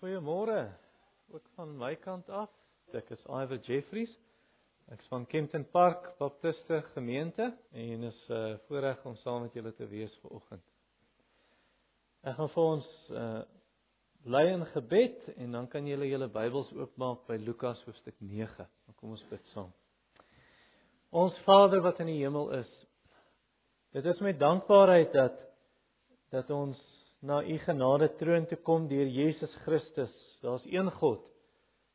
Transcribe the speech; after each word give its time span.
Goeiemôre. 0.00 0.78
Ook 1.28 1.48
van 1.54 1.76
my 1.76 1.96
kant 2.00 2.28
af. 2.32 2.48
Ek 2.96 3.10
is 3.12 3.20
Iver 3.28 3.58
Jeffries. 3.60 4.12
Ek's 4.88 5.08
van 5.12 5.26
Kempton 5.28 5.66
Park 5.68 6.06
Baptiste 6.16 6.78
Gemeente 6.94 7.50
en 7.76 8.06
is 8.08 8.20
'n 8.28 8.32
uh, 8.32 8.54
voorreg 8.64 9.04
om 9.04 9.16
saam 9.16 9.42
met 9.42 9.52
julle 9.52 9.74
te 9.74 9.86
wees 9.88 10.14
vanoggend. 10.22 10.62
Ek 12.22 12.34
gaan 12.34 12.48
vir 12.48 12.62
ons 12.62 12.88
uh 13.10 13.42
bly 14.24 14.42
in 14.54 14.64
gebed 14.66 15.28
en 15.36 15.52
dan 15.52 15.68
kan 15.68 15.86
julle 15.86 16.08
julle 16.08 16.28
Bybels 16.28 16.72
oopmaak 16.72 17.26
by 17.26 17.36
Lukas 17.36 17.84
hoofstuk 17.84 18.16
9. 18.18 18.68
Dan 18.86 18.94
kom 18.94 19.10
ons 19.10 19.28
bid 19.28 19.46
saam. 19.52 19.72
Ons 21.10 21.38
Vader 21.44 21.80
wat 21.80 22.00
in 22.00 22.06
die 22.06 22.22
hemel 22.24 22.50
is. 22.52 22.86
Dit 23.92 24.04
is 24.04 24.20
met 24.20 24.38
dankbaarheid 24.38 25.12
dat 25.12 25.36
dat 26.30 26.50
ons 26.50 26.99
na 27.20 27.42
u 27.42 27.58
genade 27.58 28.08
troon 28.18 28.46
toe 28.46 28.58
kom 28.64 28.88
deur 28.88 29.06
Jesus 29.06 29.54
Christus. 29.64 30.14
Daar's 30.42 30.64
een 30.64 30.90
God 30.90 31.26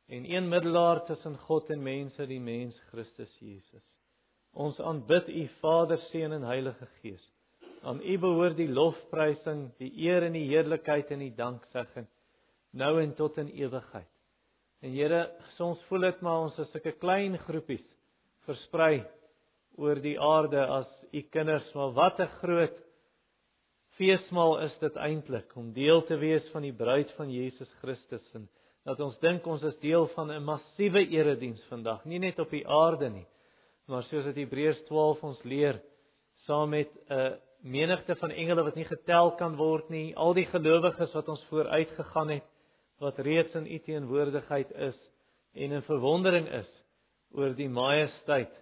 en 0.06 0.24
een 0.30 0.48
middelaar 0.48 1.04
tussen 1.04 1.38
God 1.38 1.70
en 1.70 1.82
mense, 1.82 2.26
die 2.26 2.40
mens 2.40 2.78
Christus 2.90 3.38
Jesus. 3.38 3.86
Ons 4.52 4.78
aanbid 4.80 5.28
u 5.28 5.48
Vader, 5.60 5.98
Seun 5.98 6.32
en 6.32 6.46
Heilige 6.46 6.86
Gees. 7.00 7.24
Aan 7.82 8.00
u 8.00 8.18
behoort 8.18 8.56
die 8.56 8.70
lofprysing, 8.70 9.72
die 9.78 9.90
eer 10.06 10.22
en 10.22 10.32
die 10.32 10.46
heerlikheid 10.46 11.10
en 11.10 11.24
die 11.26 11.34
danksegging 11.34 12.06
nou 12.76 12.96
en 13.00 13.14
tot 13.16 13.36
in 13.40 13.50
ewigheid. 13.56 14.08
En 14.84 14.92
Here, 14.92 15.22
soms 15.56 15.82
voel 15.88 16.10
dit 16.10 16.20
maar 16.20 16.46
ons 16.46 16.58
is 16.58 16.74
'n 16.74 16.98
klein 17.00 17.38
groepies 17.38 17.86
versprei 18.46 19.04
oor 19.76 20.00
die 20.00 20.18
aarde 20.20 20.66
as 20.66 20.90
u 21.12 21.22
kinders, 21.22 21.72
maar 21.74 21.92
wat 21.92 22.20
'n 22.20 22.34
groot 22.40 22.76
feesmaal 23.96 24.58
is 24.66 24.74
dit 24.80 24.96
eintlik 25.00 25.54
om 25.56 25.72
deel 25.76 26.02
te 26.08 26.18
wees 26.20 26.44
van 26.52 26.64
die 26.66 26.74
bruid 26.76 27.10
van 27.16 27.30
Jesus 27.32 27.70
Christus. 27.80 28.24
En 28.36 28.48
dat 28.86 29.00
ons 29.02 29.16
dink 29.22 29.46
ons 29.48 29.62
is 29.66 29.78
deel 29.82 30.06
van 30.14 30.30
'n 30.30 30.44
massiewe 30.44 31.02
erediens 31.08 31.62
vandag, 31.68 32.04
nie 32.04 32.18
net 32.18 32.38
op 32.38 32.50
die 32.50 32.66
aarde 32.68 33.10
nie, 33.10 33.26
maar 33.86 34.02
soos 34.02 34.24
dit 34.24 34.36
Hebreërs 34.36 34.84
12 34.86 35.22
ons 35.22 35.42
leer, 35.42 35.80
saam 36.46 36.70
met 36.70 36.90
'n 37.08 37.38
menigte 37.62 38.14
van 38.16 38.30
engele 38.30 38.62
wat 38.62 38.74
nie 38.74 38.84
getel 38.84 39.34
kan 39.34 39.56
word 39.56 39.88
nie, 39.90 40.14
al 40.16 40.34
die 40.34 40.46
gelowiges 40.46 41.12
wat 41.12 41.28
ons 41.28 41.44
vooruit 41.48 41.90
gegaan 41.90 42.28
het, 42.28 42.44
wat 42.98 43.18
reeds 43.18 43.54
in 43.54 43.66
U 43.66 43.78
teenwoordigheid 43.78 44.70
is 44.72 44.96
en 45.54 45.72
in 45.72 45.82
verwondering 45.82 46.48
is 46.48 46.70
oor 47.32 47.54
die 47.54 47.68
majesteit 47.68 48.52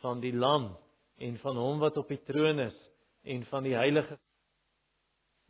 van 0.00 0.20
die 0.20 0.32
lam 0.32 0.76
en 1.18 1.38
van 1.38 1.56
hom 1.56 1.78
wat 1.78 1.96
op 1.96 2.08
die 2.08 2.22
troon 2.24 2.58
is 2.58 2.76
en 3.24 3.44
van 3.44 3.62
die 3.62 3.74
heilige 3.74 4.18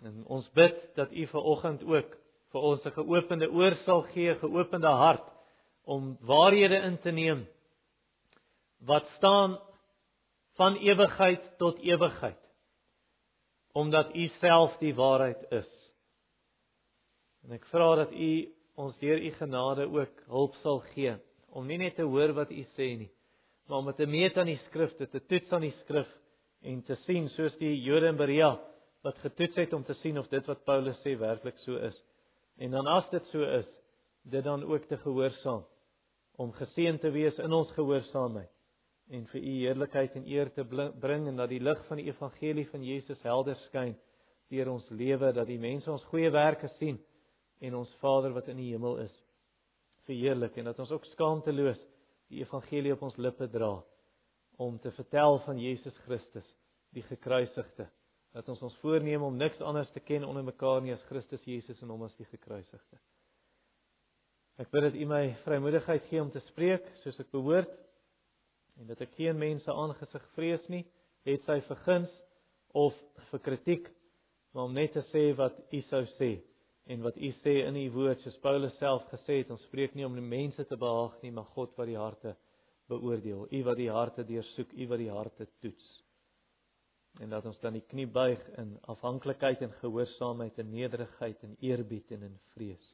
En 0.02 0.24
ons 0.26 0.50
bid 0.54 0.76
dat 0.94 1.12
U 1.12 1.26
ver 1.26 1.40
oggend 1.40 1.82
ook 1.84 2.16
vir 2.52 2.60
ons 2.60 2.84
'n 2.84 2.90
geopende 2.90 3.50
oor 3.50 3.74
sal 3.84 4.02
gee, 4.12 4.34
geopende 4.34 4.88
hart 4.88 5.26
om 5.84 6.16
waarhede 6.20 6.76
in 6.76 6.98
te 6.98 7.10
neem 7.10 7.46
wat 8.78 9.06
staan 9.16 9.58
van 10.54 10.76
ewigheid 10.76 11.58
tot 11.58 11.78
ewigheid. 11.78 12.38
Omdat 13.72 14.14
U 14.14 14.26
self 14.26 14.76
die 14.78 14.94
waarheid 14.94 15.50
is. 15.50 15.70
En 17.44 17.52
ek 17.52 17.66
vra 17.66 17.94
dat 17.94 18.12
U 18.12 18.54
ons 18.74 18.98
deur 18.98 19.18
U 19.18 19.30
genade 19.30 19.86
ook 19.90 20.22
hulp 20.26 20.54
sal 20.62 20.80
gee 20.94 21.16
om 21.48 21.66
nie 21.66 21.78
net 21.78 21.96
te 21.96 22.02
hoor 22.06 22.32
wat 22.36 22.50
U 22.50 22.62
sê 22.76 22.88
nie, 22.98 23.10
maar 23.66 23.78
om 23.78 23.92
te 23.92 24.06
meet 24.06 24.36
aan 24.36 24.50
die 24.50 24.60
skrifte, 24.68 25.08
te 25.08 25.20
toets 25.26 25.52
aan 25.52 25.64
die 25.64 25.74
skrif 25.82 26.10
en 26.62 26.82
te 26.82 26.94
sien 27.06 27.28
soos 27.28 27.56
die 27.58 27.74
Jode 27.82 28.12
in 28.12 28.16
Berea 28.16 28.58
wat 29.06 29.18
getoets 29.22 29.56
het 29.56 29.72
om 29.72 29.84
te 29.84 29.94
sien 30.02 30.18
of 30.18 30.28
dit 30.28 30.46
wat 30.46 30.64
Paulus 30.64 30.98
sê 31.04 31.14
werklik 31.18 31.58
so 31.64 31.76
is. 31.76 31.96
En 32.58 32.70
dan 32.74 32.86
as 32.86 33.10
dit 33.10 33.24
so 33.32 33.42
is, 33.42 33.68
dit 34.22 34.44
dan 34.44 34.64
ook 34.64 34.84
te 34.84 34.96
gehoorsaam 34.96 35.64
om 36.38 36.52
geseën 36.52 36.98
te 36.98 37.10
wees 37.10 37.38
in 37.42 37.52
ons 37.52 37.70
gehoorsaamheid 37.74 38.50
en 39.08 39.24
vir 39.30 39.40
u 39.40 39.52
heerlikheid 39.62 40.16
en 40.20 40.26
eer 40.28 40.50
te 40.52 40.64
bring 41.00 41.26
en 41.28 41.40
dat 41.40 41.48
die 41.48 41.62
lig 41.64 41.80
van 41.88 41.98
die 41.98 42.10
evangelie 42.10 42.66
van 42.68 42.84
Jesus 42.84 43.22
helder 43.24 43.56
skyn 43.66 43.96
deur 44.52 44.70
ons 44.72 44.88
lewe 44.90 45.32
dat 45.32 45.48
die 45.48 45.58
mense 45.60 45.90
ons 45.90 46.04
goeie 46.12 46.30
werke 46.30 46.68
sien 46.76 47.00
en 47.64 47.74
ons 47.80 47.94
Vader 48.02 48.36
wat 48.36 48.50
in 48.52 48.60
die 48.60 48.70
hemel 48.70 49.00
is 49.06 49.14
verheerlik 50.08 50.56
en 50.60 50.70
dat 50.70 50.78
ons 50.84 50.92
ook 50.92 51.08
skaamteloos 51.14 51.80
die 52.28 52.42
evangelie 52.44 52.92
op 52.94 53.02
ons 53.08 53.16
lippe 53.16 53.48
dra 53.52 53.74
om 54.60 54.78
te 54.78 54.92
vertel 54.96 55.40
van 55.46 55.60
Jesus 55.62 55.96
Christus 56.04 56.46
die 56.92 57.04
gekruisigde 57.08 57.88
dat 58.36 58.48
ons 58.48 58.62
ons 58.62 58.76
voorneem 58.82 59.22
om 59.22 59.36
niks 59.36 59.60
anders 59.64 59.90
te 59.94 60.00
ken 60.00 60.24
onder 60.24 60.44
mekaar 60.44 60.82
nie 60.84 60.92
as 60.92 61.04
Christus 61.08 61.44
Jesus 61.48 61.80
en 61.82 61.92
hom 61.94 62.04
as 62.06 62.16
die 62.18 62.28
gekruisigde. 62.28 63.00
Ek 64.58 64.70
bid 64.74 64.88
dat 64.88 64.96
U 64.98 65.06
my 65.06 65.22
vrymoedigheid 65.44 66.08
gee 66.10 66.22
om 66.22 66.32
te 66.34 66.42
spreek 66.50 66.86
soos 67.04 67.18
ek 67.22 67.30
behoort 67.34 67.72
en 68.78 68.90
dat 68.90 69.00
ek 69.02 69.14
geen 69.16 69.38
mense 69.38 69.70
aangesig 69.72 70.24
vrees 70.36 70.66
nie, 70.70 70.84
het 71.26 71.46
sy 71.46 71.58
verguns 71.66 72.10
of 72.78 72.94
vir 73.30 73.42
kritiek, 73.42 73.88
maar 74.54 74.68
om 74.68 74.76
net 74.76 74.92
te 74.94 75.02
sê 75.10 75.30
wat 75.38 75.56
U 75.74 75.80
sou 75.88 76.04
sê 76.16 76.30
en 76.88 77.02
wat 77.04 77.16
U 77.16 77.30
sê 77.42 77.58
in 77.66 77.78
U 77.80 77.86
woord 77.96 78.22
soos 78.24 78.38
Paulus 78.42 78.76
self 78.78 79.06
gesê 79.12 79.42
het, 79.42 79.50
ons 79.52 79.64
spreek 79.68 79.96
nie 79.96 80.06
om 80.06 80.14
die 80.16 80.24
mense 80.24 80.64
te 80.68 80.78
behaag 80.78 81.18
nie, 81.22 81.32
maar 81.34 81.48
God 81.56 81.74
wat 81.76 81.90
die 81.90 81.98
harte 81.98 82.34
beoordeel. 82.88 83.46
U 83.52 83.64
wat 83.66 83.76
die 83.76 83.90
harte 83.92 84.24
deursoek, 84.24 84.72
U 84.72 84.86
wat 84.88 85.02
die 85.02 85.10
harte 85.12 85.48
toets 85.60 85.88
en 87.18 87.30
dat 87.30 87.46
ons 87.50 87.58
dan 87.60 87.74
die 87.74 87.84
knie 87.90 88.06
buig 88.06 88.42
in 88.60 88.76
afhanklikheid 88.90 89.62
en 89.66 89.72
gehoorsaamheid 89.80 90.58
en 90.62 90.70
nederigheid 90.70 91.42
en 91.42 91.56
eerbied 91.60 92.10
en 92.14 92.22
in 92.28 92.38
vrees 92.54 92.92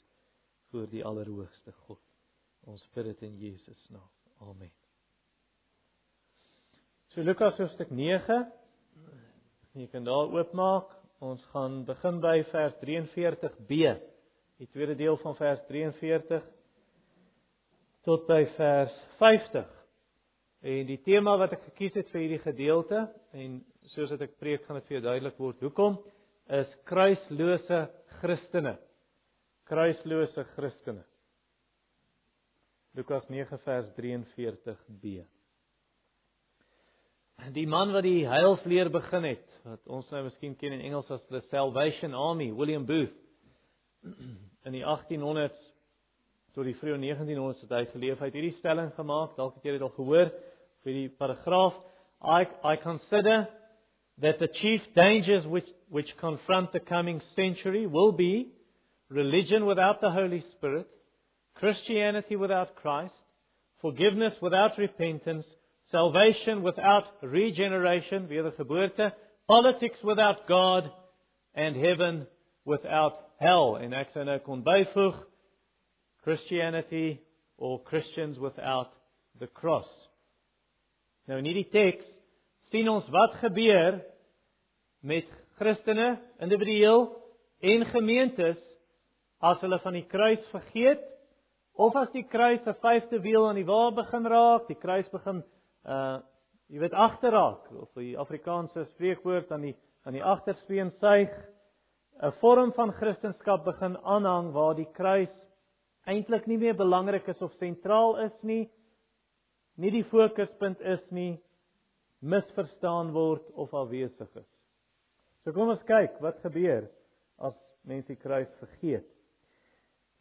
voor 0.71 0.89
die 0.91 1.05
allerhoogste 1.05 1.73
God. 1.85 2.01
Ons 2.65 2.87
bid 2.95 3.05
dit 3.12 3.23
in 3.29 3.37
Jesus 3.39 3.89
naam. 3.93 4.09
Amen. 4.41 4.73
So 7.12 7.23
Lukas 7.23 7.59
hoofstuk 7.61 7.93
9. 7.95 8.41
Jy 9.79 9.87
kan 9.93 10.07
daar 10.09 10.33
oopmaak. 10.33 10.89
Ons 11.23 11.45
gaan 11.53 11.85
begin 11.87 12.19
by 12.25 12.41
vers 12.51 12.75
43b. 12.81 13.77
Die 14.59 14.69
tweede 14.73 14.97
deel 14.99 15.17
van 15.23 15.37
vers 15.37 15.62
43 15.69 16.43
tot 18.05 18.27
by 18.29 18.43
vers 18.56 18.97
50. 19.21 19.71
En 20.65 20.89
die 20.89 21.01
tema 21.05 21.37
wat 21.41 21.55
ek 21.56 21.65
gekies 21.71 21.95
het 22.01 22.11
vir 22.12 22.25
hierdie 22.25 22.43
gedeelte 22.43 23.06
en 23.37 23.61
soos 23.93 24.12
wat 24.15 24.25
ek 24.25 24.39
preek 24.41 24.65
gaan 24.65 24.78
dit 24.81 24.89
vir 24.89 24.99
jou 24.99 25.05
duidelik 25.05 25.41
word. 25.41 25.61
Hoekom 25.65 25.99
is 26.53 26.71
kruislose 26.89 27.81
Christene? 28.21 28.77
Kruislose 29.69 30.45
Christene. 30.55 31.05
Lukas 32.94 33.27
9 33.28 33.59
vers 33.65 33.89
43b. 33.97 35.25
Die 37.55 37.67
man 37.67 37.91
wat 37.93 38.06
die 38.06 38.23
heilsleer 38.31 38.89
begin 38.94 39.27
het, 39.27 39.47
wat 39.67 39.91
ons 39.91 40.06
nou 40.12 40.23
miskien 40.28 40.55
ken 40.56 40.77
in 40.77 40.84
Engels 40.87 41.11
as 41.12 41.25
the 41.33 41.43
Salvation 41.50 42.15
Army, 42.15 42.53
William 42.55 42.87
Booth 42.87 43.17
in 44.67 44.77
die 44.77 44.84
1800s 44.87 45.59
tot 46.55 46.69
die 46.69 46.77
vroeë 46.78 47.00
1900s 47.03 47.65
het 47.65 47.75
hy 47.75 47.83
geleef. 47.91 48.21
Hy 48.23 48.31
het 48.31 48.39
hierdie 48.39 48.55
stelling 48.61 48.93
gemaak, 48.94 49.34
dalk 49.34 49.59
het 49.59 49.67
jy 49.67 49.75
dit 49.75 49.83
al 49.83 49.93
gehoor, 49.97 50.31
vir 50.87 50.99
die 51.00 51.09
paragraaf 51.19 51.81
I 52.23 52.47
I 52.62 52.77
consider 52.84 53.49
that 54.20 54.38
the 54.38 54.48
chief 54.60 54.80
dangers 54.94 55.47
which, 55.47 55.66
which 55.88 56.08
confront 56.20 56.72
the 56.72 56.80
coming 56.80 57.20
century 57.34 57.86
will 57.86 58.12
be 58.12 58.52
religion 59.08 59.66
without 59.66 60.00
the 60.00 60.10
Holy 60.10 60.44
Spirit, 60.56 60.86
Christianity 61.54 62.36
without 62.36 62.76
Christ, 62.76 63.14
forgiveness 63.80 64.34
without 64.41 64.78
repentance, 64.78 65.44
salvation 65.91 66.62
without 66.62 67.04
regeneration, 67.22 68.28
politics 69.47 69.98
without 70.02 70.48
God, 70.48 70.91
and 71.54 71.76
heaven 71.76 72.26
without 72.64 73.14
hell. 73.41 73.78
En 73.81 73.92
ek 73.94 74.08
sou 74.14 74.38
kon 74.44 74.64
Christianity 76.25 77.20
or 77.58 77.82
Christians 77.82 78.38
without 78.38 78.90
the 79.38 79.46
cross. 79.46 79.87
Nou 81.28 81.38
in 81.38 81.44
hierdie 81.49 81.70
teks 81.72 82.05
sien 82.75 82.88
ons 82.91 83.06
wat 83.15 83.37
gebeur 83.38 84.00
met 85.06 85.29
Christene 85.61 86.17
individueel 86.43 87.05
en 87.71 87.85
gemeentes 87.87 88.59
as 89.38 89.61
hulle 89.62 89.79
van 89.85 89.94
die 89.94 90.09
kruis 90.11 90.43
vergeet 90.50 91.05
of 91.79 91.94
as 92.00 92.11
die 92.17 92.25
kruis 92.26 92.67
'n 92.67 92.75
vyfde 92.82 93.21
wiel 93.23 93.47
aan 93.47 93.61
die 93.61 93.69
wa 93.69 93.93
begin 93.94 94.26
raak, 94.26 94.67
die 94.67 94.81
kruis 94.81 95.06
begin 95.12 95.44
uh 95.87 96.19
jy 96.67 96.81
weet 96.81 96.99
agterraak 96.99 97.71
of 97.79 97.94
die 97.94 98.19
Afrikaanse 98.19 98.88
spreekwoord 98.94 99.53
aan 99.53 99.69
die 99.70 99.77
aan 100.05 100.19
die 100.19 100.25
agterspeen 100.25 100.91
suig 100.99 101.31
'n 102.23 102.32
vorm 102.43 102.73
van 102.73 102.93
Christendom 102.93 103.65
begin 103.65 103.97
aanhang 104.03 104.53
waar 104.53 104.75
die 104.75 104.91
kruis 104.99 105.37
eintlik 106.06 106.47
nie 106.47 106.59
meer 106.59 106.75
belangrik 106.75 107.29
is 107.29 107.43
of 107.43 107.53
sentraal 107.53 108.19
is 108.19 108.43
nie, 108.43 108.69
nie 109.77 109.91
die 109.91 110.05
fokuspunt 110.05 110.81
is 110.81 111.11
nie, 111.11 111.38
misverstaan 112.25 113.12
word 113.12 113.47
of 113.61 113.73
afwesig 113.76 114.37
is. 114.41 114.50
So 115.44 115.53
kom 115.53 115.73
ons 115.75 115.82
kyk 115.88 116.17
wat 116.25 116.41
gebeur 116.44 116.87
as 117.44 117.56
mense 117.85 118.09
die 118.09 118.21
kruis 118.21 118.50
vergeet. 118.62 119.09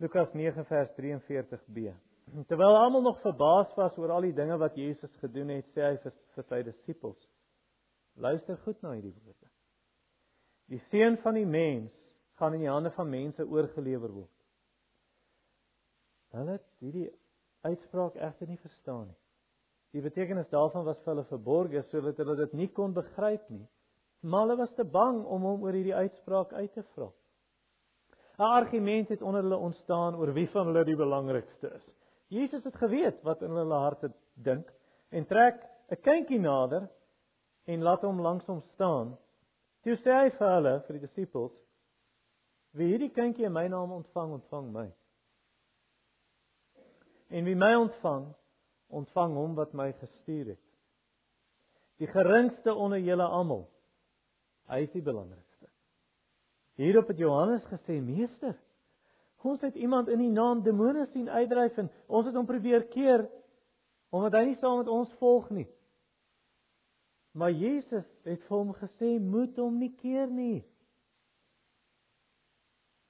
Lukas 0.03 0.33
9 0.35 0.65
vers 0.67 0.91
43b. 0.97 1.93
Terwyl 2.49 2.77
almal 2.79 3.03
nog 3.05 3.21
verbaas 3.23 3.71
was 3.77 3.95
oor 3.99 4.11
al 4.15 4.27
die 4.27 4.35
dinge 4.35 4.57
wat 4.59 4.75
Jesus 4.79 5.11
gedoen 5.21 5.51
het, 5.53 5.67
sê 5.75 5.85
hy 5.85 5.95
vir, 6.03 6.15
vir 6.35 6.47
sy 6.49 6.59
disippels: 6.67 7.29
Luister 8.19 8.57
goed 8.65 8.79
na 8.83 8.95
hierdie 8.95 9.13
woorde. 9.23 9.49
Die 10.71 10.81
seun 10.89 11.19
van 11.23 11.37
die 11.37 11.47
mens 11.47 11.93
gaan 12.39 12.55
in 12.57 12.63
die 12.65 12.71
hande 12.71 12.91
van 12.95 13.11
mense 13.11 13.45
oorgelewer 13.45 14.11
word. 14.11 14.31
Hulle 16.33 16.57
het 16.57 16.69
hierdie 16.81 17.09
uitspraak 17.67 18.15
egter 18.17 18.49
nie 18.49 18.59
verstaan 18.63 19.07
nie. 19.11 19.19
Die 19.93 20.01
betekenis 20.01 20.49
daarvan 20.49 20.85
was 20.87 20.97
vir 21.03 21.13
hulle 21.13 21.25
verborge 21.29 21.83
sodat 21.91 22.17
hulle 22.17 22.35
dit 22.35 22.53
nie 22.57 22.69
kon 22.73 22.93
begryp 22.93 23.49
nie. 23.53 23.65
Maar 24.25 24.47
hulle 24.47 24.61
was 24.63 24.73
te 24.73 24.85
bang 24.85 25.19
om 25.25 25.45
hom 25.45 25.65
oor 25.65 25.75
hierdie 25.75 25.95
uitspraak 25.95 26.53
uit 26.53 26.73
te 26.73 26.83
vra. 26.95 27.11
'n 28.39 28.49
Argument 28.49 29.09
het 29.09 29.21
onder 29.21 29.41
hulle 29.41 29.57
ontstaan 29.57 30.15
oor 30.15 30.33
wie 30.33 30.49
van 30.49 30.65
hulle 30.65 30.83
die 30.85 30.95
belangrikste 30.95 31.69
is. 31.75 31.91
Jesus 32.27 32.63
het 32.63 32.75
geweet 32.75 33.21
wat 33.21 33.41
in 33.41 33.51
hulle 33.51 33.75
harte 33.75 34.09
dink 34.33 34.71
en 35.09 35.25
trek 35.25 35.61
'n 35.91 36.01
kindjie 36.01 36.39
nader 36.39 36.89
en 37.65 37.83
laat 37.83 38.01
hom 38.01 38.21
langs 38.21 38.45
hom 38.45 38.61
staan. 38.73 39.17
Toe 39.83 39.95
sê 39.95 40.11
hy 40.23 40.29
vir 40.29 40.49
hulle, 40.55 40.79
vir 40.87 40.93
die 40.93 41.05
disippels: 41.07 41.53
"Wie 42.73 42.87
hierdie 42.87 43.13
kindjie 43.13 43.45
in 43.45 43.53
my 43.53 43.67
naam 43.67 43.91
ontvang, 43.91 44.31
ontvang 44.39 44.71
my. 44.71 44.87
En 47.29 47.43
wie 47.45 47.55
my 47.55 47.75
ontvang, 47.75 48.33
ontvang 48.93 49.33
hom 49.35 49.55
wat 49.57 49.73
my 49.73 49.91
gestuur 49.99 50.53
het. 50.53 50.61
Die 52.01 52.09
geringste 52.09 52.73
onder 52.73 52.99
julle 52.99 53.25
almal, 53.25 53.67
hy 54.69 54.83
is 54.85 54.91
die 54.93 55.05
belangrikste." 55.05 55.69
Hierop 56.77 57.07
het 57.07 57.17
Johannes 57.17 57.65
gesê: 57.69 57.99
"Meester, 58.01 58.57
Ons 59.43 59.61
het 59.61 59.75
iemand 59.75 60.07
in 60.07 60.21
die 60.23 60.31
naam 60.31 60.61
demone 60.63 61.05
sien 61.11 61.27
uitdryf 61.29 61.75
en 61.77 61.89
ons 62.07 62.25
het 62.25 62.35
hom 62.35 62.45
probeer 62.47 62.85
keer 62.93 63.25
omdat 64.13 64.37
hy 64.37 64.43
nie 64.45 64.59
saam 64.61 64.77
met 64.79 64.91
ons 64.93 65.09
volg 65.19 65.49
nie. 65.51 65.65
Maar 67.33 67.51
Jesus 67.51 68.05
het 68.27 68.43
vir 68.45 68.53
hom 68.55 68.71
gesê 68.77 69.17
moet 69.19 69.57
hom 69.57 69.79
nie 69.81 69.91
keer 69.97 70.29
nie. 70.29 70.61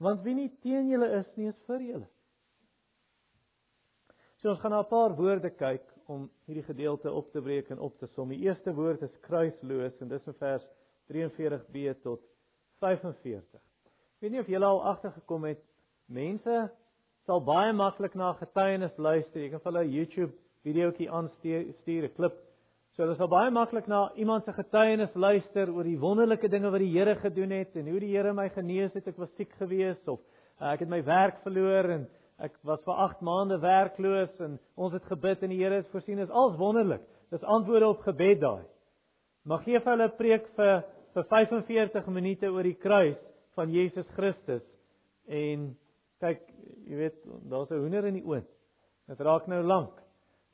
Want 0.02 0.24
wie 0.24 0.34
nie 0.34 0.48
teen 0.64 0.88
julle 0.90 1.10
is 1.20 1.28
nie 1.36 1.50
is 1.52 1.60
vir 1.68 1.84
julle. 1.84 2.08
So 4.44 4.50
ons 4.52 4.60
gaan 4.60 4.74
na 4.74 4.82
'n 4.82 4.88
paar 4.92 5.14
woorde 5.16 5.50
kyk 5.56 5.84
om 6.06 6.26
hierdie 6.44 6.66
gedeelte 6.66 7.10
op 7.10 7.30
te 7.32 7.40
breek 7.40 7.70
en 7.70 7.78
op 7.78 7.96
te 7.98 8.06
som. 8.06 8.28
Die 8.28 8.42
eerste 8.44 8.74
woord 8.74 9.02
is 9.02 9.20
kruisloos 9.20 10.00
en 10.02 10.08
dis 10.08 10.26
in 10.26 10.34
vers 10.34 10.64
43b 11.08 11.94
tot 12.02 12.20
45. 12.78 13.40
Ek 13.56 14.20
weet 14.20 14.32
nie 14.32 14.40
of 14.40 14.46
julle 14.46 14.66
al 14.66 14.82
agtergekom 14.84 15.44
het 15.44 15.62
Mense 16.12 16.70
sal 17.24 17.40
baie 17.40 17.72
maklik 17.72 18.14
na 18.14 18.32
getuienis 18.32 18.92
luister. 18.98 19.40
Jy 19.40 19.48
kan 19.50 19.60
vir 19.60 19.72
hulle 19.72 19.84
'n 19.84 19.90
YouTube 19.90 20.32
videoetjie 20.62 21.10
aanstuur, 21.10 22.04
'n 22.04 22.14
klip. 22.14 22.36
So 22.92 23.02
hulle 23.02 23.16
sal 23.16 23.28
baie 23.28 23.50
maklik 23.50 23.86
na 23.88 24.12
iemand 24.14 24.44
se 24.44 24.52
getuienis 24.52 25.14
luister 25.14 25.72
oor 25.72 25.84
die 25.84 25.98
wonderlike 25.98 26.48
dinge 26.48 26.70
wat 26.70 26.80
die 26.80 26.92
Here 26.92 27.16
gedoen 27.16 27.50
het 27.50 27.76
en 27.76 27.88
hoe 27.88 28.00
die 28.00 28.12
Here 28.12 28.34
my 28.34 28.50
genees 28.50 28.92
het. 28.92 29.08
Ek 29.08 29.16
was 29.16 29.34
siek 29.36 29.52
geweest 29.52 30.06
of 30.06 30.20
uh, 30.60 30.72
ek 30.72 30.80
het 30.80 30.88
my 30.88 31.02
werk 31.02 31.40
verloor 31.42 31.88
en 31.88 32.06
ek 32.42 32.56
was 32.66 32.82
vir 32.84 32.94
8 32.94 33.20
maande 33.22 33.58
werkloos 33.62 34.40
en 34.42 34.56
ons 34.76 34.92
het 34.92 35.04
gebid 35.10 35.42
en 35.42 35.52
die 35.52 35.60
Here 35.60 35.78
het 35.78 35.90
voorsien. 35.92 36.18
Dit 36.18 36.28
is 36.28 36.34
alles 36.34 36.58
wonderlik. 36.58 37.02
Dis 37.30 37.42
antwoorde 37.42 37.88
op 37.88 38.02
gebed 38.06 38.40
daai. 38.42 38.64
Maar 39.44 39.62
gee 39.62 39.80
vir 39.80 39.92
hulle 39.92 40.08
'n 40.08 40.16
preek 40.16 40.48
vir 40.56 40.84
vir 41.14 41.24
45 41.30 42.06
minute 42.06 42.50
oor 42.50 42.62
die 42.62 42.74
kruis 42.74 43.18
van 43.54 43.70
Jesus 43.70 44.06
Christus 44.16 44.62
en 45.28 45.76
kyk, 46.20 46.40
jy 46.88 46.96
weet, 46.96 47.18
daar's 47.50 47.70
'n 47.70 47.78
hoender 47.78 48.06
in 48.06 48.14
die 48.14 48.26
oond. 48.26 48.48
Dit 49.06 49.20
raak 49.20 49.46
nou 49.46 49.62
lank. 49.62 49.92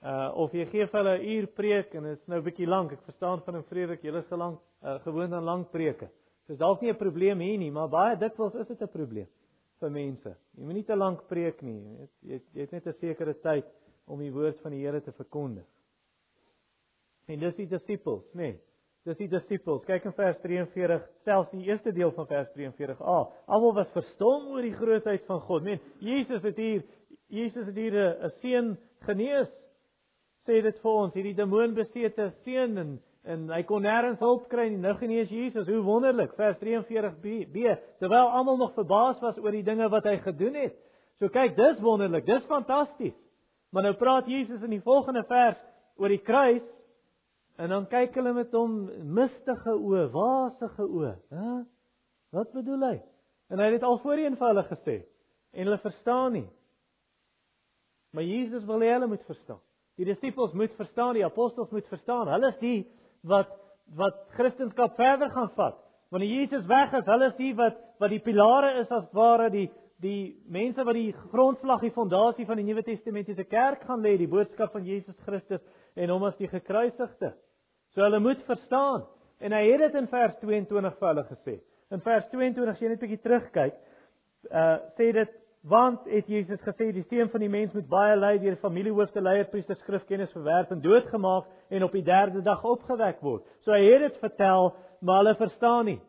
Uh 0.02 0.32
of 0.34 0.52
jy 0.52 0.64
gee 0.66 0.86
vir 0.86 0.98
hulle 1.00 1.18
'n 1.18 1.24
uur 1.24 1.46
preek 1.46 1.94
en 1.94 2.02
dit 2.02 2.18
is 2.18 2.26
nou 2.26 2.38
'n 2.40 2.44
bietjie 2.44 2.66
lank. 2.66 2.92
Ek 2.92 3.02
verstaan 3.02 3.40
van 3.42 3.56
'n 3.56 3.64
Frederik, 3.64 4.02
julle 4.02 4.18
is 4.18 4.28
gelang 4.28 4.58
uh, 4.82 4.98
gewoond 5.00 5.32
aan 5.32 5.44
lank 5.44 5.70
preke. 5.70 6.10
Dis 6.46 6.58
dalk 6.58 6.80
nie 6.80 6.90
'n 6.90 6.96
probleem 6.96 7.38
hier 7.38 7.58
nie, 7.58 7.70
maar 7.70 7.88
baie 7.88 8.16
dikwels 8.16 8.54
is 8.54 8.66
dit 8.66 8.82
'n 8.82 8.88
probleem 8.88 9.28
vir 9.80 9.90
mense. 9.90 10.36
Jy 10.56 10.64
moet 10.64 10.74
nie 10.74 10.86
te 10.86 10.96
lank 10.96 11.26
preek 11.28 11.62
nie. 11.62 11.78
Jy 11.80 11.98
weet, 11.98 12.14
jy, 12.22 12.40
jy 12.54 12.60
het 12.60 12.72
net 12.72 12.86
'n 12.86 12.98
sekere 13.00 13.34
tyd 13.34 13.66
om 14.06 14.20
die 14.20 14.32
woord 14.32 14.60
van 14.60 14.72
die 14.72 14.84
Here 14.84 15.00
te 15.00 15.12
verkondig. 15.12 15.66
En 17.28 17.38
dis 17.38 17.54
die 17.56 17.66
disippels, 17.66 18.24
nê? 18.34 18.52
Nee. 18.52 18.58
Dis 19.04 19.16
die 19.16 19.28
disippels. 19.28 19.84
Kyk 19.86 20.04
in 20.04 20.12
vers 20.12 20.40
43, 20.42 21.04
selfs 21.24 21.50
die 21.50 21.64
eerste 21.64 21.92
deel 21.92 22.10
van 22.12 22.26
vers 22.26 22.50
43. 22.52 23.00
Ah, 23.00 23.30
almal 23.46 23.74
was 23.74 23.92
verstom 23.92 24.50
oor 24.52 24.62
die 24.62 24.76
grootheid 24.76 25.24
van 25.24 25.40
God. 25.40 25.62
Men, 25.62 25.80
Jesus 26.00 26.42
het 26.42 26.56
hier 26.56 26.82
Jesus 27.30 27.66
het 27.66 27.76
hier 27.76 27.94
'n 27.94 28.30
seun 28.40 28.78
genees. 29.06 29.48
Sê 30.46 30.62
dit 30.62 30.78
vir 30.82 30.90
ons, 30.90 31.14
hierdie 31.14 31.34
demoonbesete 31.34 32.32
seun 32.44 32.78
en 32.78 33.02
en 33.24 33.48
hy 33.52 33.60
kon 33.68 33.84
nêrens 33.84 34.20
hulp 34.22 34.46
kry 34.48 34.68
nie. 34.70 34.80
Nou 34.80 34.94
genees 34.96 35.28
Jesus. 35.28 35.68
Hoe 35.68 35.82
wonderlik. 35.84 36.32
Vers 36.38 36.56
43b. 36.62 37.46
B, 37.52 37.74
terwyl 38.00 38.32
almal 38.32 38.56
nog 38.56 38.74
verbaas 38.74 39.20
was 39.20 39.38
oor 39.38 39.52
die 39.52 39.64
dinge 39.66 39.88
wat 39.92 40.08
hy 40.08 40.16
gedoen 40.24 40.56
het. 40.56 40.76
So 41.20 41.28
kyk, 41.28 41.56
dis 41.56 41.82
wonderlik. 41.84 42.24
Dis 42.26 42.46
fantasties. 42.48 43.16
Maar 43.70 43.90
nou 43.90 43.94
praat 44.00 44.28
Jesus 44.30 44.62
in 44.64 44.72
die 44.72 44.84
volgende 44.84 45.22
vers 45.28 45.60
oor 46.00 46.08
die 46.08 46.22
kruis 46.24 46.64
En 47.60 47.68
dan 47.68 47.86
kyk 47.92 48.14
hulle 48.16 48.32
met 48.32 48.54
hom 48.56 48.76
mistige 49.12 49.74
oë, 49.74 50.06
wasige 50.14 50.86
oë, 50.86 51.12
hè? 51.34 51.56
Wat 52.32 52.52
bedoel 52.54 52.86
hy? 52.86 52.94
En 53.50 53.60
hy 53.60 53.66
het 53.68 53.76
dit 53.76 53.84
al 53.84 53.98
voorheen 54.00 54.38
vir 54.38 54.48
hulle 54.52 54.64
gesê 54.70 54.94
en 55.50 55.66
hulle 55.66 55.80
verstaan 55.82 56.32
nie. 56.38 56.46
Maar 58.14 58.24
Jesus 58.24 58.64
wil 58.68 58.84
hê 58.84 58.92
hulle 58.94 59.10
moet 59.10 59.26
verstaan. 59.26 59.60
Die 59.98 60.06
disippels 60.08 60.54
moet 60.56 60.72
verstaan, 60.78 61.16
die 61.18 61.26
apostels 61.26 61.72
moet 61.74 61.88
verstaan. 61.90 62.30
Hulle 62.30 62.52
is 62.54 62.60
die 62.62 62.78
wat 63.22 63.56
wat 63.96 64.14
Christendom 64.36 64.90
verder 64.94 65.30
gaan 65.30 65.50
vat. 65.56 65.78
Wanneer 66.10 66.28
Jesus 66.28 66.66
weg 66.66 66.92
is, 66.94 67.06
hulle 67.06 67.26
is 67.26 67.36
die 67.38 67.54
wat 67.58 67.78
wat 67.98 68.10
die 68.10 68.22
pilare 68.22 68.80
is 68.80 68.90
as 68.90 69.08
ware 69.12 69.50
die 69.50 69.68
die 70.00 70.32
mense 70.48 70.84
wat 70.84 70.96
die 70.96 71.12
grondslag, 71.32 71.82
die 71.84 71.92
fondasie 71.92 72.46
van 72.48 72.56
die 72.56 72.64
Nuwe 72.64 72.82
Testamentiese 72.86 73.44
kerk 73.44 73.82
gaan 73.84 74.00
lê, 74.00 74.14
die 74.16 74.30
boodskap 74.30 74.72
van 74.72 74.86
Jesus 74.86 75.16
Christus 75.26 75.60
en 75.94 76.10
hom 76.10 76.24
as 76.24 76.38
die 76.38 76.48
gekruisigde. 76.48 77.34
So 77.92 78.00
hulle 78.00 78.20
moet 78.22 78.40
verstaan. 78.48 79.04
En 79.40 79.52
hy 79.52 79.60
het 79.66 79.84
dit 79.84 79.98
in 80.00 80.08
vers 80.08 80.38
22 80.40 80.96
vir 81.00 81.08
hulle 81.10 81.26
gesê. 81.28 81.58
In 81.90 82.02
vers 82.04 82.26
22 82.32 82.72
as 82.72 82.80
jy 82.80 82.88
net 82.88 83.02
'n 83.02 83.06
bietjie 83.06 83.22
terugkyk, 83.24 83.76
uh 84.50 84.78
sê 84.96 85.12
dit 85.12 85.39
want 85.62 86.06
het 86.08 86.26
Jesus 86.26 86.60
gesê 86.64 86.90
die 86.92 87.04
seun 87.08 87.28
van 87.28 87.40
die 87.40 87.50
mens 87.52 87.72
moet 87.76 87.88
baie 87.88 88.16
ly 88.16 88.38
deur 88.40 88.56
familiehoofde 88.62 89.20
leier 89.20 89.48
priester 89.52 89.76
skrifkennis 89.76 90.32
verwerp 90.32 90.70
en 90.72 90.80
doodgemaak 90.80 91.50
en 91.70 91.84
op 91.84 91.92
die 91.92 92.04
derde 92.04 92.42
dag 92.42 92.64
opgewek 92.64 93.20
word. 93.20 93.44
So 93.64 93.72
hy 93.72 93.84
het 93.84 94.06
dit 94.06 94.16
vertel, 94.22 94.72
maar 95.00 95.22
hulle 95.22 95.36
verstaan 95.36 95.84
nie. 95.84 96.00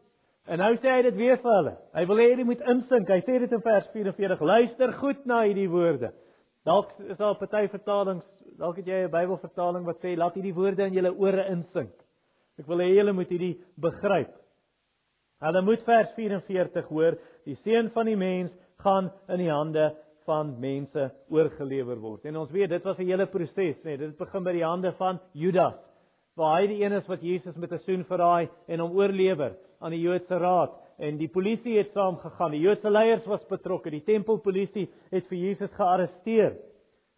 En 0.48 0.58
nou 0.64 0.72
sê 0.78 0.96
hy 0.96 1.02
dit 1.10 1.16
weer 1.16 1.38
vir 1.38 1.56
hulle. 1.58 1.76
Hy 1.94 2.06
wil 2.08 2.24
hê 2.24 2.30
hulle 2.32 2.48
moet 2.48 2.64
insink. 2.74 3.10
Hy 3.12 3.20
sê 3.28 3.40
dit 3.44 3.52
in 3.52 3.62
vers 3.62 3.92
44. 3.94 4.42
Luister 4.42 4.94
goed 5.04 5.26
na 5.26 5.44
hierdie 5.44 5.70
woorde. 5.70 6.14
Dalk 6.66 6.94
is 7.10 7.18
daar 7.18 7.34
'n 7.34 7.40
party 7.40 7.68
vertalings 7.68 8.26
Dalk 8.62 8.78
het 8.78 8.86
jy 8.86 9.06
'n 9.06 9.12
Bybelvertaling 9.12 9.86
wat 9.86 10.02
sê 10.04 10.16
laat 10.16 10.36
hierdie 10.36 10.54
woorde 10.54 10.86
in 10.86 10.94
julle 10.94 11.12
ore 11.18 11.48
insink. 11.50 11.94
Ek 12.60 12.68
wil 12.68 12.78
hê 12.78 12.94
julle 12.94 13.14
moet 13.14 13.30
hierdie 13.30 13.58
begryp. 13.76 14.34
Hulle 15.42 15.62
moet 15.62 15.82
vers 15.84 16.12
44 16.14 16.86
hoor, 16.88 17.18
die 17.46 17.56
seun 17.64 17.90
van 17.90 18.06
die 18.06 18.16
mens 18.16 18.52
gaan 18.84 19.12
in 19.28 19.38
die 19.38 19.52
hande 19.52 19.92
van 20.26 20.54
mense 20.60 21.08
oorgelewer 21.30 22.00
word. 22.02 22.26
En 22.30 22.38
ons 22.44 22.52
weet 22.52 22.70
dit 22.70 22.84
was 22.84 22.98
'n 22.98 23.10
hele 23.10 23.26
proses, 23.26 23.84
nee, 23.84 23.98
dit 23.98 24.18
begin 24.18 24.44
by 24.44 24.54
die 24.54 24.66
hande 24.66 24.92
van 24.98 25.20
Judas. 25.34 25.76
Waar 26.36 26.62
hy 26.62 26.68
die 26.68 26.84
een 26.84 26.94
is 26.94 27.08
wat 27.08 27.22
Jesus 27.22 27.56
met 27.56 27.72
'n 27.72 27.80
soen 27.80 28.04
verraai 28.06 28.50
en 28.68 28.80
hom 28.80 28.96
oorlewer 28.96 29.58
aan 29.80 29.92
die 29.92 30.02
Joodse 30.02 30.38
raad 30.38 30.72
en 30.98 31.18
die 31.18 31.30
polisie 31.30 31.78
het 31.78 31.92
saam 31.94 32.18
gegaan. 32.18 32.52
Die 32.52 32.62
Joodse 32.62 32.90
leiers 32.90 33.26
was 33.26 33.46
betrokke. 33.50 33.90
Die 33.90 34.04
tempelpolisie 34.04 34.90
het 35.12 35.28
vir 35.28 35.38
Jesus 35.38 35.74
gearresteer. 35.74 36.58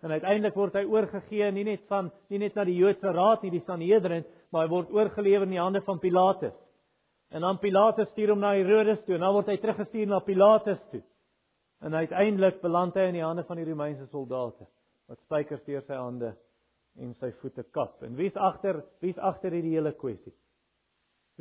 En 0.02 0.12
uiteindelik 0.12 0.56
word 0.56 0.74
hy 0.74 0.84
oorgegee 0.84 1.52
nie 1.52 1.64
net 1.64 1.84
van 1.88 2.12
nie 2.30 2.40
net 2.40 2.56
na 2.56 2.64
die 2.64 2.76
Joodse 2.76 3.12
raad 3.12 3.44
nie, 3.44 3.52
die 3.52 3.64
Sanhedrin, 3.68 4.26
maar 4.52 4.66
hy 4.66 4.70
word 4.70 4.92
oorgelewer 4.92 5.44
in 5.48 5.56
die 5.56 5.62
hande 5.62 5.82
van 5.82 6.00
Pilatus. 6.00 6.56
En 7.32 7.42
dan 7.42 7.60
Pilatus 7.60 8.10
stuur 8.12 8.30
hom 8.30 8.40
na 8.40 8.54
Herodes 8.54 9.04
toe 9.06 9.16
en 9.16 9.22
dan 9.26 9.34
word 9.34 9.48
hy 9.48 9.58
teruggestuur 9.58 10.08
na 10.08 10.20
Pilatus 10.20 10.80
toe. 10.92 11.02
En 11.84 11.94
uiteindelik 11.94 12.62
beland 12.62 12.96
hy 12.96 13.10
in 13.10 13.18
die 13.18 13.26
hande 13.26 13.44
van 13.44 13.60
die 13.60 13.68
Romeinse 13.68 14.06
soldate 14.12 14.68
wat 15.12 15.20
spykers 15.26 15.64
deur 15.66 15.82
sy 15.84 15.98
hande 16.00 16.30
en 16.96 17.12
sy 17.20 17.34
voete 17.42 17.66
kap. 17.76 17.98
En 18.06 18.16
wie's 18.16 18.36
agter 18.40 18.80
wie's 19.04 19.20
agter 19.20 19.52
hierdie 19.52 19.76
hele 19.76 19.92
kwessie? 20.00 20.32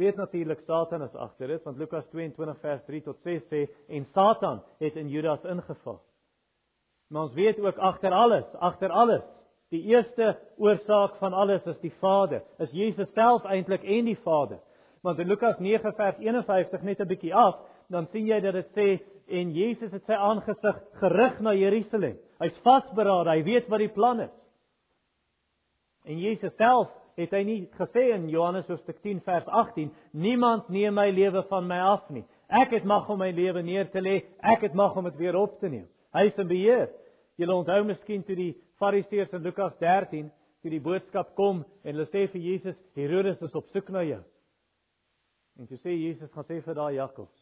Weet 0.01 0.17
natuurlik 0.19 0.65
Satan 0.67 1.05
is 1.07 1.15
agter 1.15 1.53
dit 1.53 1.69
want 1.69 1.79
Lukas 1.79 2.09
22 2.11 2.59
vers 2.65 2.83
3 2.89 3.03
tot 3.07 3.21
6 3.29 3.45
sê 3.53 3.63
en 3.89 4.09
Satan 4.17 4.63
het 4.81 4.97
in 4.97 5.13
Judas 5.13 5.45
ingeval. 5.45 6.01
Maar 7.13 7.29
ons 7.29 7.39
weet 7.39 7.61
ook 7.61 7.79
agter 7.79 8.13
alles, 8.17 8.47
agter 8.59 8.91
alles, 8.91 9.23
die 9.71 9.83
eerste 9.93 10.35
oorsaak 10.57 11.19
van 11.21 11.33
alles 11.33 11.65
is 11.69 11.79
die 11.85 11.93
Vader. 12.01 12.43
Is 12.59 12.73
Jesus 12.73 13.09
self 13.15 13.45
eintlik 13.45 13.85
en 13.85 14.09
die 14.11 14.19
Vader. 14.25 14.59
Want 15.03 15.19
in 15.19 15.29
Lukas 15.29 15.59
9 15.59 15.95
vers 15.95 16.19
51 16.19 16.83
net 16.83 17.01
'n 17.01 17.07
bietjie 17.07 17.35
af, 17.35 17.61
dan 17.93 18.09
sien 18.13 18.27
jy 18.27 18.41
dat 18.41 18.57
dit 18.57 18.71
sê 18.77 18.89
en 19.33 19.53
Jesus 19.55 19.93
het 19.93 20.05
sy 20.09 20.17
aangesig 20.17 20.81
gerig 21.01 21.39
na 21.45 21.53
Jerusalem. 21.57 22.17
Hy's 22.43 22.57
vasberade, 22.65 23.31
hy 23.31 23.45
weet 23.47 23.69
wat 23.71 23.83
die 23.85 23.93
plan 23.93 24.25
is. 24.25 24.35
En 26.09 26.19
Jesus 26.19 26.55
self 26.59 26.91
het 27.21 27.35
hy 27.37 27.43
nie 27.47 27.59
gesê 27.77 28.09
in 28.17 28.27
Johannes 28.33 28.67
hoofstuk 28.71 28.99
10 29.05 29.21
vers 29.27 29.47
18 29.47 29.93
niemand 30.17 30.71
neem 30.73 30.97
my 30.97 31.11
lewe 31.13 31.45
van 31.51 31.69
my 31.69 31.79
af 31.93 32.09
nie. 32.11 32.25
Ek 32.49 32.73
het 32.75 32.89
mag 32.89 33.09
om 33.13 33.21
my 33.21 33.31
lewe 33.33 33.63
neer 33.65 33.89
te 33.93 34.01
lê, 34.03 34.19
ek 34.41 34.67
het 34.67 34.75
mag 34.77 34.97
om 34.97 35.07
dit 35.09 35.21
weer 35.21 35.37
op 35.39 35.59
te 35.61 35.71
neem. 35.73 35.87
Hy 36.13 36.27
is 36.29 36.41
in 36.41 36.49
beheer. 36.49 36.91
Jy 37.41 37.49
onthou 37.49 37.81
miskien 37.89 38.25
toe 38.27 38.37
die 38.37 38.53
Fariseërs 38.81 39.33
in 39.37 39.45
Lukas 39.45 39.77
13 39.81 40.29
toe 40.63 40.71
die 40.71 40.83
boodskap 40.83 41.33
kom 41.39 41.63
en 41.83 41.95
hulle 41.95 42.09
sê 42.11 42.27
vir 42.33 42.45
Jesus 42.49 42.77
Herodes 42.97 43.41
is 43.45 43.57
op 43.59 43.71
soek 43.73 43.89
na 43.93 44.05
jou. 44.07 44.21
En 45.61 45.69
toe 45.69 45.79
sê 45.81 45.95
Jesus 45.97 46.33
gaan 46.33 46.49
sê 46.49 46.61
vir 46.65 46.77
daai 46.77 46.97
jakkals 46.97 47.42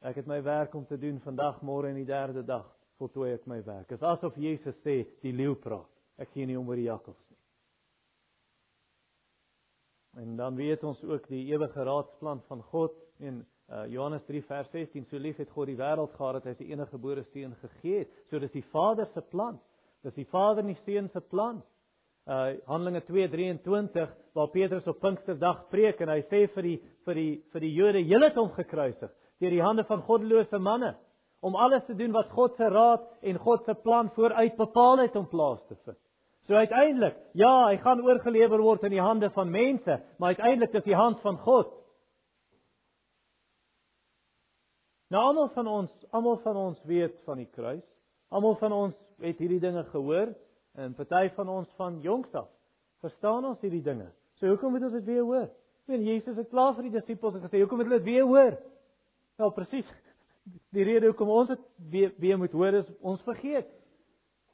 Ek 0.00 0.16
het 0.16 0.28
my 0.28 0.38
werk 0.42 0.74
om 0.74 0.86
te 0.88 0.96
doen 0.98 1.18
vandag, 1.20 1.60
môre 1.60 1.90
en 1.90 1.98
die 2.00 2.08
derde 2.08 2.42
dag 2.46 2.64
voltooi 3.00 3.34
ek 3.34 3.46
my 3.48 3.58
werk. 3.64 3.88
Dit 3.88 4.00
is 4.00 4.06
asof 4.08 4.36
Jesus 4.40 4.76
sê 4.84 5.02
die 5.24 5.32
leeu 5.36 5.54
praat. 5.60 5.88
Ek 6.20 6.32
gee 6.32 6.46
nie 6.48 6.56
om 6.56 6.68
oor 6.68 6.80
die 6.80 6.88
jakkals 6.88 7.20
nie. 7.28 7.38
En 10.24 10.34
dan 10.36 10.56
weet 10.56 10.84
ons 10.84 11.00
ook 11.04 11.28
die 11.30 11.46
ewige 11.52 11.84
raadsplan 11.86 12.40
van 12.48 12.62
God 12.72 12.96
in 13.24 13.42
uh, 13.70 13.84
Johannes 13.92 14.24
3 14.28 14.42
vers 14.48 14.72
16 14.72 15.06
so 15.08 15.20
lief 15.20 15.38
het 15.40 15.52
God 15.54 15.70
die 15.70 15.78
wêreld 15.78 16.16
gehad 16.16 16.40
dat 16.40 16.48
hy 16.50 16.56
sy 16.58 16.70
enige 16.72 16.96
gebore 16.96 17.24
seun 17.30 17.54
gegee 17.60 18.02
het. 18.02 18.16
So 18.32 18.40
dis 18.42 18.56
die 18.56 18.64
Vader 18.72 19.08
se 19.14 19.24
plan. 19.32 19.60
Dis 20.04 20.16
die 20.16 20.28
Vader 20.32 20.64
en 20.64 20.72
die 20.72 20.80
Seun 20.86 21.12
se 21.12 21.20
plan. 21.20 21.60
Uh 22.28 22.56
Handelinge 22.68 23.04
2:23 23.08 24.16
waar 24.36 24.52
Petrus 24.52 24.88
op 24.88 25.00
Pinksterdag 25.00 25.66
preek 25.70 26.00
en 26.00 26.12
hy 26.12 26.20
sê 26.32 26.46
vir 26.56 26.68
die 26.68 26.76
vir 27.04 27.20
die 27.20 27.32
vir 27.52 27.64
die 27.64 27.74
Jode, 27.74 28.04
julle 28.04 28.28
het 28.28 28.40
hom 28.40 28.52
gekruisig 28.56 29.12
deur 29.40 29.54
die 29.54 29.64
hande 29.64 29.84
van 29.88 30.02
goddelose 30.06 30.58
manne 30.58 30.94
om 31.40 31.56
alles 31.56 31.84
te 31.86 31.96
doen 31.96 32.12
wat 32.12 32.28
God 32.36 32.56
se 32.56 32.68
raad 32.68 33.06
en 33.24 33.38
God 33.40 33.64
se 33.64 33.74
plan 33.74 34.10
vooruit 34.14 34.56
bepaal 34.56 34.98
het 35.00 35.16
om 35.16 35.28
plaas 35.28 35.60
te 35.68 35.76
vind. 35.84 35.98
So 36.48 36.54
uiteindelik, 36.54 37.16
ja, 37.38 37.68
hy 37.68 37.76
gaan 37.80 38.02
oorgelewer 38.04 38.60
word 38.60 38.84
in 38.88 38.96
die 38.96 39.02
hande 39.02 39.30
van 39.30 39.50
mense, 39.50 40.00
maar 40.18 40.34
uiteindelik 40.34 40.74
is 40.74 40.84
die 40.84 40.98
hand 40.98 41.20
van 41.24 41.38
God. 41.38 41.72
Nou 45.10 45.22
almal 45.30 45.48
van 45.54 45.66
ons, 45.66 45.92
almal 46.10 46.38
van 46.44 46.56
ons 46.56 46.82
weet 46.86 47.16
van 47.26 47.40
die 47.40 47.48
kruis. 47.50 47.86
Almal 48.30 48.54
van 48.60 48.72
ons 48.72 48.96
het 49.22 49.38
hierdie 49.42 49.60
dinge 49.62 49.82
gehoor 49.90 50.30
en 50.78 50.94
party 50.94 51.28
van 51.34 51.48
ons 51.50 51.70
van 51.78 51.98
jongs 52.04 52.34
af 52.38 52.50
verstaan 53.00 53.46
ons 53.48 53.60
hierdie 53.64 53.82
dinge. 53.82 54.10
So 54.38 54.52
hoekom 54.52 54.74
moet 54.74 54.84
ons 54.86 54.96
dit 54.98 55.08
weer 55.08 55.24
hoor? 55.24 55.48
Want 55.90 56.06
Jesus 56.06 56.36
het 56.38 56.50
klaar 56.52 56.76
vir 56.76 56.86
die 56.86 56.94
disippels 56.94 57.38
gesê, 57.40 57.62
hoekom 57.62 57.80
moet 57.80 57.88
hulle 57.88 58.02
dit 58.02 58.12
weer 58.12 58.28
hoor? 58.28 58.58
Nou 59.40 59.48
presies. 59.56 59.88
Die 60.74 60.84
rede 60.84 61.08
hoekom 61.08 61.30
ons 61.32 61.48
dit 61.48 61.60
weer, 61.92 62.10
weer 62.20 62.38
moet 62.38 62.52
hoor 62.52 62.76
is 62.82 62.88
ons 63.00 63.20
vergeet. 63.24 63.68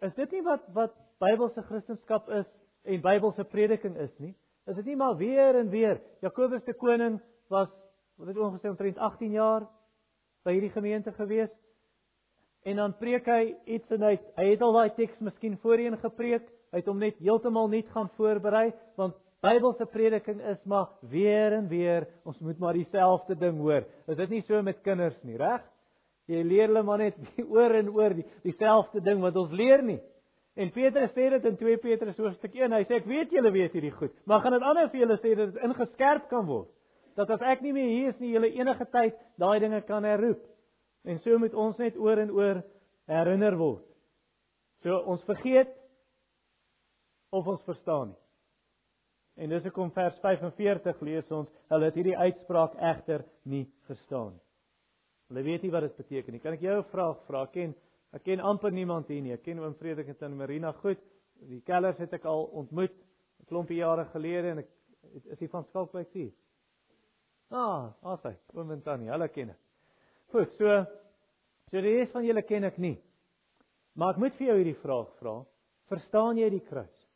Is 0.06 0.14
dit 0.14 0.36
nie 0.36 0.42
wat 0.46 0.66
wat 0.76 0.94
Bybelse 1.22 1.62
Christendom 1.66 2.34
is 2.36 2.48
en 2.84 3.02
Bybelse 3.02 3.46
prediking 3.50 3.96
is 4.04 4.12
nie? 4.22 4.34
Is 4.68 4.76
dit 4.78 4.92
nie 4.92 4.98
maar 5.00 5.16
weer 5.16 5.58
en 5.58 5.70
weer 5.72 5.98
Jakobus 6.22 6.62
te 6.66 6.74
koning 6.76 7.18
was 7.50 7.70
wat 8.16 8.28
het 8.30 8.38
ongeveer 8.38 8.70
omtrent 8.70 8.98
18 8.98 9.34
jaar 9.34 9.66
by 10.44 10.54
hierdie 10.54 10.74
gemeente 10.74 11.12
gewees? 11.16 11.50
En 12.62 12.76
dan 12.76 12.96
preek 13.00 13.26
hy 13.30 13.54
iets 13.64 13.90
en 13.94 14.06
hy 14.06 14.14
hy 14.38 14.48
het 14.52 14.62
al 14.62 14.76
daai 14.76 14.94
teks 14.94 15.18
miskien 15.18 15.58
voorheen 15.62 15.98
gepreek. 15.98 16.46
Hy 16.70 16.82
het 16.82 16.90
hom 16.90 17.02
net 17.02 17.18
heeltemal 17.18 17.72
nuut 17.72 17.90
gaan 17.94 18.12
voorberei 18.18 18.68
want 19.00 19.18
Bybelse 19.44 19.86
prediking 19.92 20.40
is 20.48 20.60
maar 20.64 20.88
weer 21.10 21.52
en 21.52 21.68
weer, 21.68 22.06
ons 22.24 22.38
moet 22.40 22.58
maar 22.58 22.76
dieselfde 22.76 23.36
ding 23.38 23.58
hoor. 23.60 23.84
Is 24.08 24.16
dit 24.16 24.30
nie 24.32 24.42
so 24.46 24.62
met 24.62 24.80
kinders 24.82 25.16
nie, 25.22 25.36
reg? 25.36 25.64
Jy 26.26 26.42
leer 26.42 26.70
hulle 26.70 26.82
maar 26.82 27.02
net 27.04 27.18
oor 27.54 27.74
en 27.76 27.90
oor 27.94 28.16
die, 28.16 28.24
dieselfde 28.46 29.02
ding 29.04 29.20
wat 29.22 29.36
ons 29.38 29.52
leer 29.54 29.84
nie. 29.84 30.00
En 30.56 30.72
Petrus 30.72 31.12
sê 31.12 31.28
dit 31.34 31.46
in 31.50 31.58
2 31.60 31.76
Petrus 31.84 32.16
hoofstuk 32.18 32.54
1. 32.56 32.72
Hy 32.72 32.84
sê 32.88 32.98
ek 32.98 33.08
weet 33.10 33.34
julle 33.36 33.52
weet 33.52 33.76
hierdie 33.76 33.92
goed, 33.92 34.14
maar 34.24 34.40
gaan 34.40 34.56
dit 34.56 34.64
anders 34.64 34.90
vir 34.94 35.02
julle 35.04 35.18
sê 35.20 35.34
dat 35.36 35.52
dit 35.52 35.64
ingeskerp 35.68 36.30
kan 36.32 36.46
word. 36.48 36.70
Dat 37.16 37.30
as 37.32 37.44
ek 37.44 37.62
nie 37.64 37.74
meer 37.76 37.90
hier 37.92 38.12
is 38.14 38.20
nie, 38.20 38.32
julle 38.32 38.48
enige 38.56 38.88
tyd 38.92 39.16
daai 39.40 39.58
dinge 39.60 39.82
kan 39.88 40.04
herroep. 40.04 40.40
En 41.06 41.20
so 41.22 41.38
moet 41.38 41.54
ons 41.54 41.78
net 41.80 41.96
oor 42.00 42.20
en 42.24 42.32
oor 42.34 42.62
herinner 43.08 43.56
word. 43.60 43.84
So 44.82 44.96
ons 45.12 45.24
vergeet 45.28 45.70
of 47.36 47.46
ons 47.46 47.62
verstaan 47.68 48.10
nie. 48.10 48.20
En 49.36 49.52
dis 49.52 49.64
hoekom 49.68 49.90
vers 49.92 50.16
45 50.22 51.00
lees 51.04 51.32
ons, 51.34 51.48
hulle 51.68 51.88
het 51.90 51.96
hierdie 51.98 52.16
uitspraak 52.16 52.76
egter 52.80 53.24
nie 53.44 53.66
verstaan. 53.88 54.32
Hulle 55.28 55.42
weet 55.44 55.66
nie 55.66 55.72
wat 55.74 55.84
dit 55.84 55.98
beteken 55.98 56.36
nie. 56.36 56.40
Kan 56.40 56.54
ek 56.56 56.64
jou 56.64 56.78
'n 56.78 56.90
vraag 56.92 57.18
vra? 57.26 57.46
Ken 57.46 57.74
ek 58.12 58.24
ken 58.24 58.40
amper 58.40 58.72
niemand 58.72 59.08
hier 59.08 59.22
nie. 59.22 59.32
Ek 59.32 59.42
ken 59.42 59.58
oom 59.58 59.74
Frederik 59.74 60.22
en 60.22 60.36
Marina 60.36 60.72
goed. 60.72 60.98
Die 61.40 61.60
Kellers 61.60 61.98
het 61.98 62.12
ek 62.12 62.24
al 62.24 62.44
ontmoet 62.44 62.94
'n 63.40 63.46
klompie 63.46 63.76
jare 63.76 64.04
gelede 64.04 64.50
en 64.50 64.58
ek 64.58 64.68
is 65.30 65.40
hy 65.40 65.48
van 65.48 65.64
Skalkwyk 65.64 66.12
hier. 66.12 66.32
Ah, 67.50 67.92
asai, 68.02 68.36
oom 68.54 68.70
en 68.72 68.82
tannie, 68.82 69.10
hulle 69.10 69.28
ken 69.28 69.50
ek. 69.50 69.58
Goed, 70.32 70.52
so 70.52 70.84
so 71.70 71.80
die 71.80 71.98
res 71.98 72.10
van 72.10 72.24
julle 72.24 72.42
ken 72.42 72.64
ek 72.64 72.78
nie. 72.78 72.98
Maar 73.94 74.14
ek 74.14 74.18
moet 74.18 74.34
vir 74.34 74.46
jou 74.46 74.56
hierdie 74.56 74.80
vraag 74.82 75.12
vra. 75.20 75.44
Verstaan 75.88 76.38
jy 76.38 76.50
die 76.50 76.60
kruis? 76.60 77.06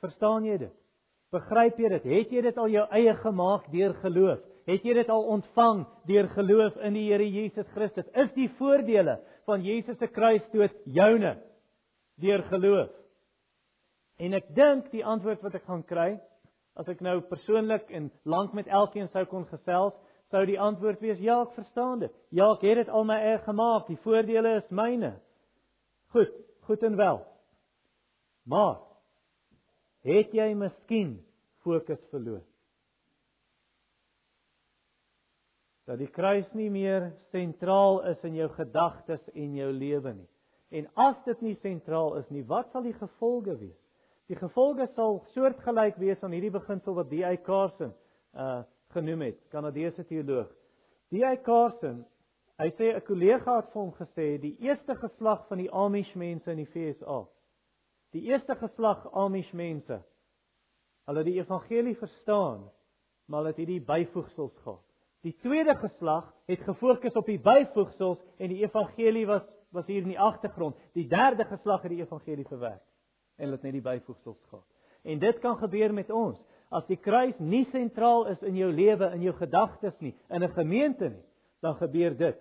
Verstaan 0.00 0.44
jy 0.44 0.56
dit? 0.58 0.87
Begryp 1.34 1.80
jy 1.80 1.90
dit? 1.92 2.06
Het 2.08 2.30
jy 2.32 2.42
dit 2.46 2.58
al 2.58 2.70
jou 2.72 2.84
eie 2.96 3.14
gemaak 3.20 3.66
deur 3.72 3.94
geloof? 4.02 4.44
Het 4.68 4.84
jy 4.84 4.94
dit 5.00 5.10
al 5.12 5.26
ontvang 5.34 5.84
deur 6.08 6.28
geloof 6.34 6.76
in 6.84 6.96
die 6.96 7.06
Here 7.08 7.24
Jesus 7.24 7.68
Christus? 7.74 8.08
Is 8.16 8.32
die 8.36 8.48
voordele 8.58 9.18
van 9.48 9.64
Jesus 9.64 9.98
se 10.00 10.08
kruisdood 10.12 10.74
joune 10.84 11.36
deur 12.20 12.44
geloof? 12.50 12.90
En 14.18 14.34
ek 14.34 14.48
dink 14.56 14.90
die 14.92 15.04
antwoord 15.04 15.44
wat 15.44 15.54
ek 15.56 15.68
gaan 15.68 15.84
kry, 15.86 16.08
as 16.78 16.88
ek 16.90 17.00
nou 17.04 17.20
persoonlik 17.30 17.88
en 17.94 18.10
lank 18.28 18.54
met 18.56 18.68
elkeen 18.68 19.08
sou 19.12 19.24
kon 19.30 19.46
gesels, 19.50 19.94
sou 20.32 20.42
die 20.48 20.58
antwoord 20.60 21.00
wees 21.04 21.20
ja, 21.22 21.40
ek 21.44 21.54
verstaan 21.56 22.02
dit. 22.02 22.12
Ja, 22.34 22.50
ek 22.52 22.64
het 22.66 22.82
dit 22.82 22.92
al 22.92 23.06
my 23.08 23.16
eie 23.20 23.38
gemaak. 23.46 23.86
Die 23.88 24.00
voordele 24.04 24.58
is 24.58 24.68
myne. 24.74 25.14
Goed, 26.12 26.32
goed 26.68 26.84
en 26.84 26.96
wel. 26.96 27.22
Maar 28.48 28.76
Het 30.06 30.32
jy 30.32 30.52
miskien 30.54 31.18
fokus 31.64 32.00
verloor? 32.12 32.44
Dat 35.88 35.98
die 35.98 36.10
kruis 36.12 36.48
nie 36.52 36.68
meer 36.70 37.10
sentraal 37.32 38.02
is 38.10 38.24
in 38.28 38.36
jou 38.36 38.48
gedagtes 38.54 39.22
en 39.32 39.54
jou 39.56 39.70
lewe 39.72 40.12
nie. 40.14 40.28
En 40.70 40.88
as 41.00 41.16
dit 41.24 41.40
nie 41.40 41.54
sentraal 41.62 42.18
is 42.20 42.28
nie, 42.30 42.44
wat 42.44 42.68
sal 42.72 42.84
die 42.84 42.96
gevolge 42.98 43.56
wees? 43.56 43.78
Die 44.28 44.36
gevolge 44.36 44.84
sal 44.94 45.22
soortgelyk 45.32 45.96
wees 45.96 46.20
aan 46.22 46.34
hierdie 46.36 46.52
beginsel 46.52 46.98
wat 46.98 47.08
D.I. 47.08 47.38
Carson 47.46 47.94
uh 48.36 48.62
genoem 48.88 49.20
het, 49.20 49.40
Kanadese 49.52 50.00
teoloog. 50.08 50.48
D.I. 51.12 51.34
Carson, 51.44 51.98
hy 52.56 52.68
sê 52.76 52.92
'n 52.96 53.04
kollega 53.04 53.56
het 53.56 53.72
vir 53.72 53.82
hom 53.82 53.90
gesê 53.96 54.28
die 54.40 54.56
eerste 54.64 54.96
geslag 54.96 55.42
van 55.48 55.58
die 55.58 55.68
Amish 55.72 56.14
mense 56.14 56.50
in 56.50 56.64
die 56.64 56.70
VSA 56.72 57.26
Die 58.16 58.22
eerste 58.22 58.56
geslag 58.56 59.04
Amish 59.12 59.50
mense. 59.52 60.00
Hulle 61.08 61.22
het 61.22 61.26
die 61.28 61.40
evangelie 61.40 61.96
verstaan, 61.96 62.70
maar 63.26 63.42
hulle 63.42 63.52
het 63.52 63.60
hierdie 63.60 63.84
byvoegsels 63.84 64.56
gehad. 64.62 64.84
Die 65.26 65.34
tweede 65.42 65.74
geslag 65.76 66.28
het 66.46 66.60
gefokus 66.64 67.16
op 67.18 67.26
die 67.26 67.40
byvoegsels 67.42 68.20
en 68.38 68.52
die 68.52 68.62
evangelie 68.64 69.26
was 69.26 69.46
was 69.70 69.86
hier 69.86 70.02
in 70.02 70.08
die 70.14 70.20
agtergrond. 70.20 70.76
Die 70.92 71.06
derde 71.08 71.44
geslag 71.44 71.82
het 71.82 71.92
die 71.92 72.00
evangelie 72.00 72.46
verwerk 72.48 72.84
en 73.36 73.44
hulle 73.44 73.58
het 73.58 73.66
net 73.68 73.76
die 73.76 73.84
byvoegsels 73.84 74.44
gehad. 74.48 74.66
En 75.02 75.18
dit 75.18 75.38
kan 75.38 75.56
gebeur 75.56 75.92
met 75.94 76.10
ons. 76.10 76.40
As 76.74 76.86
die 76.88 76.98
kruis 76.98 77.36
nie 77.38 77.64
sentraal 77.70 78.26
is 78.32 78.40
in 78.42 78.56
jou 78.58 78.70
lewe, 78.72 79.12
in 79.14 79.22
jou 79.22 79.34
gedagtes 79.38 79.94
nie, 80.00 80.14
in 80.28 80.42
'n 80.42 80.52
gemeente 80.56 81.08
nie, 81.08 81.24
dan 81.60 81.76
gebeur 81.76 82.16
dit. 82.16 82.38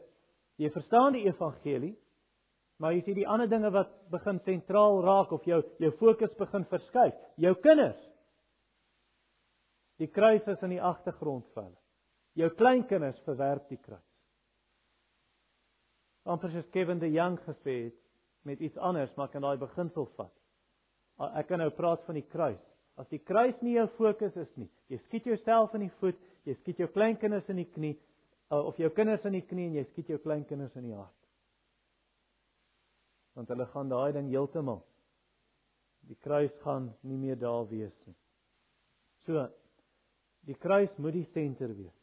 Jy 0.55 0.69
verstaan 0.71 1.13
die 1.13 1.25
evangelie, 1.25 1.95
Maar 2.77 2.93
jy 2.93 3.01
sien 3.07 3.17
die 3.17 3.27
ander 3.27 3.49
dinge 3.49 3.71
wat 3.73 3.93
begin 4.13 4.39
sentraal 4.45 4.99
raak 5.01 5.31
of 5.33 5.45
jou 5.49 5.63
jou 5.81 5.91
fokus 5.97 6.33
begin 6.37 6.65
verskuif. 6.69 7.15
Jou 7.41 7.55
kinders. 7.63 8.03
Die 9.97 10.09
kruis 10.13 10.45
is 10.45 10.61
in 10.61 10.75
die 10.75 10.83
agtergrond 10.83 11.47
vir 11.55 11.63
hulle. 11.63 11.79
Jou 12.37 12.51
kleinkinders 12.53 13.17
verwerp 13.25 13.65
die 13.71 13.79
kruis. 13.81 14.03
Amper 16.27 16.53
soos 16.53 16.69
Kevin 16.69 17.01
de 17.01 17.09
Young 17.09 17.39
gesê 17.47 17.77
het 17.87 17.97
met 18.45 18.61
iets 18.61 18.77
anders, 18.77 19.13
maar 19.17 19.31
kan 19.33 19.41
daai 19.41 19.57
beginsel 19.57 20.05
vat. 20.19 20.33
Ek 21.39 21.47
kan 21.49 21.63
nou 21.63 21.71
praat 21.73 22.03
van 22.05 22.19
die 22.19 22.27
kruis. 22.29 22.61
As 22.97 23.09
die 23.09 23.23
kruis 23.25 23.57
nie 23.65 23.73
jou 23.73 23.87
fokus 23.97 24.37
is 24.37 24.49
nie, 24.57 24.69
jy 24.91 24.99
skiet 25.07 25.25
jouself 25.25 25.73
in 25.77 25.87
die 25.87 25.93
voet, 26.01 26.17
jy 26.45 26.53
skiet 26.61 26.81
jou 26.83 26.87
kleinkinders 26.93 27.49
in 27.49 27.63
die 27.63 27.69
knie 27.73 27.95
of 28.53 28.77
jou 28.79 28.89
kinders 28.93 29.25
in 29.25 29.35
die 29.39 29.45
knie 29.45 29.71
en 29.71 29.79
jy 29.79 29.85
skiet 29.89 30.13
jou 30.13 30.21
kleinkinders 30.21 30.77
in 30.77 30.91
die 30.91 30.95
hart 30.95 31.26
want 33.37 33.53
hulle 33.53 33.65
gaan 33.71 33.89
daai 33.93 34.11
ding 34.17 34.31
heeltemal 34.33 34.81
die 36.07 36.17
kruis 36.23 36.53
gaan 36.63 36.91
nie 37.03 37.17
meer 37.19 37.37
daar 37.39 37.65
wees 37.69 37.95
nie. 38.07 38.15
So 39.25 39.47
die 40.47 40.55
kruis 40.55 40.93
moet 41.01 41.17
die 41.17 41.27
senter 41.33 41.73
wees. 41.75 41.95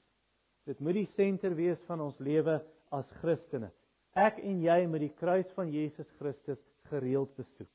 Dit 0.68 0.80
moet 0.80 0.98
die 0.98 1.08
senter 1.16 1.54
wees 1.56 1.80
van 1.88 2.02
ons 2.04 2.18
lewe 2.20 2.58
as 2.94 3.08
Christene. 3.20 3.70
Ek 4.14 4.38
en 4.44 4.60
jy 4.62 4.84
moet 4.88 5.06
die 5.06 5.14
kruis 5.18 5.48
van 5.56 5.72
Jesus 5.72 6.08
Christus 6.20 6.60
gereeld 6.90 7.32
besoek. 7.38 7.70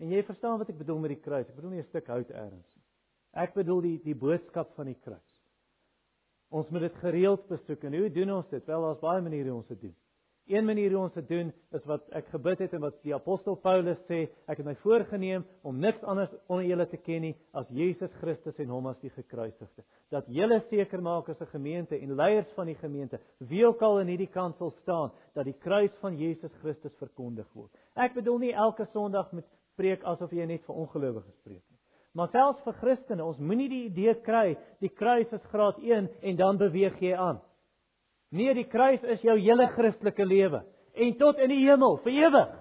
En 0.00 0.12
jy 0.12 0.22
verstaan 0.24 0.60
wat 0.60 0.70
ek 0.72 0.78
bedoel 0.80 1.00
met 1.02 1.14
die 1.16 1.22
kruis. 1.24 1.48
Ek 1.48 1.56
bedoel 1.56 1.76
nie 1.76 1.82
'n 1.82 1.88
stuk 1.88 2.06
hout 2.08 2.30
eers 2.30 2.76
nie. 2.76 2.84
Ek 3.32 3.54
bedoel 3.54 3.80
die 3.80 3.98
die 4.04 4.14
boodskap 4.14 4.74
van 4.76 4.86
die 4.86 5.00
kruis. 5.00 5.40
Ons 6.50 6.70
moet 6.70 6.80
dit 6.80 6.94
gereeld 6.94 7.46
besoek. 7.48 7.84
En 7.84 7.94
hoe 7.94 8.10
doen 8.10 8.30
ons 8.30 8.48
dit? 8.48 8.66
Wel, 8.66 8.82
daar's 8.82 9.00
baie 9.00 9.22
maniere 9.22 9.48
hoe 9.48 9.58
ons 9.58 9.68
dit 9.68 9.80
doen. 9.80 9.96
Een 10.50 10.64
manier 10.66 10.90
hoe 10.90 11.02
ons 11.04 11.14
dit 11.14 11.28
doen 11.28 11.52
is 11.76 11.84
wat 11.86 12.08
ek 12.18 12.26
gebid 12.32 12.58
het 12.64 12.72
en 12.74 12.82
wat 12.82 12.96
die 13.06 13.12
apostel 13.14 13.54
Paulus 13.62 13.98
sê, 14.08 14.24
ek 14.50 14.58
het 14.58 14.66
my 14.66 14.74
voorgenem 14.82 15.44
om 15.62 15.78
niks 15.78 16.02
anders 16.02 16.32
onder 16.48 16.66
julle 16.66 16.86
te 16.90 16.98
ken 16.98 17.22
nie 17.22 17.36
as 17.54 17.68
Jesus 17.70 18.10
Christus 18.18 18.58
en 18.58 18.72
hom 18.74 18.88
as 18.90 18.98
die 19.04 19.12
gekruisigde. 19.14 19.84
Dat 20.10 20.26
julle 20.26 20.58
seker 20.66 21.02
maak 21.06 21.28
as 21.30 21.40
'n 21.40 21.52
gemeente 21.54 21.94
en 21.94 22.16
leiers 22.16 22.50
van 22.56 22.66
die 22.66 22.74
gemeente, 22.74 23.20
wie 23.38 23.66
ook 23.66 23.82
al 23.82 24.00
in 24.00 24.08
hierdie 24.08 24.32
kansel 24.32 24.74
staan, 24.82 25.12
dat 25.34 25.44
die 25.44 25.58
kruis 25.58 25.92
van 26.00 26.16
Jesus 26.16 26.52
Christus 26.62 26.96
verkondig 26.98 27.46
word. 27.54 27.70
Ek 27.94 28.14
bedoel 28.14 28.38
nie 28.38 28.52
elke 28.52 28.86
Sondag 28.92 29.32
met 29.32 29.46
preek 29.76 30.02
asof 30.02 30.32
jy 30.32 30.46
net 30.46 30.64
vir 30.64 30.74
ongelowiges 30.74 31.38
preek 31.44 31.62
nie. 31.70 31.78
Maar 32.12 32.28
selfs 32.28 32.62
vir 32.64 32.72
Christene, 32.72 33.24
ons 33.24 33.38
moenie 33.38 33.68
die 33.68 33.84
idee 33.84 34.14
kry 34.14 34.56
die 34.80 34.90
kruis 34.90 35.30
is 35.32 35.44
graad 35.52 35.78
1 35.78 36.08
en 36.22 36.36
dan 36.36 36.58
beweeg 36.58 36.98
jy 37.00 37.14
aan. 37.14 37.40
Nee, 38.30 38.54
die 38.54 38.68
kruis 38.70 39.02
is 39.02 39.22
jou 39.26 39.34
hele 39.38 39.66
Christelike 39.74 40.24
lewe 40.24 40.62
en 40.94 41.16
tot 41.18 41.38
in 41.42 41.50
die 41.50 41.64
hemel 41.64 41.98
vir 42.04 42.12
ewig 42.26 42.52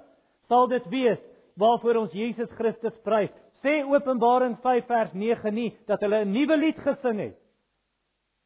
sal 0.50 0.68
dit 0.72 0.86
wees 0.90 1.22
waarvoor 1.60 2.04
ons 2.06 2.16
Jesus 2.16 2.50
Christus 2.58 2.96
prys. 3.06 3.32
Sê 3.62 3.82
Openbaring 3.84 4.56
5 4.64 4.86
vers 4.88 5.14
9 5.14 5.54
nie 5.54 5.70
dat 5.88 6.02
hulle 6.02 6.24
'n 6.26 6.32
nuwe 6.32 6.58
lied 6.58 6.80
gesing 6.80 7.20
het. 7.20 7.38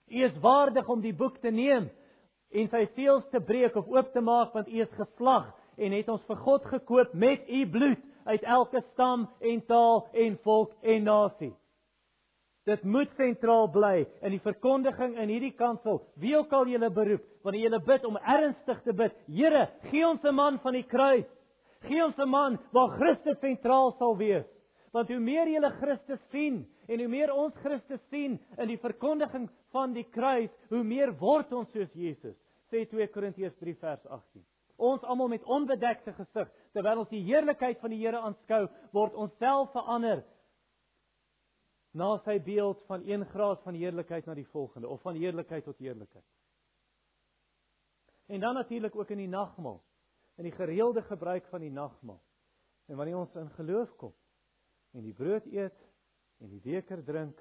U 0.09 0.23
is 0.23 0.39
waardig 0.41 0.89
om 0.89 1.01
die 1.01 1.13
boek 1.13 1.37
te 1.37 1.51
neem 1.51 1.89
en 2.51 2.67
sy 2.69 2.85
seels 2.95 3.23
te 3.31 3.39
breek 3.39 3.75
of 3.75 3.87
oop 3.87 4.11
te 4.13 4.21
maak 4.21 4.53
want 4.53 4.67
u 4.67 4.81
is 4.81 4.99
geslag 4.99 5.53
en 5.77 5.91
het 5.91 6.09
ons 6.09 6.25
vir 6.27 6.37
God 6.37 6.65
gekoop 6.65 7.13
met 7.13 7.49
u 7.49 7.65
bloed 7.69 8.01
uit 8.25 8.43
elke 8.43 8.81
stam 8.93 9.29
en 9.41 9.65
taal 9.65 10.07
en 10.13 10.37
volk 10.43 10.71
en 10.81 11.03
nasie. 11.03 11.53
Dit 12.63 12.83
moet 12.87 13.11
sentraal 13.17 13.67
bly 13.71 14.05
in 14.23 14.31
die 14.31 14.43
verkondiging 14.43 15.17
in 15.19 15.31
hierdie 15.31 15.55
kansel. 15.59 15.99
Wie 16.15 16.31
ook 16.37 16.51
al 16.55 16.69
julle 16.71 16.89
beroep, 16.95 17.23
wanneer 17.43 17.65
julle 17.65 17.79
bid 17.83 18.05
om 18.07 18.17
ernstig 18.17 18.79
te 18.85 18.93
bid, 18.95 19.15
Here, 19.27 19.67
gee 19.89 20.05
ons 20.07 20.23
'n 20.23 20.35
man 20.35 20.59
van 20.59 20.73
die 20.73 20.87
kruis. 20.87 21.27
Gee 21.81 22.03
ons 22.03 22.17
'n 22.17 22.29
man 22.29 22.59
waar 22.71 22.95
Christus 22.97 23.39
sentraal 23.39 23.91
sal 23.99 24.17
wees. 24.17 24.45
Want 24.93 25.09
hoe 25.09 25.19
meer 25.19 25.47
julle 25.47 25.71
Christus 25.71 26.19
sien 26.31 26.65
en 26.87 26.99
hoe 26.99 27.07
meer 27.07 27.33
ons 27.33 27.53
Christus 27.55 27.99
sien 28.09 28.39
in 28.57 28.67
die 28.67 28.77
verkondiging 28.77 29.49
van 29.71 29.93
die 29.93 30.07
kruis, 30.11 30.51
hoe 30.69 30.83
meer 30.83 31.11
word 31.19 31.51
ons 31.53 31.71
soos 31.71 31.91
Jesus. 31.93 32.35
Sê 32.71 32.85
2 32.89 33.07
Korintiërs 33.07 33.55
3 33.59 33.75
vers 33.75 34.05
18. 34.07 34.45
Ons 34.77 35.03
almal 35.03 35.27
met 35.27 35.43
onbedekte 35.43 36.13
gesig, 36.13 36.49
terwyl 36.73 36.99
ons 36.99 37.09
die 37.09 37.23
heerlikheid 37.23 37.79
van 37.79 37.89
die 37.89 37.99
Here 37.99 38.17
aanskou, 38.17 38.67
word 38.91 39.13
ons 39.13 39.37
self 39.37 39.71
verander 39.71 40.23
na 41.93 42.15
sy 42.25 42.39
beeld 42.41 42.81
van 42.89 43.03
een 43.05 43.25
graad 43.29 43.61
van 43.61 43.77
heerlikheid 43.77 44.25
na 44.25 44.33
die 44.33 44.47
volgende 44.49 44.89
of 44.89 45.01
van 45.01 45.15
heerlikheid 45.15 45.63
tot 45.63 45.77
heerlikheid. 45.77 46.25
En 48.25 48.39
dan 48.39 48.53
natuurlik 48.53 48.95
ook 48.95 49.09
in 49.09 49.17
die 49.17 49.29
nagmaal, 49.29 49.83
in 50.35 50.43
die 50.43 50.55
gereelde 50.55 51.01
gebruik 51.01 51.45
van 51.51 51.61
die 51.61 51.71
nagmaal. 51.71 52.21
En 52.85 52.95
wanneer 52.95 53.17
ons 53.17 53.35
in 53.35 53.49
geloof 53.49 53.95
kom 53.95 54.13
en 54.93 55.01
die 55.01 55.13
brood 55.13 55.45
eet 55.45 55.77
en 56.41 56.49
die 56.49 56.61
beker 56.61 57.03
drink 57.05 57.39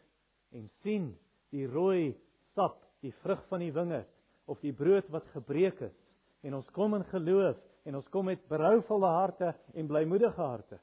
en 0.57 0.69
sien 0.83 1.11
die 1.53 1.67
rooi 1.69 2.15
sap, 2.55 2.79
die 3.01 3.13
vrug 3.21 3.43
van 3.49 3.61
die 3.65 3.73
wingerd 3.73 4.09
of 4.45 4.61
die 4.61 4.73
brood 4.73 5.09
wat 5.13 5.27
gebreek 5.35 5.81
is 5.81 5.99
en 6.43 6.57
ons 6.59 6.71
kom 6.77 6.95
in 6.95 7.05
geloof 7.11 7.59
en 7.89 7.99
ons 7.99 8.09
kom 8.15 8.29
met 8.31 8.49
berouvolle 8.49 9.11
harte 9.17 9.53
en 9.75 9.91
blymoedige 9.91 10.41
harte 10.41 10.79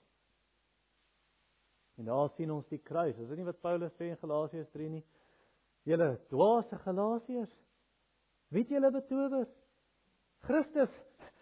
En 1.99 2.05
daar 2.05 2.29
sien 2.37 2.51
ons 2.51 2.67
die 2.71 2.79
kruis. 2.79 3.17
Is 3.17 3.27
dit 3.27 3.41
nie 3.41 3.47
wat 3.47 3.59
Paulus 3.59 3.91
sê 3.99 4.07
in 4.07 4.19
Galasiërs 4.21 4.69
3 4.71 4.85
nie? 4.93 5.01
Julle 5.87 6.13
dwaase 6.31 6.77
Galasiërs, 6.85 7.51
wie 8.53 8.63
het 8.63 8.71
julle 8.71 8.91
betower? 8.93 9.47
Christus. 10.47 10.93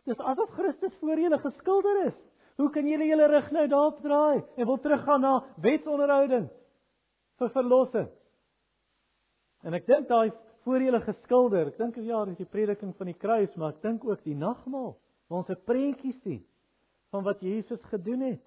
Dis 0.10 0.24
asof 0.32 0.50
Christus 0.56 0.96
voor 1.02 1.22
julle 1.22 1.38
geskilder 1.44 2.02
is. 2.08 2.18
Hoe 2.58 2.72
kan 2.74 2.90
julle 2.90 3.06
julle 3.06 3.28
rug 3.30 3.52
nou 3.54 3.68
daarop 3.70 4.02
draai 4.02 4.42
en 4.58 4.66
wil 4.66 4.80
teruggaan 4.82 5.22
na 5.22 5.34
wetsonderhouding 5.62 6.48
vir 7.38 7.54
verlossing? 7.54 8.10
En 9.62 9.78
ek 9.78 9.86
dink 9.86 10.10
daai 10.10 10.32
voor 10.66 10.82
julle 10.82 11.04
geskilder, 11.06 11.70
ek 11.70 11.78
dink 11.78 12.02
ja, 12.02 12.24
dis 12.26 12.42
die 12.42 12.50
prediking 12.50 12.96
van 12.98 13.12
die 13.12 13.20
kruis, 13.20 13.54
maar 13.56 13.76
ek 13.76 13.84
dink 13.86 14.10
ook 14.10 14.26
die 14.26 14.36
nagmaal, 14.36 14.96
waar 15.30 15.44
ons 15.44 15.54
'n 15.54 15.66
prentjie 15.70 16.16
sien 16.24 16.42
van 17.14 17.24
wat 17.24 17.46
Jesus 17.46 17.84
gedoen 17.94 18.26
het 18.32 18.47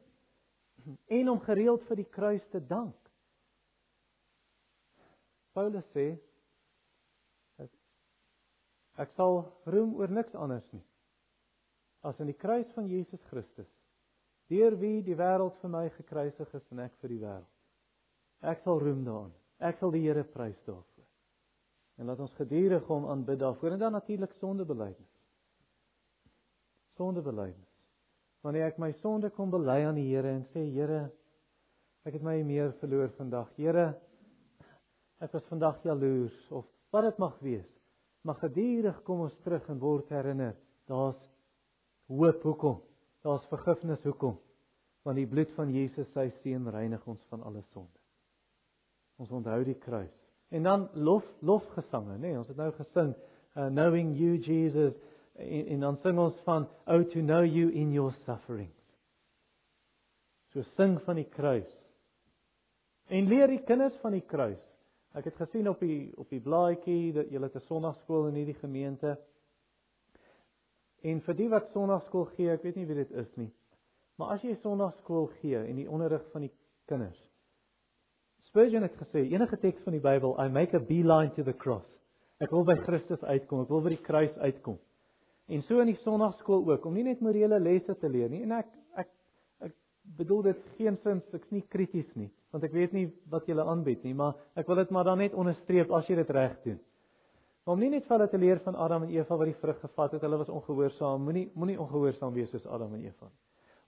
en 1.06 1.28
om 1.28 1.40
gereeld 1.44 1.82
vir 1.88 2.02
die 2.02 2.10
kruis 2.10 2.44
te 2.52 2.60
dank. 2.66 2.96
Paulus 5.52 5.86
sê 5.94 6.12
ek 9.00 9.12
sal 9.16 9.42
roem 9.72 9.94
oor 9.96 10.12
niks 10.12 10.34
anders 10.36 10.66
nie 10.74 10.84
as 12.02 12.20
in 12.20 12.30
die 12.30 12.36
kruis 12.36 12.68
van 12.76 12.88
Jesus 12.88 13.22
Christus 13.28 13.68
deur 14.50 14.74
wie 14.80 14.98
die 15.06 15.16
wêreld 15.16 15.56
vir 15.62 15.70
my 15.70 15.84
gekruisig 15.94 16.54
is 16.58 16.70
en 16.74 16.82
ek 16.82 16.96
vir 16.98 17.12
die 17.12 17.20
wêreld. 17.22 17.56
Ek 18.50 18.62
sal 18.64 18.80
roem 18.82 19.04
daarin. 19.06 19.34
Ek 19.62 19.78
sal 19.78 19.92
die 19.94 20.00
Here 20.02 20.24
prys 20.26 20.58
daarvoor. 20.66 21.06
En 22.00 22.08
laat 22.08 22.22
ons 22.24 22.34
geduldig 22.34 22.86
hom 22.88 23.06
aanbid 23.12 23.38
daarvoor 23.38 23.76
en 23.76 23.82
dan 23.84 23.94
natuurlik 23.94 24.32
sondebelydenis. 24.40 25.26
Sondebelydenis 26.96 27.69
wanneer 28.44 28.70
ek 28.70 28.78
my 28.80 28.92
sonde 29.00 29.30
kom 29.34 29.50
bely 29.52 29.82
aan 29.86 29.98
die 29.98 30.08
Here 30.08 30.36
en 30.36 30.46
sê 30.54 30.64
Here 30.72 31.08
ek 32.06 32.16
het 32.16 32.24
my 32.24 32.38
meer 32.42 32.72
verloor 32.80 33.12
vandag. 33.18 33.50
Here 33.56 33.92
ek 35.20 35.34
was 35.36 35.44
vandag 35.52 35.82
jaloers 35.84 36.38
of 36.50 36.64
wat 36.90 37.04
dit 37.10 37.18
mag 37.20 37.36
wees 37.44 37.68
mag 38.22 38.40
gedurig 38.42 39.00
kom 39.06 39.24
ons 39.24 39.36
terug 39.44 39.64
en 39.72 39.80
word 39.80 40.08
herinner 40.12 40.56
daar's 40.90 41.20
hoop 42.10 42.42
hoekom? 42.44 42.80
Daar's 43.24 43.46
vergifnis 43.48 44.02
hoekom? 44.04 44.36
Want 45.06 45.16
die 45.16 45.28
bloed 45.28 45.52
van 45.56 45.72
Jesus 45.72 46.08
sy 46.12 46.26
seun 46.42 46.68
reinig 46.72 47.04
ons 47.08 47.22
van 47.32 47.44
alle 47.46 47.62
sonde. 47.72 47.96
Ons 49.20 49.32
onthou 49.32 49.60
die 49.64 49.78
kruis. 49.80 50.12
En 50.50 50.66
dan 50.66 50.88
lof 50.98 51.24
lofgesange 51.46 52.16
nê? 52.18 52.32
Nee, 52.32 52.40
ons 52.40 52.48
het 52.50 52.58
nou 52.58 52.70
gesing 52.76 53.12
uh, 53.14 53.68
knowing 53.68 54.12
you 54.18 54.36
Jesus 54.42 54.96
en, 55.32 55.66
en 55.66 55.80
dan 55.80 55.96
sing 56.02 56.18
ons 56.18 56.40
van 56.46 56.68
oh 56.86 57.02
to 57.12 57.20
know 57.20 57.44
you 57.44 57.70
in 57.72 57.92
your 57.92 58.12
sufferings. 58.24 58.76
So 60.52 60.62
sing 60.76 60.98
van 61.06 61.20
die 61.20 61.28
kruis. 61.30 61.70
En 63.10 63.26
leer 63.30 63.50
die 63.50 63.62
kinders 63.66 63.96
van 64.02 64.14
die 64.14 64.24
kruis. 64.26 64.62
Ek 65.18 65.26
het 65.26 65.38
gesien 65.40 65.68
op 65.68 65.80
die 65.82 66.12
op 66.18 66.30
die 66.30 66.42
blaadjie 66.42 67.12
dat 67.12 67.30
julle 67.30 67.50
'n 67.54 67.66
sonnaarskool 67.66 68.28
in 68.28 68.34
hierdie 68.34 68.60
gemeente. 68.60 69.18
En 71.02 71.20
vir 71.20 71.34
die 71.34 71.48
wat 71.48 71.70
sonnaarskool 71.72 72.24
gee, 72.36 72.50
ek 72.50 72.62
weet 72.62 72.76
nie 72.76 72.86
wie 72.86 72.94
dit 72.94 73.10
is 73.10 73.36
nie. 73.36 73.50
Maar 74.16 74.36
as 74.36 74.42
jy 74.42 74.54
sonnaarskool 74.54 75.26
gee 75.40 75.58
en 75.58 75.76
die 75.76 75.88
onderrig 75.88 76.30
van 76.32 76.40
die 76.40 76.52
kinders. 76.86 77.30
Spurgeon 78.50 78.82
het 78.82 78.96
gesê 78.98 79.24
enige 79.30 79.56
teks 79.58 79.82
van 79.82 79.92
die 79.92 80.02
Bybel, 80.02 80.34
I 80.44 80.48
make 80.48 80.76
a 80.76 80.80
beeline 80.80 81.32
to 81.34 81.42
the 81.42 81.56
cross. 81.56 81.86
Ek 82.38 82.50
wil 82.50 82.64
by 82.64 82.74
Christus 82.82 83.22
uitkom, 83.22 83.62
ek 83.62 83.68
wil 83.68 83.82
by 83.84 83.92
die 83.94 84.04
kruis 84.04 84.36
uitkom. 84.38 84.78
En 85.50 85.62
so 85.66 85.80
in 85.82 85.90
die 85.90 85.98
sonnaarskool 86.04 86.62
ook 86.70 86.84
om 86.86 86.94
nie 86.94 87.04
net 87.08 87.22
morele 87.24 87.58
lesse 87.58 87.96
te 87.98 88.08
leer 88.08 88.30
nie 88.30 88.44
en 88.46 88.52
ek 88.60 88.68
ek 89.02 89.08
ek 89.66 89.74
bedoel 90.18 90.44
dit 90.50 90.60
geensins 90.76 91.34
ek's 91.34 91.50
nie 91.50 91.64
krities 91.72 92.12
nie 92.16 92.30
want 92.54 92.64
ek 92.66 92.74
weet 92.74 92.94
nie 92.94 93.08
wat 93.32 93.48
julle 93.50 93.64
aanbied 93.66 94.04
nie 94.06 94.14
maar 94.14 94.38
ek 94.58 94.70
wil 94.70 94.78
dit 94.78 94.94
maar 94.94 95.08
dan 95.10 95.18
net 95.18 95.34
onderstreep 95.34 95.90
as 95.90 96.08
jy 96.10 96.20
dit 96.22 96.30
reg 96.36 96.54
doen. 96.64 96.78
Om 97.70 97.78
nie 97.78 97.90
net 97.92 98.06
vir 98.06 98.16
hulle 98.16 98.30
te 98.30 98.38
leer 98.40 98.60
van 98.64 98.78
Adam 98.78 99.04
en 99.04 99.10
Eva 99.12 99.36
wat 99.36 99.50
die 99.50 99.58
vrug 99.60 99.80
gevat 99.82 100.14
het, 100.16 100.22
hulle 100.24 100.38
was 100.40 100.48
ongehoorsaam, 100.50 101.26
moenie 101.26 101.50
moenie 101.54 101.76
ongehoorsaam 101.78 102.32
wees 102.34 102.50
soos 102.54 102.66
Adam 102.66 102.94
en 102.96 103.04
Eva 103.04 103.28
nie. 103.28 103.36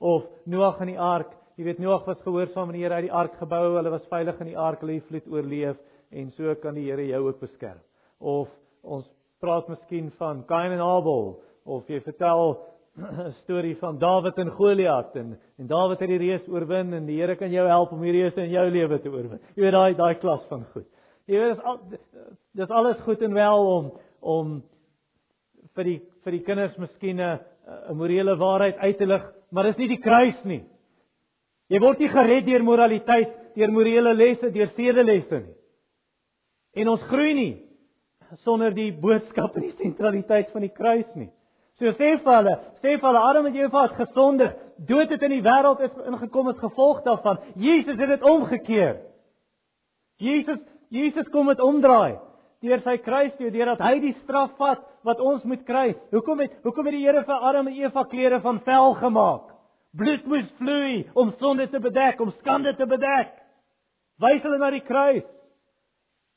Of 0.03 0.27
Noag 0.51 0.83
in 0.85 0.92
die 0.92 0.98
ark, 1.01 1.33
jy 1.57 1.66
weet 1.66 1.81
Noag 1.83 2.05
was 2.07 2.20
gehoorsaam 2.27 2.70
en 2.70 2.77
die 2.77 2.83
Here 2.85 2.98
het 2.98 3.07
die 3.07 3.14
ark 3.22 3.38
gebou, 3.40 3.77
hulle 3.79 3.94
was 3.94 4.05
veilig 4.11 4.38
in 4.42 4.51
die 4.51 4.59
ark, 4.59 4.83
hulle 4.83 4.98
het 4.98 5.09
vloed 5.09 5.31
oorleef 5.31 5.81
en 6.11 6.31
so 6.37 6.55
kan 6.61 6.77
die 6.77 6.88
Here 6.90 7.07
jou 7.07 7.22
ook 7.29 7.40
beskerm. 7.40 7.81
Of 8.18 8.51
ons 8.83 9.09
praat 9.42 9.70
miskien 9.72 10.11
van 10.18 10.44
Kain 10.46 10.75
en 10.75 10.85
Abel 10.85 11.33
of 11.64 11.88
jy 11.88 12.01
vertel 12.05 12.59
'n 13.01 13.33
storie 13.42 13.77
van 13.81 13.98
Dawid 13.98 14.37
en 14.38 14.51
Goliat 14.51 15.14
en 15.16 15.38
en 15.59 15.66
Dawid 15.66 16.01
het 16.01 16.09
die 16.09 16.18
reus 16.18 16.48
oorwin 16.48 16.92
en 16.92 17.07
die 17.07 17.20
Here 17.20 17.37
kan 17.37 17.51
jou 17.51 17.66
help 17.68 17.92
om 17.92 18.03
die 18.03 18.12
reus 18.12 18.37
in 18.37 18.51
jou 18.51 18.66
lewe 18.70 18.98
te 19.01 19.09
oorwin. 19.09 19.40
Jy 19.55 19.62
weet 19.62 19.72
daai 19.72 19.94
daai 19.94 20.14
klas 20.20 20.44
van 20.48 20.64
goed. 20.72 20.88
Jy 21.27 21.38
weet 21.38 21.57
dis 21.57 21.64
al 21.64 21.79
dis 22.53 22.70
alles 22.70 23.01
goed 23.07 23.22
en 23.22 23.35
wel 23.35 23.66
om 23.77 23.92
om 24.20 24.62
vir 25.75 25.85
die 25.85 26.01
vir 26.25 26.33
die 26.33 26.44
kinders 26.44 26.77
miskien 26.79 27.20
'n 27.20 27.96
morele 27.96 28.37
waarheid 28.37 28.77
uit 28.77 28.98
te 28.98 29.07
lig, 29.07 29.25
maar 29.51 29.64
dis 29.64 29.77
nie 29.77 29.88
die 29.88 30.03
kruis 30.03 30.44
nie. 30.44 30.64
Jy 31.68 31.81
word 31.81 31.98
nie 31.98 32.09
gered 32.09 32.46
deur 32.46 32.62
moraliteit, 32.62 33.31
deur 33.55 33.70
morele 33.72 34.14
lesse, 34.14 34.51
deur 34.51 34.68
sedelesse 34.77 35.38
nie. 35.40 35.55
En 36.75 36.88
ons 36.88 37.03
groei 37.03 37.35
nie 37.35 37.62
sonder 38.44 38.72
die 38.75 38.92
boodskap 38.92 39.57
en 39.57 39.62
die 39.62 39.77
sentraliteit 39.77 40.51
van 40.53 40.61
die 40.61 40.72
kruis 40.72 41.09
nie. 41.14 41.31
So 41.81 41.93
sê 41.99 42.17
vir 42.19 42.37
hulle, 42.37 42.57
sê 42.83 42.97
vir 42.97 43.07
hulle 43.09 43.23
Adam 43.29 43.47
en 43.47 43.57
Eva 43.57 43.87
het 43.87 43.97
gesondig, 44.01 44.53
dood 44.89 45.11
het 45.11 45.23
in 45.23 45.37
die 45.37 45.45
wêreld 45.45 45.81
is 45.87 45.95
ingekom 46.11 46.51
as 46.53 46.61
gevolg 46.61 47.01
daarvan. 47.07 47.41
Jesus 47.57 47.97
het 47.97 48.13
dit 48.13 48.23
omgekeer. 48.23 49.01
Jesus 50.23 50.61
Jesus 50.93 51.29
kom 51.33 51.49
met 51.49 51.61
omdraai 51.61 52.19
deur 52.63 52.83
sy 52.85 52.99
kruis 53.03 53.33
toe 53.39 53.49
deurdat 53.51 53.81
hy 53.83 53.95
die 54.03 54.13
straf 54.21 54.53
vat 54.61 54.83
wat 55.07 55.21
ons 55.21 55.43
moet 55.49 55.65
kry. 55.67 55.95
Hoekom 56.13 56.45
het 56.45 56.53
hoekom 56.63 56.87
het 56.87 56.95
die 56.95 57.07
Here 57.07 57.25
vir 57.27 57.47
Adam 57.49 57.71
en 57.71 57.79
Eva 57.81 58.05
klere 58.11 58.39
van 58.45 58.61
vel 58.67 58.95
gemaak? 59.01 59.49
Bloed 59.99 60.29
moes 60.31 60.51
vloei 60.61 61.03
om 61.19 61.33
sonde 61.41 61.67
te 61.69 61.81
bedek, 61.83 62.21
om 62.21 62.31
skande 62.39 62.77
te 62.77 62.87
bedek. 62.87 63.33
Wys 64.23 64.45
hulle 64.45 64.61
na 64.61 64.71
die 64.73 64.85
kruis. 64.87 65.27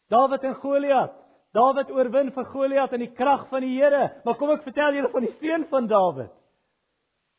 Dawid 0.09 0.43
en 0.43 0.57
Goliat. 0.63 1.13
Dawid 1.55 1.91
oorwin 1.93 2.33
vir 2.35 2.47
Goliat 2.51 2.93
in 2.97 3.05
die 3.05 3.13
krag 3.15 3.45
van 3.49 3.63
die 3.63 3.77
Here. 3.77 4.09
Maar 4.25 4.35
kom 4.39 4.51
ek 4.51 4.65
vertel 4.67 4.97
julle 4.97 5.11
van 5.13 5.23
die 5.23 5.35
seun 5.39 5.63
van 5.71 5.87
Dawid 5.87 6.33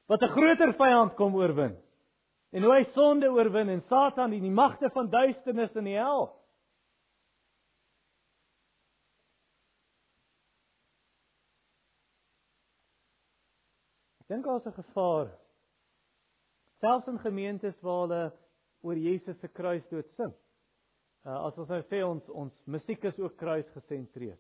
wat 0.07 0.23
'n 0.23 0.29
groter 0.29 0.73
vyand 0.73 1.15
kom 1.17 1.35
oorwin. 1.35 1.77
En 2.53 2.63
hoe 2.63 2.73
hy 2.73 2.85
sonde 2.95 3.27
oorwin 3.27 3.69
en 3.69 3.83
Satan 3.89 4.33
en 4.33 4.43
die 4.43 4.51
magte 4.51 4.91
van 4.91 5.11
duisternis 5.11 5.75
in 5.75 5.85
die 5.85 5.97
hel. 5.99 6.31
Ek 14.21 14.29
dink 14.29 14.45
daar's 14.45 14.67
'n 14.67 14.73
gevaar. 14.73 15.29
Selfs 16.81 17.07
in 17.09 17.19
gemeentes 17.19 17.81
waar 17.81 18.01
hulle 18.01 18.33
oor 18.83 18.97
Jesus 18.97 19.39
se 19.41 19.49
kruisdood 19.49 20.09
sing. 20.17 20.35
Uh, 21.27 21.41
as 21.49 21.57
ons 21.59 21.71
nou 21.73 21.81
sê 21.91 22.05
ons 22.07 22.29
ons 22.39 22.59
musiek 22.71 23.03
is 23.09 23.17
ook 23.19 23.33
kruis 23.41 23.67
gesentreerd. 23.75 24.39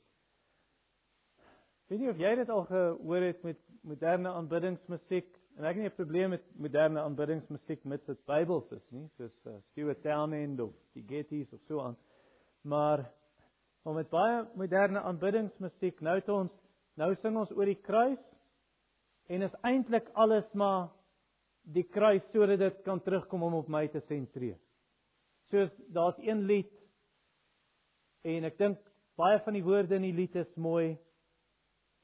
Weet 1.90 1.98
nie 1.98 2.10
of 2.12 2.20
jy 2.22 2.30
dit 2.38 2.50
al 2.54 2.62
gehoor 2.68 3.24
het 3.26 3.40
met 3.42 3.58
moderne 3.86 4.30
aanbiddingsmusiek 4.38 5.32
en 5.56 5.66
ek 5.66 5.74
het 5.74 5.82
nie 5.82 5.90
'n 5.90 5.96
probleem 5.96 6.30
met 6.30 6.44
moderne 6.54 7.00
aanbiddingsmusiek 7.02 7.84
met 7.84 8.06
dit 8.06 8.20
Bybels 8.26 8.70
is 8.70 8.86
nie, 8.90 9.08
soos 9.16 9.34
uh, 9.46 9.56
Stuart 9.70 10.02
Townend 10.02 10.60
of 10.60 10.74
die 10.94 11.02
Gettys 11.02 11.52
of 11.52 11.60
so 11.62 11.80
aan. 11.80 11.96
Maar 12.62 13.10
om 13.82 13.94
met 13.94 14.10
baie 14.10 14.44
moderne 14.54 15.00
aanbiddingsmusiek 15.00 16.00
nou 16.00 16.20
te 16.20 16.32
ons 16.32 16.52
nou 16.94 17.14
sing 17.14 17.36
ons 17.36 17.50
oor 17.50 17.66
die 17.66 17.82
kruis 17.82 18.22
en 19.26 19.42
is 19.42 19.58
eintlik 19.62 20.06
alles 20.14 20.46
maar 20.52 20.92
die 21.62 21.86
kruis 21.90 22.22
sodat 22.32 22.58
dit 22.58 22.82
kan 22.82 23.02
terugkom 23.02 23.42
om 23.42 23.54
op 23.54 23.68
my 23.68 23.88
te 23.88 24.00
sentreer. 24.06 24.58
Soos 25.50 25.70
daar's 25.94 26.18
een 26.18 26.42
lied 26.46 26.72
en 28.26 28.48
ek 28.48 28.58
dink 28.58 28.80
baie 29.16 29.38
van 29.44 29.54
die 29.56 29.64
woorde 29.64 29.96
in 29.96 30.08
die 30.08 30.16
lied 30.16 30.34
is 30.36 30.50
mooi 30.58 30.96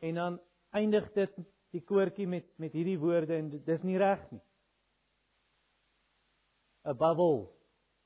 en 0.02 0.14
dan 0.20 0.38
eindig 0.70 1.08
dit 1.16 1.34
die 1.74 1.82
koortjie 1.88 2.28
met 2.28 2.46
met 2.62 2.74
hierdie 2.76 2.98
woorde 3.00 3.36
en 3.36 3.50
dis 3.66 3.82
nie 3.86 3.98
reg 4.00 4.22
nie. 4.30 4.42
Above 6.88 7.22
all, 7.22 7.42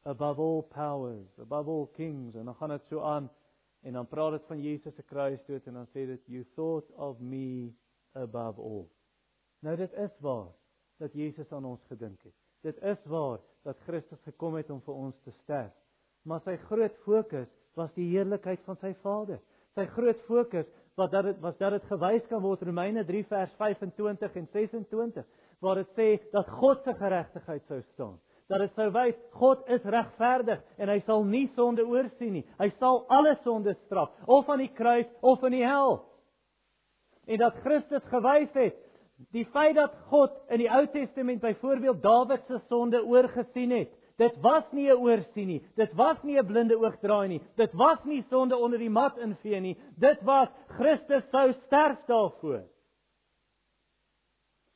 above 0.05 0.42
all 0.42 0.62
powers, 0.72 1.29
above 1.40 1.70
all 1.70 1.87
kings 1.96 2.37
en 2.37 2.49
dan 2.49 2.59
gaan 2.61 2.75
dit 2.75 2.88
so 2.90 3.01
aan 3.01 3.31
en 3.87 3.92
dan 3.92 4.09
praat 4.09 4.38
dit 4.38 4.46
van 4.46 4.62
Jesus 4.62 4.94
se 4.94 5.03
kruisdood 5.03 5.66
en 5.66 5.81
dan 5.81 5.88
sê 5.92 6.07
dit 6.07 6.27
you 6.27 6.44
thought 6.55 6.90
of 6.96 7.20
me 7.20 7.75
above 8.12 8.61
all. 8.61 8.87
Nou 9.61 9.77
dit 9.77 9.92
is 9.92 10.18
waar 10.20 10.51
dat 10.99 11.12
Jesus 11.12 11.53
aan 11.53 11.64
ons 11.64 11.85
gedink 11.90 12.22
het. 12.22 12.46
Dit 12.67 12.83
is 12.83 12.99
waar 13.07 13.39
dat 13.63 13.79
Christus 13.87 14.19
gekom 14.25 14.57
het 14.59 14.71
om 14.75 14.81
vir 14.83 14.95
ons 14.95 15.15
te 15.23 15.31
sterf. 15.43 15.75
Maar 16.27 16.41
sy 16.43 16.57
groot 16.67 16.95
fokus 17.05 17.47
was 17.79 17.93
die 17.95 18.09
heerlikheid 18.11 18.63
van 18.67 18.79
sy 18.81 18.91
Vader. 19.05 19.39
Sy 19.79 19.85
groot 19.95 20.23
fokus 20.27 20.67
wat 20.99 21.13
dat 21.13 21.29
dit 21.29 21.43
was 21.45 21.57
dat 21.61 21.77
dit 21.77 21.91
gewys 21.93 22.25
kan 22.31 22.43
word 22.43 22.65
Romeine 22.67 23.05
3 23.07 23.23
vers 23.31 23.53
25 23.61 24.39
en 24.41 24.49
26 24.55 25.27
waar 25.63 25.79
dit 25.79 25.93
sê 25.99 26.09
dat 26.33 26.49
God 26.59 26.83
se 26.85 26.95
geregtigheid 26.99 27.63
sou 27.69 27.79
staan. 27.93 28.17
Dat 28.51 28.65
dit 28.65 28.75
sou 28.79 28.89
wys 28.95 29.15
God 29.37 29.63
is 29.77 29.87
regverdig 29.97 30.65
en 30.81 30.91
hy 30.91 30.99
sal 31.07 31.25
nie 31.29 31.47
sonde 31.55 31.87
oorsien 31.87 32.35
nie. 32.41 32.45
Hy 32.59 32.71
sal 32.81 33.05
alle 33.13 33.37
sonde 33.45 33.77
straf, 33.85 34.11
of 34.27 34.49
aan 34.51 34.65
die 34.65 34.73
kruis 34.75 35.09
of 35.23 35.45
in 35.47 35.59
die 35.59 35.67
hel. 35.67 36.01
En 37.27 37.43
dat 37.43 37.63
Christus 37.63 38.05
gewys 38.11 38.53
het 38.55 38.83
Die 39.33 39.47
feit 39.53 39.75
dat 39.77 39.95
God 40.11 40.35
in 40.53 40.61
die 40.61 40.71
Ou 40.71 40.85
Testament 40.93 41.41
byvoorbeeld 41.41 42.03
Dawid 42.03 42.43
se 42.47 42.61
sonde 42.69 43.01
oorgesien 43.05 43.71
het, 43.73 43.93
dit 44.17 44.37
was 44.41 44.65
nie 44.73 44.89
'n 44.91 45.01
oorsien 45.01 45.47
nie. 45.47 45.63
Dit 45.77 45.93
was 45.95 46.23
nie 46.23 46.39
'n 46.39 46.47
blinde 46.47 46.77
oog 46.77 46.99
draai 47.01 47.29
nie. 47.29 47.41
Dit 47.57 47.73
was 47.73 48.05
nie 48.05 48.25
sonde 48.31 48.57
onder 48.57 48.79
die 48.79 48.91
mat 48.91 49.19
invee 49.19 49.61
nie. 49.61 49.77
Dit 49.99 50.23
was 50.23 50.49
Christus 50.69 51.25
sou 51.31 51.53
sterf 51.53 51.99
daarvoor. 52.07 52.63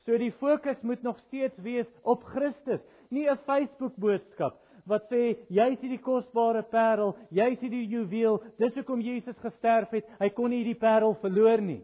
So 0.05 0.17
die 0.17 0.31
fokus 0.31 0.81
moet 0.81 1.01
nog 1.01 1.19
steeds 1.19 1.57
wees 1.57 1.87
op 2.03 2.23
Christus, 2.23 2.81
nie 3.09 3.29
'n 3.29 3.37
Facebook 3.37 3.95
boodskap 3.95 4.57
wat 4.85 5.07
sê 5.11 5.37
jy's 5.49 5.79
hierdie 5.81 6.01
kosbare 6.01 6.63
parel, 6.71 7.15
jy's 7.29 7.59
hierdie 7.61 7.85
juweel, 7.87 8.41
dis 8.57 8.73
hoekom 8.75 9.01
Jesus 9.01 9.37
gesterf 9.43 9.89
het. 9.91 10.07
Hy 10.19 10.29
kon 10.29 10.49
nie 10.49 10.63
hierdie 10.63 10.79
parel 10.79 11.13
verloor 11.21 11.61
nie. 11.61 11.81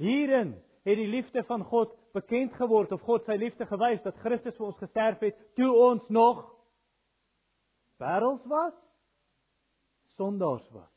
Hierin 0.00 0.54
het 0.88 0.96
die 0.96 1.08
liefde 1.08 1.44
van 1.44 1.64
God 1.68 1.92
bekend 2.16 2.54
geword 2.56 2.92
of 2.92 3.02
God 3.04 3.26
sy 3.28 3.36
liefde 3.38 3.66
gewys 3.68 4.00
dat 4.02 4.16
Christus 4.24 4.56
vir 4.56 4.70
ons 4.70 4.78
gesterf 4.80 5.20
het 5.20 5.36
toe 5.58 5.70
ons 5.76 6.06
nog 6.08 6.40
wêrelds 8.00 8.46
was, 8.48 8.72
sondaars 10.16 10.64
was. 10.72 10.88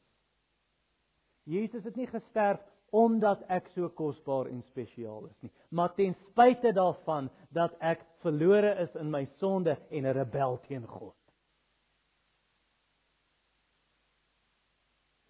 Jesus 1.44 1.84
het 1.84 2.00
nie 2.00 2.08
gesterf 2.08 2.62
omdat 2.94 3.42
ek 3.52 3.68
so 3.74 3.90
kosbaar 3.98 4.48
en 4.52 4.62
spesiaal 4.70 5.26
is 5.28 5.38
nie, 5.42 5.52
maar 5.74 5.92
ten 5.98 6.14
spyte 6.30 6.72
daarvan 6.78 7.28
dat 7.52 7.74
ek 7.82 8.06
verlore 8.24 8.76
is 8.86 8.94
in 9.02 9.12
my 9.12 9.26
sonde 9.42 9.76
en 9.90 10.06
'n 10.06 10.16
rebel 10.16 10.60
teen 10.68 10.88
God. 10.88 11.23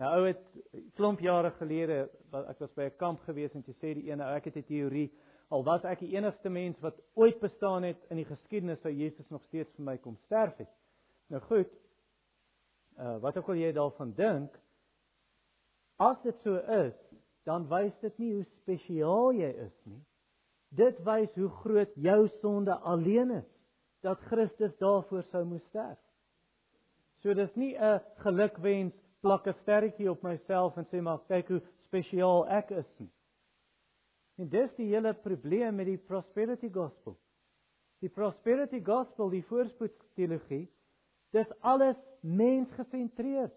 Nou 0.01 0.09
ou 0.17 0.23
het 0.25 0.41
klomp 0.97 1.19
jare 1.19 1.51
gelede 1.59 2.09
wat 2.31 2.47
ek 2.49 2.59
was 2.59 2.73
by 2.73 2.83
'n 2.89 2.97
kamp 2.97 3.19
gewees 3.27 3.53
en 3.53 3.63
jy 3.67 3.73
sê 3.73 3.93
die 3.93 4.09
ene 4.11 4.23
ek 4.35 4.45
het 4.45 4.57
'n 4.57 4.63
teorie 4.63 5.11
al 5.53 5.63
was 5.63 5.83
ek 5.85 5.99
die 5.99 6.15
enigste 6.15 6.49
mens 6.49 6.79
wat 6.81 6.97
ooit 7.13 7.39
bestaan 7.39 7.83
het 7.83 7.99
in 8.09 8.17
die 8.17 8.25
geskiedenis 8.25 8.81
sou 8.81 8.91
Jesus 8.93 9.29
nog 9.29 9.43
steeds 9.43 9.69
vir 9.77 9.85
my 9.85 9.97
kom 9.97 10.17
sterf 10.25 10.57
het. 10.57 10.69
Nou 11.29 11.41
goed. 11.41 11.69
Uh 12.97 13.17
wat 13.21 13.37
ook 13.37 13.49
al 13.49 13.61
jy 13.61 13.71
daarvan 13.73 14.13
dink 14.17 14.59
as 16.01 16.17
dit 16.23 16.39
so 16.43 16.57
is, 16.57 16.95
dan 17.45 17.67
wys 17.69 17.93
dit 18.01 18.17
nie 18.17 18.31
hoe 18.33 18.45
spesiaal 18.61 19.33
jy 19.37 19.51
is 19.65 19.75
nie. 19.85 20.01
Dit 20.73 20.97
wys 21.05 21.29
hoe 21.37 21.49
groot 21.61 21.93
jou 21.95 22.27
sonde 22.41 22.73
alleen 22.73 23.31
is 23.37 23.49
dat 24.01 24.19
Christus 24.31 24.73
daarvoor 24.81 25.23
sou 25.29 25.43
moes 25.45 25.63
sterf. 25.69 25.99
So 27.21 27.33
dis 27.33 27.53
nie 27.55 27.75
'n 27.77 28.01
gelukwens 28.25 29.02
plak 29.23 29.47
'n 29.47 29.55
sterretjie 29.61 30.09
op 30.11 30.21
myself 30.21 30.77
en 30.77 30.85
sê 30.91 31.01
maar 31.01 31.21
kyk 31.27 31.47
hoe 31.47 31.61
spesiaal 31.87 32.47
ek 32.47 32.71
is 32.71 32.89
nie. 32.99 33.11
En 34.37 34.49
dis 34.49 34.71
die 34.75 34.89
hele 34.91 35.13
probleem 35.13 35.75
met 35.75 35.85
die 35.85 35.97
prosperity 35.97 36.69
gospel. 36.73 37.15
Die 38.01 38.09
prosperity 38.09 38.81
gospel, 38.83 39.29
die 39.29 39.45
voorspoedsteologie, 39.47 40.65
dis 41.31 41.53
alles 41.61 41.95
mensgesentreerd. 42.21 43.53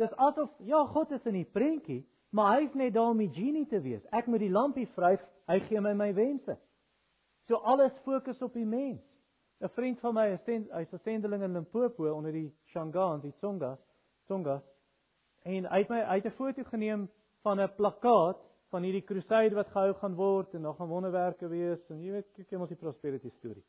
Dis 0.00 0.14
asof 0.16 0.50
ja, 0.64 0.84
God 0.94 1.10
is 1.10 1.26
in 1.28 1.36
die 1.42 1.50
prentjie, 1.52 2.06
maar 2.32 2.56
hy's 2.56 2.74
net 2.74 2.94
daar 2.94 3.10
om 3.10 3.20
die 3.20 3.32
genie 3.34 3.66
te 3.68 3.80
wees. 3.80 4.04
Ek 4.16 4.26
moet 4.26 4.40
die 4.40 4.52
lampie 4.52 4.88
vryf, 4.94 5.20
hy 5.50 5.58
gee 5.66 5.80
my 5.80 5.92
my 5.92 6.14
wense. 6.14 6.56
So 7.48 7.60
alles 7.66 7.92
fokus 8.06 8.40
op 8.42 8.54
die 8.54 8.66
mens. 8.66 9.04
'n 9.60 9.68
Vriend 9.68 10.00
van 10.00 10.14
my, 10.14 10.26
hy's 10.46 10.92
'n 10.92 10.98
sendeling 11.04 11.42
in 11.42 11.52
Limpopo 11.52 12.08
onder 12.14 12.32
die 12.32 12.54
Shangaan, 12.72 13.20
die 13.20 13.34
Tsonga, 13.36 13.76
Tsongas. 14.24 14.64
En 15.42 15.64
hy 15.64 15.78
het 15.78 15.88
my 15.88 16.00
uit 16.00 16.24
'n 16.24 16.36
foto 16.36 16.62
geneem 16.62 17.08
van 17.42 17.60
'n 17.60 17.74
plakkaat 17.76 18.38
van 18.70 18.82
hierdie 18.82 19.04
crusade 19.04 19.54
wat 19.54 19.68
gehou 19.68 19.94
gaan 19.94 20.14
word 20.14 20.54
en 20.54 20.60
nog 20.60 20.76
gaan 20.76 20.88
wonderwerke 20.88 21.48
wees 21.48 21.90
en 21.90 22.02
jy 22.02 22.12
weet 22.12 22.26
kyk 22.36 22.60
ons 22.60 22.68
die 22.68 22.78
prosperity 22.78 23.30
storie. 23.38 23.64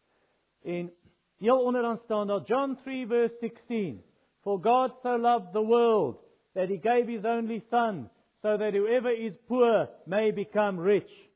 En 0.64 0.92
heel 1.38 1.64
onderaan 1.64 1.98
staan 2.04 2.28
daar 2.28 2.44
John 2.46 2.76
3 2.84 3.08
verse 3.08 3.36
16. 3.40 4.04
For 4.42 4.60
God 4.62 4.92
so 5.02 5.18
loved 5.18 5.54
the 5.54 5.66
world 5.66 6.18
that 6.54 6.70
he 6.70 6.78
gave 6.78 7.12
his 7.12 7.26
only 7.26 7.64
son 7.70 8.10
so 8.42 8.58
that 8.58 8.74
whoever 8.74 9.12
is 9.12 9.34
poor 9.48 9.90
may 10.06 10.32
become 10.34 10.82
rich. 10.82 11.31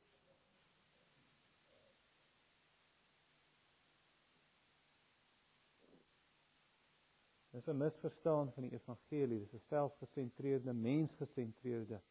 Dis 7.55 7.67
'n 7.67 7.77
misverstaan 7.77 8.51
van 8.51 8.63
die 8.63 8.71
evangelie. 8.71 9.39
Dis 9.39 9.53
'n 9.53 9.67
selfgesentreerde, 9.67 10.73
mensgesentreerde 10.73 12.01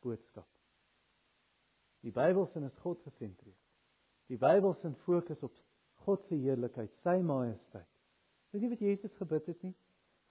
boodskap. 0.00 0.48
Die 2.00 2.12
Bybel 2.12 2.46
sin 2.46 2.62
is 2.62 2.76
God 2.76 3.02
gesentreerd. 3.02 3.66
Die 4.26 4.38
Bybel 4.38 4.74
sin 4.74 4.94
fokus 4.94 5.42
op 5.42 5.52
God 5.92 6.24
se 6.24 6.34
heerlikheid, 6.34 6.94
sy 7.02 7.20
majesteit. 7.20 7.88
Weet 8.50 8.62
jy 8.62 8.68
wat 8.68 8.78
Jesus 8.78 9.16
gebid 9.16 9.46
het 9.46 9.62
nie? 9.62 9.74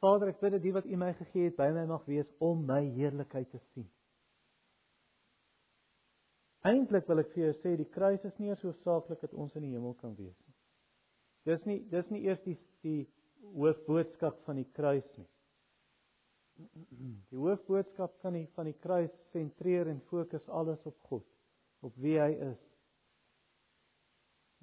Vader, 0.01 0.27
ek 0.27 0.39
bid 0.39 0.51
dat 0.51 0.61
die 0.61 0.73
wat 0.73 0.85
U 0.85 0.95
my 0.95 1.13
gegee 1.13 1.43
het 1.43 1.55
by 1.55 1.67
my 1.73 1.85
mag 1.85 2.05
wees 2.05 2.31
om 2.37 2.65
my 2.65 2.81
heerlikheid 2.95 3.49
te 3.49 3.59
sien. 3.73 3.89
Eintlik 6.65 7.05
wil 7.07 7.21
ek 7.21 7.29
vir 7.35 7.43
jou 7.43 7.53
sê 7.59 7.75
die 7.77 7.89
kruis 7.89 8.25
is 8.25 8.37
nie 8.41 8.55
so 8.55 8.71
saaklik 8.71 9.21
dat 9.21 9.33
ons 9.33 9.55
in 9.55 9.61
die 9.61 9.75
hemel 9.75 9.93
kan 10.01 10.15
wees 10.15 10.37
nie. 10.47 10.55
Dis 11.43 11.65
nie 11.65 11.79
dis 11.89 12.09
nie 12.09 12.23
eers 12.25 12.41
die 12.43 12.57
die 12.81 13.05
hoofboodskap 13.55 14.39
van 14.45 14.61
die 14.61 14.67
kruis 14.73 15.07
nie. 15.17 15.27
Die 17.29 17.37
hoofboodskap 17.37 18.15
van 18.23 18.33
die 18.33 18.47
van 18.55 18.65
die 18.65 18.77
kruis 18.81 19.13
sentreer 19.31 19.89
en 19.91 20.01
fokus 20.09 20.47
alles 20.49 20.85
op 20.89 20.97
God, 21.09 21.25
op 21.85 21.95
wie 22.01 22.17
hy 22.19 22.31
is. 22.49 22.63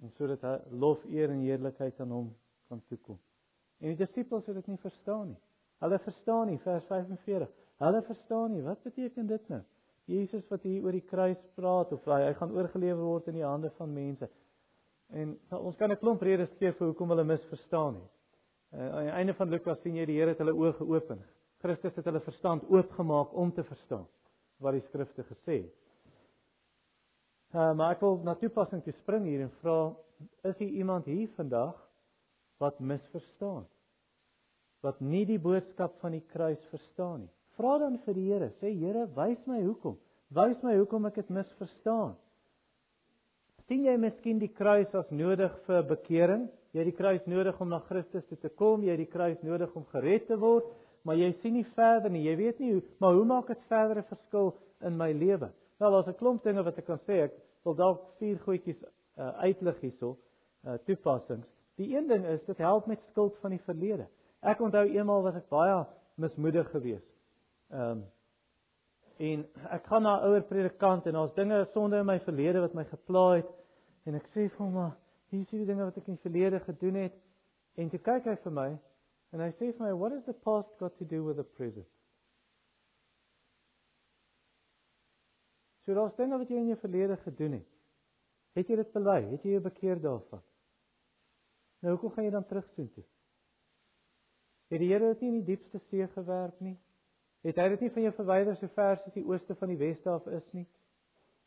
En 0.03 0.11
sodat 0.17 0.43
hy 0.43 0.57
lof, 0.71 1.05
eer 1.07 1.31
en 1.31 1.45
heerlikheid 1.45 2.01
aan 2.03 2.11
hom 2.11 2.33
kan 2.69 2.83
toekom. 2.91 3.21
En 3.79 3.93
die 3.93 4.01
disippels 4.01 4.47
het 4.51 4.59
dit 4.59 4.73
nie 4.73 4.81
verstaan 4.83 5.29
nie. 5.31 5.41
Hulle 5.85 5.99
verstaan 6.03 6.49
nie 6.51 6.59
vers 6.65 6.87
45. 6.89 7.53
Hulle 7.83 8.03
verstaan 8.07 8.55
nie 8.55 8.63
wat 8.65 8.83
beteken 8.83 9.27
dit 9.31 9.49
nou? 9.53 9.61
Jesus 10.11 10.45
wat 10.51 10.65
hier 10.67 10.85
oor 10.85 10.93
die 10.93 11.07
kruis 11.09 11.41
praat 11.57 11.93
of 11.97 12.05
hy, 12.09 12.21
hy 12.27 12.33
gaan 12.39 12.53
oorgelewer 12.53 13.03
word 13.03 13.31
in 13.31 13.39
die 13.39 13.47
hande 13.47 13.71
van 13.79 13.93
mense. 13.93 14.29
En 15.15 15.33
nou, 15.51 15.61
ons 15.71 15.77
kan 15.77 15.91
'n 15.91 16.01
klomp 16.01 16.23
redes 16.23 16.53
gee 16.59 16.73
vir 16.73 16.87
hoekom 16.87 17.09
hulle 17.09 17.25
misverstaan 17.25 17.95
het. 17.95 18.11
Uh, 18.75 18.91
aan 18.91 19.07
die 19.07 19.15
einde 19.15 19.35
van 19.39 19.51
Lukas 19.55 19.79
sien 19.83 19.95
jy 19.95 20.05
die 20.09 20.17
Here 20.19 20.33
het 20.35 20.41
hulle 20.43 20.55
oë 20.59 20.73
geopen. 20.81 21.21
Christus 21.63 21.95
het 21.95 22.09
hulle 22.11 22.21
verstand 22.25 22.65
oopgemaak 22.67 23.35
om 23.39 23.53
te 23.55 23.63
verstaan 23.65 24.07
wat 24.63 24.75
die 24.75 24.83
skrifte 24.89 25.23
gesê 25.29 25.61
het. 25.61 25.75
Uh, 27.55 27.71
maar 27.79 27.95
ek 27.95 28.03
wil 28.03 28.19
na 28.27 28.35
toepassing 28.39 28.83
te 28.83 28.95
spring 28.97 29.29
hier 29.29 29.45
en 29.45 29.53
vra 29.61 29.77
is 30.51 30.59
hier 30.59 30.75
iemand 30.81 31.07
hier 31.07 31.31
vandag 31.37 31.77
wat 32.63 32.81
misverstaan? 32.83 33.63
Wat 34.83 34.99
nie 35.01 35.23
die 35.29 35.39
boodskap 35.39 35.95
van 36.03 36.17
die 36.17 36.25
kruis 36.33 36.63
verstaan 36.73 37.25
nie. 37.25 37.33
Vra 37.55 37.77
dan 37.79 38.01
vir 38.03 38.19
die 38.19 38.27
Here, 38.27 38.51
sê 38.59 38.73
Here, 38.75 39.07
wys 39.15 39.47
my 39.47 39.61
hoekom. 39.63 39.95
Wys 40.35 40.59
my 40.67 40.75
hoekom 40.81 41.07
ek 41.07 41.23
dit 41.23 41.31
misverstaan. 41.31 42.17
sien 43.69 43.87
jy 43.87 43.95
miskien 43.97 44.39
die 44.43 44.51
kruis 44.53 44.91
as 44.95 45.11
nodig 45.15 45.55
vir 45.67 45.87
bekering? 45.89 46.49
Jy 46.75 46.83
het 46.83 46.91
die 46.91 46.99
kruis 46.99 47.27
nodig 47.31 47.61
om 47.63 47.71
na 47.71 47.79
Christus 47.87 48.25
toe 48.27 48.39
te 48.43 48.51
kom, 48.59 48.83
jy 48.83 48.97
het 48.97 49.05
die 49.05 49.11
kruis 49.13 49.39
nodig 49.47 49.71
om 49.79 49.85
gered 49.93 50.27
te 50.27 50.39
word, 50.43 50.67
maar 51.07 51.15
jy 51.15 51.29
sien 51.39 51.55
nie 51.55 51.67
verder 51.77 52.11
nie. 52.11 52.25
Jy 52.27 52.35
weet 52.41 52.63
nie 52.63 52.73
hoe, 52.73 52.83
maar 52.99 53.15
hoe 53.15 53.27
maak 53.31 53.47
dit 53.47 53.61
verder 53.69 54.03
'n 54.03 54.09
verskil 54.11 54.55
in 54.83 54.97
my 54.97 55.13
lewe? 55.13 55.53
Wel, 55.79 55.91
daar's 55.91 56.09
'n 56.09 56.19
klomp 56.19 56.43
dinge 56.43 56.65
wat 56.65 56.79
ek 56.79 56.87
kan 56.87 56.99
sê. 57.07 57.31
Ek 57.31 57.33
wil 57.63 57.75
dalk 57.75 58.01
vier 58.19 58.39
goedjies 58.39 58.83
uh, 58.83 59.29
uitlig 59.47 59.81
hierso, 59.81 60.19
uh, 60.67 60.75
toepassings. 60.87 61.47
Die 61.77 61.97
een 61.97 62.09
ding 62.09 62.27
is 62.27 62.45
dit 62.45 62.59
help 62.59 62.87
met 62.87 63.01
skuld 63.11 63.37
van 63.41 63.51
die 63.51 63.63
verlede. 63.67 64.07
Ek 64.43 64.61
onthou 64.61 64.85
eendag 64.85 65.23
was 65.23 65.35
ek 65.35 65.49
baie 65.49 65.87
mismoedig 66.17 66.71
geweest. 66.71 67.11
Ehm 67.71 67.91
um, 67.91 68.05
en 69.19 69.45
ek 69.71 69.85
gaan 69.87 70.03
na 70.03 70.17
'n 70.19 70.27
ouer 70.27 70.43
predikant 70.43 71.07
en 71.07 71.13
daar's 71.13 71.35
dinge 71.35 71.69
sonde 71.73 71.97
in 71.97 72.07
my 72.07 72.19
verlede 72.21 72.61
wat 72.61 72.75
my 72.75 72.85
gepla 72.85 73.35
het 73.37 73.51
en 74.05 74.15
ek 74.15 74.27
sê 74.35 74.49
vir 74.51 74.59
hom 74.59 74.73
maar 74.73 74.97
hier 75.35 75.42
is 75.47 75.51
die 75.51 75.66
dinge 75.68 75.88
wat 75.88 75.99
ek 76.01 76.09
in 76.09 76.18
die 76.18 76.27
verlede 76.27 76.61
gedoen 76.66 77.01
het 77.03 77.18
en 77.81 77.90
toe 77.90 78.01
kyk 78.11 78.31
hy 78.31 78.37
vir 78.47 78.57
my 78.61 78.70
en 79.35 79.42
hy 79.42 79.51
sê 79.59 79.73
vir 79.73 79.85
my 79.87 79.92
what 79.99 80.14
has 80.14 80.25
the 80.31 80.37
past 80.47 80.70
got 80.79 80.97
to 80.99 81.09
do 81.11 81.25
with 81.27 81.40
the 81.40 81.49
present 81.59 81.90
So 85.85 85.92
daar's 85.92 86.16
dinge 86.16 86.38
wat 86.40 86.49
jy 86.49 86.62
in 86.62 86.70
jou 86.73 86.79
verlede 86.81 87.16
gedoen 87.20 87.59
het. 87.59 87.70
Het 88.57 88.70
jy 88.70 88.77
dit 88.81 88.92
bely? 88.94 89.18
Het 89.35 89.42
jy 89.44 89.57
jou 89.57 89.64
bekeer 89.66 90.01
daarvan? 90.01 90.40
Nou 91.85 91.92
hoekom 91.92 92.14
gaan 92.14 92.25
jy 92.25 92.31
dan 92.33 92.47
terug 92.49 92.68
soontoe? 92.73 93.05
Het 94.73 94.81
die 94.81 94.88
Here 94.88 95.11
dit 95.12 95.20
nie 95.20 95.29
in 95.29 95.40
die 95.42 95.49
diepste 95.51 95.81
see 95.90 96.07
gewerp 96.14 96.61
nie? 96.64 96.79
Het 97.44 97.61
hy 97.61 97.66
dit 97.75 97.85
nie 97.85 97.90
van 97.92 98.07
jou 98.07 98.12
verwyder 98.16 98.57
so 98.57 98.73
ver 98.73 98.97
as 98.97 99.12
die 99.12 99.27
ooste 99.29 99.57
van 99.61 99.75
die 99.75 99.81
weste 99.83 100.09
af 100.09 100.31
is 100.33 100.47
nie? 100.57 100.64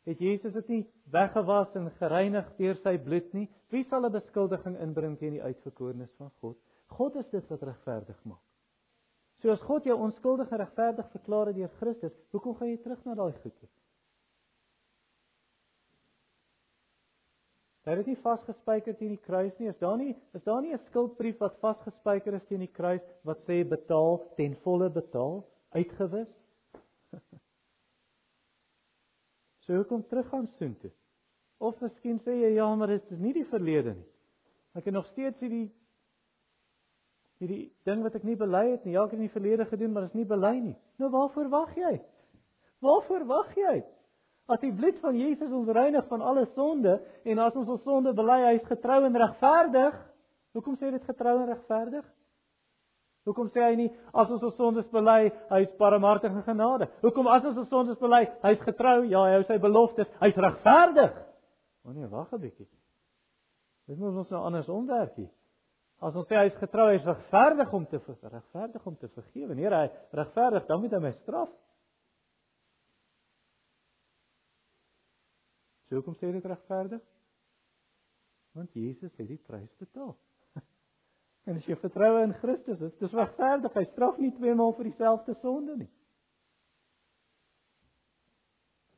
Het 0.08 0.18
Jesus 0.24 0.52
dit 0.52 0.68
nie 0.72 0.84
weggewas 1.12 1.74
en 1.76 1.90
gereinig 1.98 2.46
deur 2.56 2.78
sy 2.80 2.94
bloed 3.04 3.32
nie? 3.36 3.48
Wie 3.68 3.84
sal 3.84 4.06
'n 4.06 4.12
beskuldiging 4.12 4.78
inbring 4.80 5.18
teen 5.20 5.36
die 5.36 5.42
uitverkorenes 5.42 6.14
van 6.16 6.30
God? 6.40 6.56
God 6.96 7.16
is 7.16 7.28
dit 7.28 7.48
wat 7.48 7.62
regverdig 7.62 8.22
maak. 8.24 8.44
So 9.42 9.50
as 9.50 9.60
God 9.60 9.84
jou 9.84 9.98
onskuldig 9.98 10.50
en 10.50 10.58
regverdig 10.58 11.10
verklaar 11.10 11.46
het 11.46 11.56
deur 11.56 11.74
Christus, 11.80 12.16
hoekom 12.30 12.56
gaan 12.56 12.68
jy 12.68 12.78
terug 12.82 13.04
na 13.04 13.14
daai 13.14 13.32
goedjies? 13.42 13.74
Hy 17.84 17.94
het 17.94 18.00
dit 18.04 18.10
nie 18.14 18.22
vasgespijker 18.22 18.96
teen 18.96 19.14
die 19.14 19.24
kruis 19.24 19.58
nie. 19.58 19.68
Is 19.68 19.78
daar 19.78 19.96
nie 19.96 20.16
is 20.36 20.44
daar 20.44 20.62
nie 20.62 20.72
'n 20.72 20.86
skuldbrief 20.88 21.38
wat 21.38 21.60
vasgespijker 21.60 22.34
is 22.34 22.44
teen 22.48 22.60
die 22.60 22.72
kruis 22.72 23.04
wat 23.24 23.44
sê 23.46 23.62
betaal 23.68 24.18
ten 24.36 24.56
volle 24.64 24.90
betaal, 24.90 25.44
uitgewis? 25.72 26.32
so 29.68 29.76
hoekom 29.76 30.06
teruggaan 30.08 30.48
soontoe? 30.56 30.90
Of 31.60 31.76
miskien 31.84 32.16
sê 32.24 32.32
jy 32.40 32.54
ja, 32.56 32.68
maar 32.74 32.94
dit 32.94 33.10
is 33.12 33.20
nie 33.20 33.34
die 33.36 33.44
verlede 33.50 33.92
nie. 33.98 34.06
Ek 34.78 34.86
het 34.88 34.94
nog 34.96 35.06
steeds 35.12 35.36
hierdie 35.42 35.68
hierdie 37.38 37.68
ding 37.86 38.00
wat 38.02 38.16
ek 38.18 38.24
nie 38.26 38.34
bely 38.38 38.64
het 38.72 38.86
nie. 38.86 38.96
Ja, 38.96 39.04
ek 39.04 39.12
het 39.12 39.20
in 39.20 39.28
die 39.28 39.34
verlede 39.34 39.66
gedoen, 39.68 39.92
maar 39.94 40.08
dit 40.08 40.16
is 40.16 40.18
nie 40.18 40.26
bely 40.26 40.54
nie. 40.58 40.74
Nou 40.98 41.10
waarvoor 41.12 41.50
wag 41.52 41.76
jy? 41.78 41.92
Waarvoor 42.82 43.26
wag 43.28 43.52
jy? 43.58 43.76
As 44.48 44.62
die 44.64 44.72
bloed 44.72 44.98
van 45.04 45.18
Jesus 45.20 45.52
ons 45.52 45.68
reinig 45.76 46.06
van 46.08 46.24
alle 46.24 46.46
sonde 46.56 46.96
en 47.28 47.42
as 47.44 47.56
ons 47.60 47.68
ons 47.76 47.84
sonde 47.84 48.14
bely, 48.16 48.38
hy 48.46 48.54
is 48.56 48.70
getrou 48.70 49.02
en 49.04 49.20
regverdig. 49.22 49.98
Hoekom 50.56 50.78
sê 50.80 50.90
dit 50.94 51.04
getrou 51.04 51.36
en 51.42 51.50
regverdig? 51.52 52.06
Hoekom 53.28 53.50
sê 53.52 53.60
hy 53.60 53.74
nie 53.76 53.88
as 54.16 54.30
ons 54.32 54.44
ons 54.48 54.56
sondes 54.56 54.86
bely, 54.88 55.28
hy 55.50 55.60
is 55.66 55.72
barmhartig 55.80 56.32
en 56.32 56.44
genade? 56.46 56.88
Hoekom 57.02 57.28
as 57.28 57.44
ons 57.44 57.58
ons 57.60 57.68
sondes 57.68 57.98
bely, 58.00 58.22
hy 58.44 58.52
is 58.56 58.62
getrou, 58.64 59.02
ja, 59.04 59.24
hy 59.26 59.34
hou 59.36 59.42
sy 59.50 59.58
beloftes, 59.60 60.08
hy 60.22 60.30
is 60.32 60.40
regverdig? 60.44 61.18
O 61.84 61.92
nee, 61.92 62.08
wag 62.08 62.32
'n 62.32 62.40
bietjie. 62.40 62.68
Dit 63.88 63.98
moet 63.98 64.16
ons 64.16 64.30
nou 64.32 64.40
anders 64.44 64.68
omwerk 64.68 65.14
hier. 65.16 65.30
As 66.00 66.14
ons 66.14 66.28
sê 66.30 66.36
hy 66.38 66.46
is 66.46 66.58
getrou, 66.60 66.86
hy 66.88 66.98
is 67.00 67.06
regverdig 67.06 67.72
om 67.74 67.86
te 67.90 67.98
regverdig 67.98 68.86
om 68.86 68.96
te 68.96 69.08
vergewe. 69.08 69.48
Wanneer 69.48 69.74
hy 69.74 69.86
regverdig, 70.14 70.66
dan 70.66 70.80
moet 70.80 70.92
hy 70.92 71.00
my 71.02 71.12
straf. 71.22 71.50
So 75.88 75.98
hoekom 75.98 76.16
sê 76.20 76.30
dit 76.32 76.44
regverdig? 76.44 77.02
Want 78.54 78.72
Jesus 78.72 79.12
het 79.16 79.28
die 79.28 79.40
prys 79.40 79.72
betaal. 79.80 80.14
En 81.48 81.56
as 81.56 81.64
jy 81.64 81.78
vertrou 81.80 82.18
in 82.20 82.34
Christus, 82.42 82.80
is 82.84 82.96
dit 83.00 83.14
regverdig. 83.16 83.72
Hy 83.72 83.84
straf 83.88 84.18
nie 84.20 84.34
twee 84.36 84.52
maal 84.58 84.74
vir 84.76 84.90
dieselfde 84.90 85.36
sonde 85.40 85.78
nie. 85.80 85.90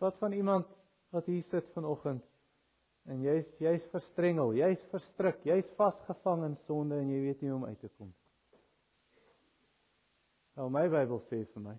Wat 0.02 0.16
van 0.18 0.34
iemand 0.34 0.66
wat 1.14 1.28
hier 1.30 1.44
sit 1.50 1.68
vanoggend 1.74 2.24
en 3.10 3.22
jy's 3.24 3.46
jy's 3.62 3.84
verstrengel, 3.92 4.54
jy's 4.54 4.80
verstrik, 4.92 5.40
jy's 5.46 5.68
vasgevang 5.78 6.44
in 6.46 6.56
sonde 6.66 6.98
en 7.00 7.10
jy 7.10 7.20
weet 7.26 7.42
nie 7.42 7.50
hoe 7.50 7.58
om 7.58 7.68
uit 7.68 7.80
te 7.82 7.90
kom. 7.98 8.10
Nou 10.58 10.68
my 10.72 10.86
Bybel 10.92 11.22
sê 11.28 11.42
vir 11.52 11.64
my 11.68 11.76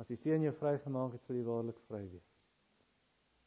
as 0.00 0.08
die 0.10 0.18
seun 0.24 0.42
jou 0.42 0.54
vrygemaak 0.58 1.14
het, 1.14 1.22
sal 1.26 1.38
jy 1.38 1.44
waarlik 1.46 1.78
vry 1.88 2.02
wees. 2.02 2.30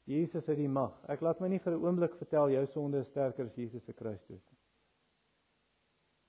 Jesus 0.08 0.46
het 0.48 0.56
die 0.56 0.70
mag. 0.72 0.94
Ek 1.12 1.24
laat 1.26 1.42
my 1.44 1.50
nie 1.52 1.60
vir 1.60 1.76
'n 1.76 1.84
oomblik 1.84 2.16
vertel 2.16 2.54
jou 2.56 2.66
sonde 2.72 3.04
is 3.04 3.10
sterker 3.12 3.46
as 3.46 3.56
Jesus 3.56 3.84
se 3.84 3.94
kruisdood 3.94 4.40
nie. 4.40 4.57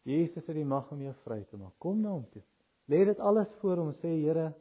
Jesus 0.09 0.47
het 0.47 0.57
die 0.57 0.64
mag 0.64 0.88
om 0.92 1.03
jou 1.03 1.12
vry 1.25 1.42
te 1.51 1.59
maak. 1.61 1.75
Kom 1.83 2.01
na 2.01 2.14
hom 2.14 2.25
toe. 2.33 2.42
Lê 2.88 3.03
dit 3.05 3.18
alles 3.21 3.51
voor 3.61 3.83
hom 3.83 3.92
sê 4.01 4.14
Here. 4.23 4.53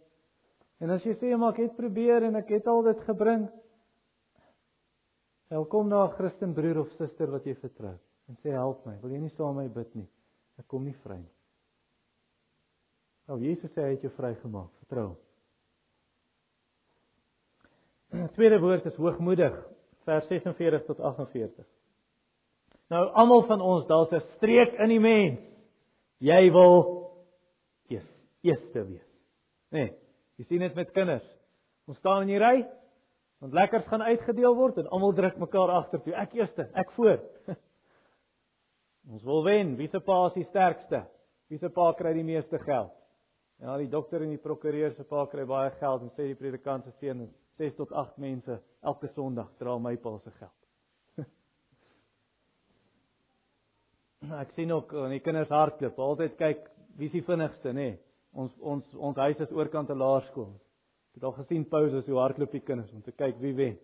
En 0.84 0.92
as 0.94 1.06
jy 1.08 1.16
sê 1.18 1.32
maar 1.40 1.56
ek 1.56 1.64
het 1.64 1.78
probeer 1.78 2.28
en 2.28 2.36
ek 2.42 2.52
het 2.58 2.68
al 2.68 2.84
dit 2.90 3.00
gebring. 3.08 3.48
Welkom 5.48 5.88
na 5.88 6.04
'n 6.06 6.16
Christen 6.18 6.54
broer 6.54 6.80
of 6.80 6.92
suster 6.98 7.32
wat 7.32 7.46
jy 7.46 7.56
vertrou 7.56 7.96
en 8.28 8.36
sê 8.44 8.52
help 8.52 8.86
my. 8.86 9.00
Wil 9.02 9.12
jy 9.12 9.20
nie 9.20 9.30
saam 9.30 9.56
met 9.56 9.68
my 9.68 9.74
bid 9.74 9.96
nie? 9.96 10.10
Ek 10.60 10.68
kom 10.68 10.84
nie 10.84 10.96
vry 11.04 11.18
nie. 11.18 11.34
Nou 13.28 13.40
Jesus 13.40 13.72
sê 13.72 13.82
hy 13.82 13.92
het 13.96 14.02
jou 14.02 14.12
vrygemaak. 14.12 14.70
Vertrou 14.80 15.08
hom. 15.08 15.18
Tweede 18.36 18.60
woord 18.60 18.86
is 18.86 18.96
hoogmoedig, 18.96 19.56
vers 20.04 20.28
46 20.28 20.86
tot 20.86 21.00
48. 21.00 21.77
Nou 22.94 23.04
almal 23.20 23.44
van 23.50 23.62
ons, 23.62 23.88
daar's 23.88 24.12
'n 24.12 24.24
streek 24.36 24.74
in 24.80 24.90
die 24.90 25.00
mens. 25.00 25.40
Jy 26.20 26.52
wil 26.52 27.12
eers 27.88 28.10
eerste 28.42 28.86
wees. 28.88 29.24
Nee, 29.70 29.94
jy 30.38 30.46
sien 30.46 30.60
dit 30.60 30.76
met 30.76 30.92
kinders. 30.92 31.28
Ons 31.88 31.98
staan 31.98 32.22
in 32.22 32.28
die 32.28 32.40
ry, 32.40 32.66
want 33.40 33.54
lekkers 33.54 33.86
gaan 33.88 34.02
uitgedeel 34.02 34.56
word 34.56 34.78
en 34.78 34.88
almal 34.88 35.14
druk 35.14 35.38
mekaar 35.38 35.70
agtertoe. 35.70 36.14
Ek 36.14 36.34
eerste, 36.34 36.70
ek 36.74 36.92
voor. 36.92 37.20
ons 39.12 39.24
wil 39.24 39.44
wen. 39.44 39.76
Wie 39.76 39.88
se 39.88 40.00
pa 40.00 40.26
is 40.28 40.34
die 40.34 40.48
sterkste? 40.50 41.06
Wie 41.48 41.60
se 41.60 41.70
pa 41.70 41.94
kry 41.94 42.14
die 42.14 42.28
meeste 42.28 42.60
geld? 42.60 42.94
Ja, 43.58 43.78
die 43.78 43.90
dokter 43.90 44.22
en 44.22 44.30
die 44.30 44.42
prokureur 44.42 44.94
se 44.94 45.04
pa 45.04 45.26
kry 45.26 45.46
baie 45.46 45.72
geld 45.80 46.02
en 46.02 46.12
sê 46.14 46.28
die 46.28 46.38
predikant 46.38 46.86
se 46.86 46.92
seun 47.00 47.28
6 47.58 47.76
tot 47.76 47.92
8 47.92 48.18
mense 48.22 48.60
elke 48.84 49.10
Sondag 49.16 49.50
dra 49.58 49.78
my 49.82 49.96
pa 49.98 50.18
se 50.20 50.32
geld. 50.32 50.67
ek 54.44 54.54
sien 54.56 54.72
ook 54.72 54.94
aan 54.94 55.16
die 55.16 55.24
kinders 55.24 55.52
hardloop, 55.54 56.00
altyd 56.00 56.38
kyk 56.40 56.68
wie 56.98 57.10
is 57.10 57.16
die 57.16 57.26
vinnigste, 57.26 57.74
nê? 57.74 57.90
Nee. 57.92 57.98
Ons 58.38 58.54
ons 58.62 58.86
ons 59.02 59.18
huis 59.24 59.40
is 59.42 59.54
oorkant 59.56 59.90
'n 59.90 59.98
laerskool. 59.98 60.52
Ek 61.10 61.20
het 61.20 61.24
al 61.24 61.36
gesien 61.40 61.66
pauses 61.66 62.06
hoe 62.06 62.20
hardloop 62.20 62.52
die 62.52 62.62
kinders 62.62 62.94
om 62.94 63.02
te 63.02 63.12
kyk 63.12 63.40
wie 63.42 63.54
wen. 63.56 63.78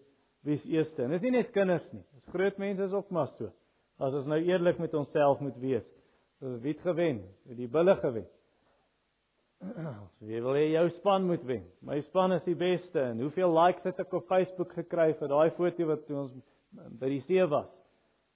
Wie 0.43 0.55
is 0.55 0.65
eerste? 0.65 1.03
En 1.03 1.09
dit 1.09 1.23
is 1.23 1.23
nie 1.23 1.37
net 1.37 1.51
kinders 1.51 1.85
nie. 1.93 2.03
Dis 2.13 2.33
groot 2.33 2.57
mense 2.57 2.83
is 2.83 2.93
ook 2.93 3.09
maar 3.09 3.31
so. 3.37 3.49
As 3.97 4.13
ons 4.13 4.27
nou 4.27 4.39
eerlik 4.41 4.79
met 4.79 4.93
onsself 4.93 5.39
moet 5.39 5.57
wees. 5.57 5.87
Wie 6.39 6.73
het 6.73 6.81
gewen? 6.81 7.23
Wie 7.47 7.55
die 7.55 7.67
bulle 7.67 7.95
gewen? 7.95 8.27
Wie 10.27 10.41
wil 10.41 10.57
hê 10.59 10.67
jou 10.73 10.89
span 10.99 11.25
moet 11.25 11.43
wen? 11.47 11.63
My 11.81 12.01
span 12.01 12.33
is 12.33 12.43
die 12.43 12.55
beste 12.55 12.99
en 12.99 13.21
hoeveel 13.23 13.53
likes 13.57 13.83
het 13.83 13.99
ek 13.99 14.13
op 14.13 14.27
Facebook 14.27 14.73
gekry 14.73 15.13
vir 15.17 15.31
daai 15.31 15.51
foto 15.55 15.87
wat 15.87 16.09
ons 16.11 16.35
by 16.99 17.09
die 17.09 17.23
see 17.29 17.45
was? 17.47 17.71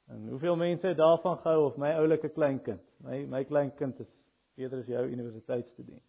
En 0.08 0.30
hoeveel 0.30 0.56
mense 0.56 0.88
het 0.88 0.98
daarvan 0.98 1.38
gehou 1.38 1.66
of 1.66 1.78
my 1.78 1.92
oulike 2.00 2.30
kleinkind? 2.30 2.84
My 3.04 3.26
my 3.28 3.44
kleinkind 3.44 4.00
is 4.00 4.14
beter 4.56 4.80
as 4.80 4.88
jou 4.88 5.04
universiteitsstudent. 5.08 6.04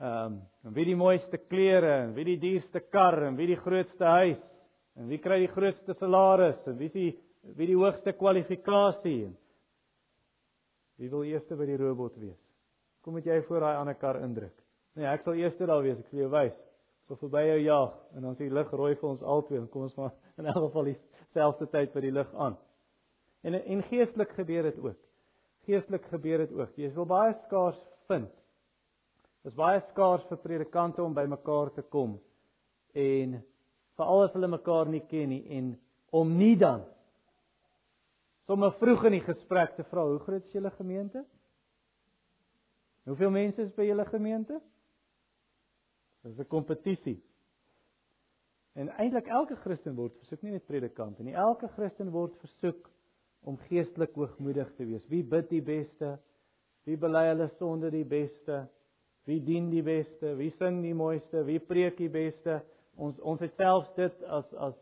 Ehm, 0.00 0.38
um, 0.64 0.72
wie 0.74 0.86
die 0.88 0.96
mooiste 0.96 1.38
klere 1.38 1.90
en 2.06 2.14
wie 2.16 2.24
die 2.24 2.38
duurste 2.40 2.80
kar 2.80 3.18
en 3.26 3.36
wie 3.36 3.50
die 3.50 3.58
grootste 3.60 4.04
huis 4.04 4.40
en 4.96 5.10
wie 5.12 5.18
kry 5.20 5.42
die 5.42 5.52
grootste 5.52 5.94
salaris 5.98 6.64
en 6.66 6.78
wie 6.78 6.88
is 6.88 6.96
die 6.96 7.10
wie 7.56 7.66
die 7.68 7.76
hoogste 7.76 8.12
kwalifikasie? 8.12 9.28
Wie 11.00 11.10
wil 11.10 11.24
eerste 11.24 11.56
by 11.56 11.68
die 11.68 11.78
robot 11.80 12.16
wees? 12.20 12.40
Kom 13.00 13.16
met 13.16 13.28
jy 13.28 13.38
voor 13.48 13.64
daai 13.64 13.76
ander 13.76 13.96
kar 13.96 14.18
indruk. 14.20 14.56
Nee, 14.96 15.06
ek 15.08 15.24
sal 15.24 15.38
eerste 15.40 15.68
daar 15.68 15.84
wees, 15.84 16.00
ek 16.00 16.10
sal 16.10 16.20
jou 16.24 16.32
wys. 16.32 16.56
So 17.08 17.16
verby 17.20 17.46
jou 17.46 17.60
jaag 17.64 17.94
en 18.16 18.26
dan 18.28 18.36
sê 18.36 18.48
die 18.48 18.56
lig 18.56 18.72
rooi 18.72 18.94
vir 18.94 19.08
ons 19.08 19.22
albei 19.22 19.60
en 19.60 19.68
kom 19.68 19.86
ons 19.88 19.96
maar 19.96 20.12
in 20.40 20.48
elk 20.48 20.66
geval 20.66 20.90
dieselfde 20.90 21.70
tyd 21.72 21.94
by 21.94 22.04
die 22.04 22.12
lig 22.16 22.34
aan. 22.36 22.58
En 23.40 23.54
en 23.54 23.82
geestelik 23.82 24.34
gebeur 24.36 24.62
dit 24.62 24.78
ook. 24.78 24.98
Geestelik 25.64 26.04
gebeur 26.04 26.38
dit 26.38 26.52
ook. 26.52 26.76
Jy 26.76 26.90
sal 26.94 27.06
baie 27.06 27.34
skaars 27.46 27.80
vind. 28.06 28.30
Dit 29.42 29.52
is 29.52 29.56
baie 29.56 29.80
skaars 29.90 30.26
vir 30.28 30.42
predikante 30.42 31.02
om 31.02 31.14
by 31.16 31.24
mekaar 31.30 31.72
te 31.72 31.82
kom 31.82 32.18
en 32.92 33.36
veral 33.96 34.24
as 34.26 34.32
hulle 34.34 34.50
mekaar 34.50 34.88
nie 34.90 35.02
ken 35.08 35.30
nie 35.30 35.44
en 35.56 35.70
om 36.16 36.32
nie 36.36 36.56
dan 36.58 36.82
sommer 38.50 38.74
vroeg 38.80 39.04
in 39.06 39.14
die 39.14 39.24
gesprek 39.24 39.76
te 39.76 39.84
vra 39.86 40.02
hoe 40.08 40.18
groot 40.24 40.44
is 40.44 40.56
julle 40.56 40.72
gemeente? 40.74 41.22
Hoeveel 43.06 43.30
mense 43.30 43.62
is 43.62 43.74
by 43.76 43.86
julle 43.86 44.04
gemeente? 44.10 44.60
Dis 46.26 46.38
'n 46.38 46.48
kompetisie. 46.50 47.22
En 48.74 48.88
eintlik 48.88 49.26
elke 49.26 49.56
Christen 49.56 49.94
word 49.94 50.16
versoek 50.18 50.42
nie 50.42 50.52
net 50.52 50.66
predikante 50.66 51.22
nie. 51.22 51.34
Elke 51.34 51.68
Christen 51.68 52.10
word 52.10 52.36
versoek 52.38 52.90
om 53.44 53.56
geestelik 53.68 54.14
hoogmoedig 54.14 54.68
te 54.76 54.84
wees. 54.84 55.06
Wie 55.08 55.22
bid 55.24 55.48
die 55.50 55.62
beste? 55.64 56.18
Wie 56.88 56.96
bely 57.00 57.26
hulle 57.30 57.48
sonde 57.58 57.90
die 57.92 58.04
beste? 58.04 58.66
Wie 59.28 59.40
dien 59.44 59.70
die 59.70 59.82
beste? 59.82 60.34
Wie 60.38 60.50
sing 60.58 60.80
die 60.82 60.94
mooiste? 60.94 61.44
Wie 61.46 61.60
preek 61.60 61.98
die 62.00 62.10
beste? 62.12 62.60
Ons 62.96 63.20
ons 63.20 63.40
het 63.40 63.54
selfs 63.56 63.92
dit 63.96 64.24
as 64.28 64.48
as 64.68 64.78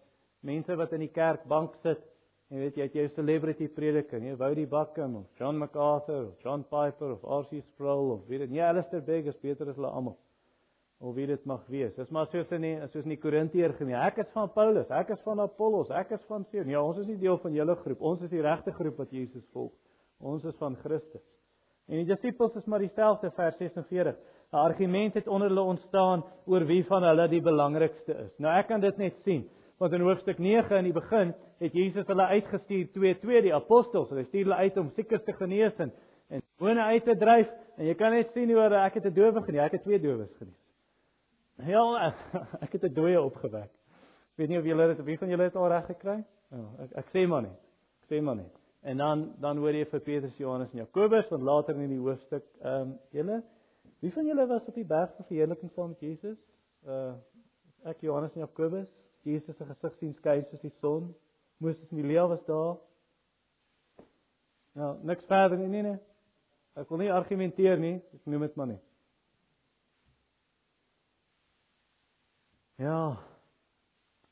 mense 0.46 0.76
wat 0.78 0.94
in 0.94 1.04
die 1.06 1.12
kerk 1.14 1.44
bank 1.50 1.74
sit. 1.82 2.00
Jy 2.48 2.62
weet 2.62 2.78
jy 2.78 2.86
het 2.86 2.94
jou 2.96 3.08
celebrity 3.12 3.66
prediker, 3.68 4.22
jy 4.24 4.32
wou 4.40 4.48
die 4.56 4.66
Buckham 4.66 5.18
of 5.18 5.26
John 5.36 5.58
MacArthur 5.60 6.30
John 6.40 6.62
Piper 6.64 7.12
of 7.18 7.26
R.C. 7.42 7.60
Sproul 7.74 8.14
of 8.14 8.22
weet 8.30 8.46
dit 8.46 8.54
nie 8.54 8.62
Alistair 8.64 9.02
Begg 9.04 9.28
is 9.28 9.36
beter 9.42 9.68
as 9.68 9.76
hulle 9.76 9.90
almal. 9.92 10.16
Of 11.00 11.14
wie 11.14 11.26
dit 11.26 11.44
mag 11.46 11.62
wees. 11.70 11.94
Dis 11.94 12.08
maar 12.10 12.26
soos 12.26 12.50
in 12.50 12.64
die 12.64 12.74
soos 12.90 13.04
in 13.04 13.12
die 13.14 13.20
Korintiër 13.22 13.76
gemeen. 13.78 14.00
Ek 14.02 14.16
is 14.18 14.30
van 14.34 14.50
Paulus, 14.50 14.88
ek 14.90 15.12
is 15.14 15.20
van 15.22 15.38
Apollos, 15.44 15.92
ek 15.94 16.10
is 16.16 16.24
van 16.26 16.46
Seun. 16.50 16.66
Ja, 16.72 16.82
ons 16.82 16.98
is 16.98 17.06
nie 17.06 17.18
deel 17.20 17.38
van 17.38 17.54
julle 17.54 17.76
groep. 17.84 18.00
Ons 18.02 18.24
is 18.26 18.32
die 18.32 18.42
regte 18.42 18.74
groep 18.74 18.98
wat 18.98 19.12
Jesus 19.14 19.44
volg. 19.54 19.70
Ons 20.18 20.44
is 20.44 20.56
van 20.58 20.74
Christus. 20.82 21.22
En 21.86 22.02
die 22.02 22.08
disippels 22.08 22.56
is 22.58 22.66
maar 22.66 22.82
dieselfde 22.82 23.30
vers 23.36 23.56
46. 23.56 24.18
'n 24.50 24.56
Argument 24.56 25.14
het 25.14 25.28
onder 25.28 25.48
hulle 25.48 25.60
ontstaan 25.60 26.24
oor 26.46 26.64
wie 26.66 26.84
van 26.84 27.02
hulle 27.02 27.28
die 27.28 27.42
belangrikste 27.42 28.14
is. 28.26 28.32
Nou 28.38 28.58
ek 28.58 28.66
kan 28.66 28.80
dit 28.80 28.96
net 28.96 29.14
sien. 29.24 29.48
Want 29.78 29.92
in 29.92 30.00
hoofstuk 30.00 30.38
9 30.38 30.76
in 30.76 30.84
die 30.84 30.92
begin 30.92 31.34
het 31.60 31.72
Jesus 31.72 32.06
hulle 32.06 32.26
uitgestuur 32.26 32.90
twee 32.92 33.18
twee 33.18 33.42
die 33.42 33.54
apostels. 33.54 34.10
Hy 34.10 34.24
stuur 34.24 34.48
hulle 34.48 34.54
uit 34.54 34.76
om 34.76 34.90
siekes 34.96 35.22
te 35.24 35.32
genees 35.32 35.76
en 35.78 35.92
en 36.28 36.42
demone 36.58 36.82
uit 36.82 37.04
te 37.04 37.16
dryf 37.16 37.48
en 37.76 37.86
jy 37.86 37.94
kan 37.94 38.12
net 38.12 38.32
sien 38.34 38.50
hoe 38.50 38.74
ek 38.74 38.94
het 38.94 39.04
'n 39.04 39.14
dowe 39.14 39.42
genees. 39.42 39.64
Ek 39.64 39.72
het 39.72 39.82
twee 39.82 40.00
dowes 40.00 40.34
genees. 40.38 40.67
Ja, 41.66 42.14
ek 42.64 42.72
het 42.72 42.84
'n 42.84 42.94
dooie 42.94 43.20
opgewek. 43.22 43.70
Ek 43.70 44.36
weet 44.36 44.48
nie 44.48 44.58
of 44.58 44.64
julle 44.64 44.86
dit 44.86 44.98
of 44.98 45.04
wie 45.04 45.18
van 45.18 45.28
julle 45.28 45.42
dit 45.42 45.56
al 45.56 45.68
reg 45.68 45.86
gekry? 45.86 46.24
Ja, 46.50 46.64
ek 46.84 46.92
ek 47.02 47.08
sê 47.14 47.26
maar 47.26 47.42
net. 47.42 47.58
Ek 48.02 48.12
sê 48.12 48.22
maar 48.22 48.36
net. 48.36 48.54
En 48.82 48.96
dan 48.96 49.34
dan 49.40 49.58
hoor 49.58 49.74
jy 49.74 49.84
vir 49.90 50.00
Petrus, 50.00 50.36
Johannes 50.38 50.72
en 50.72 50.78
Jakobus 50.78 51.28
wat 51.30 51.40
later 51.40 51.74
in 51.74 51.90
die 51.90 51.98
hoofstuk 51.98 52.44
ehm 52.62 52.80
um, 52.80 52.98
julle 53.10 53.42
wie 54.00 54.12
van 54.12 54.26
julle 54.26 54.46
was 54.46 54.66
op 54.66 54.74
die 54.74 54.86
berg 54.86 55.14
van 55.16 55.24
verheerliking 55.24 55.72
saam 55.72 55.88
met 55.88 56.00
Jesus? 56.00 56.38
Uh 56.86 57.14
ek 57.84 58.00
Johannes 58.00 58.34
en 58.34 58.40
Jakobus. 58.40 58.88
Jesus 59.22 59.56
se 59.56 59.64
gesig 59.64 59.96
sien 59.98 60.14
skyn 60.14 60.44
soos 60.50 60.60
die 60.60 60.74
son. 60.80 61.14
Moses 61.58 61.90
en 61.90 61.98
Elia 61.98 62.26
was 62.28 62.44
daar. 62.46 62.76
Ja, 64.72 64.96
niks 65.02 65.24
verder 65.26 65.58
nie, 65.58 65.68
nee 65.68 65.82
nee. 65.82 65.98
Ek 66.78 66.88
wil 66.88 66.98
nie 66.98 67.12
argumenteer 67.12 67.78
nie, 67.78 67.96
ek 68.14 68.26
noem 68.30 68.46
dit 68.46 68.54
maar 68.54 68.66
net. 68.66 68.87
Ja. 72.78 73.18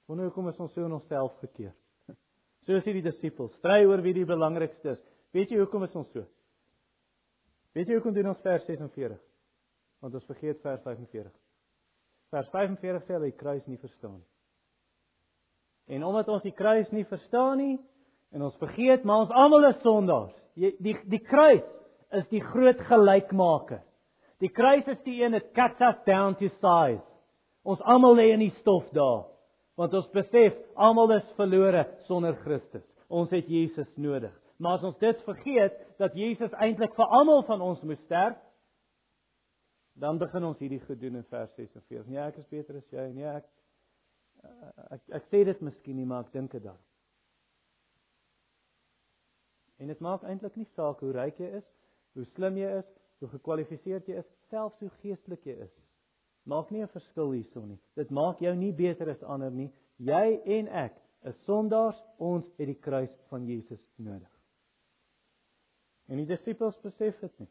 Wanneer 0.06 0.30
kom 0.30 0.46
ons 0.46 0.60
ons 0.62 0.74
so 0.74 0.86
in 0.86 0.94
onsself 0.94 1.34
gekeer? 1.42 1.74
Soos 2.66 2.84
hierdie 2.86 3.04
disippels, 3.04 3.54
stry 3.58 3.82
oor 3.88 4.02
wie 4.04 4.14
die 4.14 4.26
belangrikste 4.28 4.94
is. 4.94 5.02
Weet 5.34 5.50
jy 5.50 5.58
hoekom 5.60 5.84
is 5.86 5.96
ons 5.98 6.12
so? 6.14 6.22
Weet 7.76 7.90
jy 7.90 7.98
hoekom 7.98 8.14
doen 8.16 8.30
ons 8.30 8.44
vers 8.44 8.62
46? 8.68 9.18
Want 10.00 10.14
ons 10.14 10.28
vergeet 10.30 10.62
vers 10.62 10.80
45. 10.84 11.32
Vers 12.32 12.48
45 12.54 13.04
sê 13.04 13.16
hulle 13.16 13.32
die 13.32 13.38
kruis 13.38 13.66
nie 13.66 13.80
verstaan 13.82 14.16
nie. 14.20 14.30
En 15.96 16.06
omdat 16.06 16.30
ons 16.32 16.42
die 16.42 16.54
kruis 16.54 16.88
nie 16.94 17.04
verstaan 17.06 17.60
nie 17.60 17.74
en 18.34 18.46
ons 18.46 18.56
vergeet, 18.62 19.04
maar 19.06 19.26
ons 19.26 19.34
almal 19.34 19.68
is 19.68 19.82
sondaars. 19.84 20.34
Die 20.58 20.72
die 20.82 20.96
die 21.10 21.22
kruis 21.22 21.66
is 22.16 22.26
die 22.32 22.42
groot 22.42 22.80
gelykmaker. 22.88 23.82
Die 24.42 24.50
kruis 24.52 24.86
is 24.90 24.98
die 25.06 25.20
een 25.22 25.36
wat 25.36 25.52
cuts 25.56 25.82
us 25.82 26.00
down 26.08 26.34
to 26.40 26.50
size. 26.62 27.02
Ons 27.66 27.82
almal 27.82 28.14
lê 28.18 28.30
in 28.34 28.44
die 28.44 28.54
stof 28.60 28.86
daar. 28.94 29.26
Want 29.76 29.94
ons 29.98 30.08
besef 30.14 30.54
almal 30.80 31.16
is 31.18 31.32
verlore 31.36 31.82
sonder 32.06 32.36
Christus. 32.44 32.86
Ons 33.12 33.32
het 33.34 33.48
Jesus 33.50 33.90
nodig. 34.00 34.32
Maar 34.56 34.78
as 34.78 34.86
ons 34.88 34.98
dit 35.02 35.22
vergeet 35.26 35.74
dat 36.00 36.14
Jesus 36.16 36.54
eintlik 36.62 36.94
vir 36.96 37.12
almal 37.18 37.42
van 37.48 37.60
ons 37.60 37.82
moes 37.84 38.00
sterf, 38.06 38.38
dan 40.00 40.20
begin 40.20 40.44
ons 40.44 40.60
hierdie 40.60 40.80
gedoen 40.84 41.20
in 41.20 41.26
vers 41.28 41.52
46. 41.56 42.06
Nee, 42.08 42.20
ek 42.20 42.40
is 42.40 42.48
beter 42.52 42.80
as 42.80 42.92
jy. 42.92 43.06
Nee, 43.16 43.28
ek 43.40 43.46
ek 44.96 45.16
ek 45.18 45.30
sê 45.32 45.42
dit 45.48 45.62
miskien 45.64 45.96
nie, 45.96 46.06
maar 46.08 46.26
ek 46.26 46.34
dink 46.36 46.52
dit 46.52 46.64
dan. 46.64 46.76
En 49.80 49.92
dit 49.92 50.04
maak 50.04 50.24
eintlik 50.24 50.56
nie 50.56 50.68
saak 50.76 51.00
hoe 51.04 51.12
ryk 51.16 51.40
jy 51.40 51.48
is, 51.58 51.66
hoe 52.16 52.24
slim 52.34 52.60
jy 52.60 52.68
is, 52.78 52.92
hoe 53.20 53.28
gekwalifiseerd 53.32 54.08
jy 54.08 54.20
is, 54.22 54.30
selfs 54.52 54.80
hoe 54.84 54.92
geestelik 55.02 55.44
jy 55.48 55.56
is. 55.66 55.74
Maak 56.46 56.70
nie 56.70 56.82
'n 56.82 56.88
verskil 56.88 57.32
hierson 57.32 57.68
nie. 57.68 57.80
Dit 57.96 58.10
maak 58.10 58.38
jou 58.38 58.54
nie 58.54 58.72
beter 58.72 59.10
as 59.10 59.22
ander 59.22 59.50
nie. 59.50 59.72
Jy 59.98 60.40
en 60.44 60.68
ek 60.68 60.94
is 61.24 61.44
sondaars, 61.44 61.98
ons 62.18 62.44
het 62.58 62.66
die 62.66 62.80
kruis 62.80 63.12
van 63.30 63.46
Jesus 63.46 63.80
nodig. 63.96 64.30
En 66.08 66.16
die 66.16 66.26
disippels 66.26 66.78
besef 66.84 67.18
dit 67.20 67.40
nie. 67.40 67.48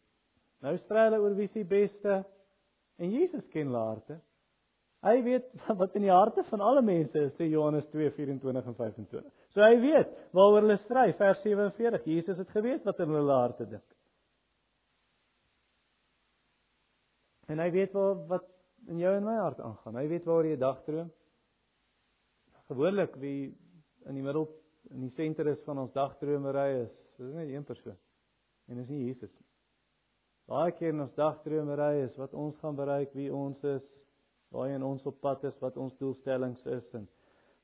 Nou 0.63 0.77
stry 0.77 1.09
hulle 1.09 1.19
oor 1.19 1.35
wie 1.35 1.49
se 1.51 1.63
beste 1.63 2.23
en 2.97 3.11
Jesus 3.11 3.43
ken 3.51 3.67
hulle 3.67 3.83
harte. 3.83 4.19
Hy 5.05 5.17
weet 5.25 5.51
wat 5.81 5.95
in 5.99 6.07
die 6.07 6.13
harte 6.13 6.43
van 6.49 6.63
alle 6.65 6.81
mense 6.81 7.19
is, 7.27 7.33
sê 7.35 7.49
Johannes 7.51 7.85
2:24 7.91 8.71
en 8.71 8.79
25. 8.79 9.27
So 9.53 9.61
hy 9.61 9.75
weet 9.83 10.15
waaroor 10.31 10.63
hulle 10.63 10.79
stry, 10.85 11.11
vers 11.19 11.43
47. 11.43 12.07
Jesus 12.15 12.39
het 12.41 12.55
geweet 12.55 12.87
wat 12.87 12.99
in 13.03 13.13
hulle 13.13 13.39
harte 13.43 13.67
dink. 13.75 13.85
En 17.51 17.59
hy 17.61 17.69
weet 17.75 17.93
wat 17.93 18.25
wat 18.31 18.51
in 18.91 18.99
jou 19.01 19.13
en 19.15 19.25
my 19.25 19.35
hart 19.39 19.59
aangaan. 19.59 19.97
Hy 19.99 20.07
weet 20.11 20.27
waaroor 20.27 20.49
jy 20.49 20.59
dag 20.61 20.83
droom. 20.85 21.09
Gewoonlik 22.69 23.17
wie 23.21 23.39
in 24.05 24.17
die 24.17 24.23
middel 24.25 24.47
in 24.93 25.01
die 25.01 25.13
senter 25.13 25.47
is 25.49 25.61
van 25.65 25.81
ons 25.81 25.93
dagdromery 25.95 26.83
is, 26.83 26.93
dis 27.17 27.33
net 27.33 27.49
een 27.49 27.65
persoon. 27.65 27.97
En 28.69 28.77
dis 28.81 28.89
nie 28.89 29.05
Jesus 29.07 29.31
nie. 29.33 29.47
Baie 30.49 30.73
keer 30.77 30.93
in 30.93 31.01
ons 31.01 31.13
dagdromery 31.17 32.03
is 32.03 32.17
wat 32.21 32.33
ons 32.37 32.57
gaan 32.61 32.77
bereik, 32.77 33.13
wie 33.17 33.31
ons 33.33 33.63
is, 33.65 33.85
waarheen 34.53 34.83
ons 34.85 35.05
op 35.09 35.17
pad 35.21 35.43
is, 35.49 35.57
wat 35.61 35.77
ons 35.81 35.95
doelstellings 35.97 36.65
is 36.69 36.91
en 36.93 37.07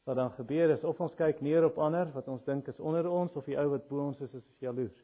wat 0.09 0.17
dan 0.17 0.32
gebeur 0.34 0.74
is 0.74 0.84
of 0.84 0.99
ons 0.99 1.13
kyk 1.13 1.43
neer 1.45 1.67
op 1.67 1.78
ander 1.78 2.09
wat 2.15 2.28
ons 2.28 2.41
dink 2.47 2.67
is 2.72 2.80
onder 2.82 3.05
ons 3.05 3.36
of 3.38 3.45
die 3.45 3.57
ou 3.61 3.67
wat 3.76 3.86
bo 3.89 4.07
ons 4.07 4.22
is 4.26 4.34
is 4.34 4.47
jaloers. 4.59 4.97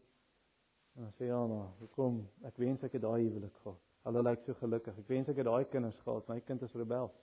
En 0.97 1.05
dan 1.05 1.13
sê 1.19 1.29
ja 1.29 1.43
maar, 1.45 1.69
hoekom 1.83 2.23
ek 2.49 2.57
wens 2.57 2.83
ek 2.83 2.97
het 2.97 3.05
daai 3.05 3.21
huwelik 3.21 3.53
gehad. 3.61 3.86
Hulle 4.07 4.23
lyk 4.23 4.43
so 4.45 4.55
gelukkig. 4.61 4.97
Ek 4.97 5.09
wens 5.11 5.29
ek 5.29 5.41
het 5.41 5.49
daai 5.49 5.65
kinders 5.71 5.99
gehad. 6.05 6.27
My 6.31 6.39
kind 6.47 6.61
is 6.63 6.75
rebels. 6.79 7.15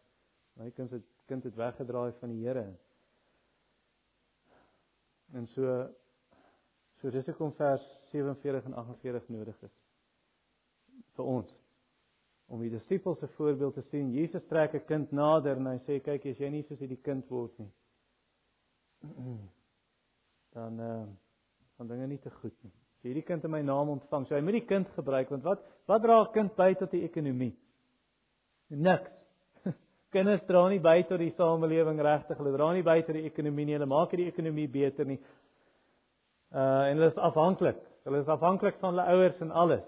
My 0.61 0.71
kind 0.77 0.91
se 0.91 1.01
kind 1.27 1.45
het 1.45 1.57
weggedraai 1.57 2.13
van 2.21 2.31
die 2.31 2.43
Here. 2.45 2.67
En 5.35 5.47
so 5.47 5.89
So 7.05 7.11
dis 7.13 7.27
hoekom 7.29 7.51
vers 7.53 7.83
47 8.11 8.65
en 8.65 8.75
48 8.81 9.27
nodig 9.29 9.57
is 9.67 9.75
vir 11.19 11.27
ons 11.29 11.51
om 12.49 12.63
die 12.65 12.71
disippels 12.73 13.19
se 13.21 13.29
voorbeeld 13.37 13.77
te 13.77 13.83
sien. 13.91 14.09
Jesus 14.15 14.47
trek 14.49 14.73
'n 14.75 14.87
kind 14.89 15.13
nader 15.13 15.61
en 15.61 15.67
hy 15.67 15.79
sê 15.85 15.99
kyk 16.01 16.25
as 16.31 16.41
jy 16.41 16.49
nie 16.49 16.63
soos 16.63 16.81
hierdie 16.81 17.03
kind 17.05 17.29
word 17.29 17.59
nie 17.59 17.73
dan 20.57 20.81
uh 20.81 21.05
dan 21.77 21.89
dinge 21.89 22.07
nie 22.07 22.19
te 22.19 22.31
goed 22.31 22.57
nie. 22.63 22.73
Hierdie 23.05 23.25
kind 23.27 23.45
in 23.45 23.53
my 23.53 23.61
naam 23.61 23.91
ontvang, 23.93 24.25
so 24.25 24.33
jy 24.33 24.41
moet 24.41 24.57
die 24.57 24.65
kind 24.65 24.89
gebruik 24.97 25.29
want 25.33 25.45
wat 25.45 25.65
wat 25.91 26.03
dra 26.03 26.23
'n 26.23 26.33
kind 26.33 26.57
by 26.57 26.73
tot 26.75 26.91
die 26.91 27.05
ekonomie? 27.05 27.53
Niks. 28.71 29.11
Kinders 30.15 30.41
dra 30.49 30.69
nie 30.69 30.81
by 30.81 31.03
tot 31.03 31.21
die 31.21 31.35
samelewing 31.37 32.01
regtig. 32.01 32.39
Hulle 32.39 32.57
dra 32.57 32.73
nie 32.73 32.83
by 32.83 33.03
tot 33.03 33.15
die 33.15 33.27
ekonomie 33.29 33.67
nie. 33.67 33.77
Hulle 33.77 33.91
maak 33.91 34.13
nie 34.13 34.25
die 34.25 34.33
ekonomie 34.33 34.69
beter 34.73 35.05
nie. 35.05 35.21
Uh 36.55 36.89
en 36.89 36.97
hulle 36.97 37.11
is 37.13 37.21
afhanklik. 37.29 37.77
Hulle 38.09 38.23
is 38.25 38.29
afhanklik 38.29 38.81
van 38.81 38.95
hulle 38.95 39.07
ouers 39.13 39.41
en 39.43 39.53
alles. 39.53 39.85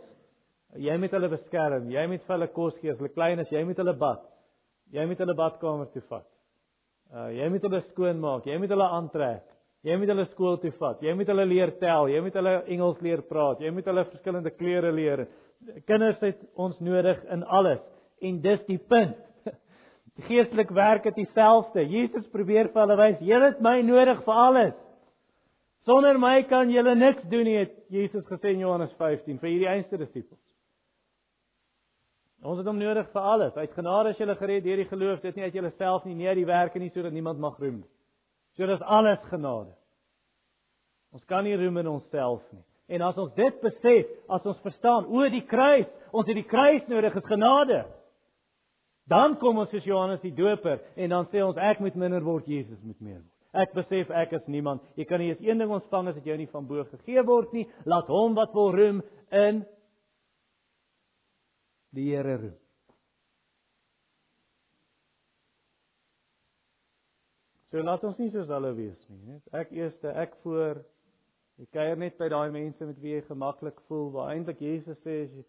Jy 0.77 0.97
moet 1.01 1.17
hulle 1.17 1.33
beskerm. 1.33 1.91
Jy 1.91 2.07
moet 2.07 2.25
vir 2.27 2.37
hulle 2.37 2.53
kos 2.53 2.77
gee. 2.83 2.93
As 2.93 2.99
hulle 3.01 3.14
klein 3.17 3.41
is, 3.41 3.49
jy 3.51 3.64
moet 3.64 3.81
hulle 3.81 3.97
bad. 3.97 4.25
Jy 4.93 5.07
moet 5.09 5.25
hulle 5.25 5.35
badkamer 5.35 5.89
toe 5.93 6.05
vat. 6.11 6.29
Uh 7.14 7.31
jy 7.33 7.49
moet 7.49 7.64
hulle 7.64 7.85
skoon 7.93 8.21
maak. 8.21 8.45
Jy 8.45 8.61
moet 8.61 8.77
hulle 8.77 8.93
aantrek. 9.01 9.55
Jy 9.87 9.97
moet 10.01 10.11
hulle 10.11 10.24
skool 10.32 10.57
toe 10.59 10.72
vat. 10.80 11.03
Jy 11.05 11.12
moet 11.14 11.28
hulle 11.30 11.45
leer 11.47 11.70
tel. 11.78 12.09
Jy 12.11 12.22
moet 12.24 12.39
hulle 12.41 12.55
Engels 12.74 13.03
leer 13.07 13.22
praat. 13.28 13.61
Jy 13.62 13.70
moet 13.74 13.87
hulle 13.87 14.07
verskillende 14.09 14.51
kleure 14.57 14.91
leer. 14.95 15.26
Kinders 15.87 16.18
het 16.24 16.41
ons 16.59 16.80
nodig 16.82 17.20
in 17.32 17.45
alles. 17.45 17.84
En 18.24 18.41
dis 18.43 18.64
die 18.66 18.80
punt. 18.82 19.14
Geestelik 20.26 20.72
werk 20.74 21.07
dit 21.07 21.20
dieselfde. 21.22 21.84
Jesus 21.93 22.26
probeer 22.32 22.72
vir 22.72 22.82
hulle 22.82 22.97
wys, 22.99 23.22
julle 23.28 23.53
het 23.53 23.62
my 23.62 23.78
nodig 23.84 24.22
vir 24.24 24.43
alles. 24.47 24.76
Sonder 25.87 26.18
my 26.18 26.41
kan 26.51 26.72
julle 26.72 26.97
niks 26.99 27.26
doen 27.30 27.45
nie, 27.47 27.59
het 27.61 27.74
Jesus 27.93 28.24
gesê 28.26 28.57
in 28.57 28.64
Johannes 28.64 28.95
15 28.99 29.39
vir 29.39 29.51
hierdie 29.53 29.68
einste 29.70 30.01
disippels. 30.01 30.41
Ons 32.43 32.59
het 32.62 32.66
hom 32.66 32.80
nodig 32.80 33.07
vir 33.12 33.28
alles. 33.34 33.55
Uit 33.55 33.76
genade 33.76 34.14
is 34.14 34.18
jy 34.22 34.34
gered 34.41 34.64
deur 34.64 34.82
die 34.82 34.89
geloof, 34.89 35.20
dit 35.22 35.37
nie 35.37 35.45
uit 35.47 35.61
jouself 35.61 36.09
nie, 36.09 36.16
nie 36.16 36.28
uit 36.30 36.41
die 36.41 36.49
werke 36.49 36.80
nie 36.82 36.91
sodat 36.95 37.14
niemand 37.14 37.39
mag 37.43 37.61
roem 37.61 37.82
nie. 37.84 37.91
So 38.57 38.66
dis 38.66 38.80
alles 38.82 39.20
genade. 39.30 39.74
Ons 41.12 41.24
kan 41.28 41.44
nie 41.44 41.57
roem 41.57 41.78
in 41.82 41.88
onsself 41.88 42.42
nie. 42.52 42.64
En 42.96 43.02
as 43.02 43.16
ons 43.18 43.32
dit 43.34 43.62
besef, 43.62 44.11
as 44.30 44.44
ons 44.46 44.59
verstaan, 44.62 45.09
o 45.11 45.26
die 45.32 45.44
kruis, 45.48 45.88
ons 46.14 46.26
het 46.28 46.38
die 46.38 46.46
kruis 46.46 46.86
nodig, 46.90 47.16
is 47.18 47.26
genade. 47.26 47.80
Dan 49.11 49.36
kom 49.42 49.59
ons 49.62 49.70
soos 49.70 49.86
Johannes 49.86 50.22
die 50.22 50.34
Doper 50.34 50.80
en 50.98 51.14
dan 51.14 51.28
sê 51.30 51.42
ons 51.44 51.59
ek 51.62 51.80
moet 51.82 51.96
minder 51.98 52.24
word, 52.26 52.48
Jesus 52.50 52.78
moet 52.82 52.98
meer 53.00 53.20
word. 53.20 53.32
Ek 53.57 53.72
besef 53.72 54.11
ek 54.12 54.34
is 54.36 54.44
niemand. 54.52 54.82
Jy 54.98 55.07
kan 55.09 55.22
nie 55.22 55.30
eens 55.30 55.40
een 55.44 55.62
ding 55.62 55.72
ontvang 55.72 56.11
as 56.11 56.18
dit 56.18 56.28
jou 56.28 56.36
nie 56.36 56.50
van 56.50 56.66
bo 56.68 56.84
gegee 56.90 57.22
word 57.24 57.54
nie. 57.57 57.64
Laat 57.88 58.11
hom 58.12 58.36
wat 58.36 58.52
wil 58.57 58.74
roem 58.74 59.00
in 59.32 59.62
die 61.96 62.11
Here 62.11 62.36
roep. 62.36 62.66
So 67.77 67.83
laat 67.85 68.05
ons 68.09 68.16
nie 68.16 68.31
soos 68.33 68.49
hulle 68.49 68.70
wees 68.72 69.01
nie, 69.11 69.18
net 69.29 69.57
ek 69.59 69.72
eerste, 69.77 70.09
ek 70.16 70.39
voor. 70.41 70.79
Jy 71.61 71.66
kuier 71.77 71.99
net 72.01 72.14
by 72.16 72.31
daai 72.33 72.49
mense 72.55 72.89
met 72.89 73.03
wie 73.03 73.11
jy 73.12 73.18
gemaklik 73.27 73.83
voel, 73.85 74.07
waar 74.14 74.31
eintlik 74.33 74.62
Jesus 74.64 74.97
sê 75.05 75.16
as 75.27 75.35
jy 75.37 75.45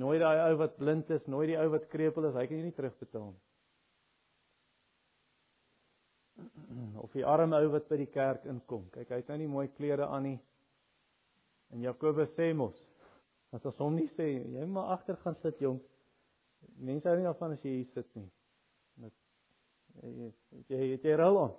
nooit 0.00 0.22
daai 0.24 0.40
ou 0.46 0.54
wat 0.62 0.78
blind 0.80 1.12
is, 1.12 1.26
nooit 1.28 1.50
die 1.52 1.58
ou 1.60 1.66
wat 1.74 1.84
krepeel 1.92 2.30
is, 2.30 2.38
hy 2.40 2.46
kan 2.48 2.56
jy 2.56 2.64
nie 2.64 2.76
terugbetaal 2.78 3.28
nie. 3.28 3.44
Of 7.04 7.12
die 7.18 7.28
arme 7.28 7.60
ou 7.60 7.68
wat 7.76 7.92
by 7.92 8.00
die 8.06 8.08
kerk 8.14 8.48
inkom. 8.48 8.88
Kyk, 8.96 9.12
hy 9.12 9.20
het 9.20 9.28
nou 9.28 9.38
nie 9.44 9.52
mooi 9.58 9.68
klere 9.76 10.08
aan 10.08 10.30
nie. 10.30 10.40
En 11.76 11.84
Jakobus 11.84 12.32
sê 12.40 12.54
mos, 12.56 12.80
As 13.52 13.64
ons 13.68 13.84
hom 13.84 14.00
nie 14.00 14.08
sê 14.16 14.30
jy 14.30 14.64
moet 14.64 14.76
maar 14.78 14.94
agter 14.96 15.20
gaan 15.20 15.36
sit 15.44 15.60
jong. 15.60 15.80
Mense 16.80 17.08
hou 17.10 17.18
nie 17.18 17.28
daarvan 17.28 17.52
as 17.58 17.64
jy 17.68 17.82
hier 17.82 17.88
sit 17.92 18.08
nie. 18.16 18.30
Met 20.00 20.70
jy 20.72 20.78
jy, 20.86 20.98
jy 21.04 21.16
rol 21.20 21.38
aan. 21.42 21.56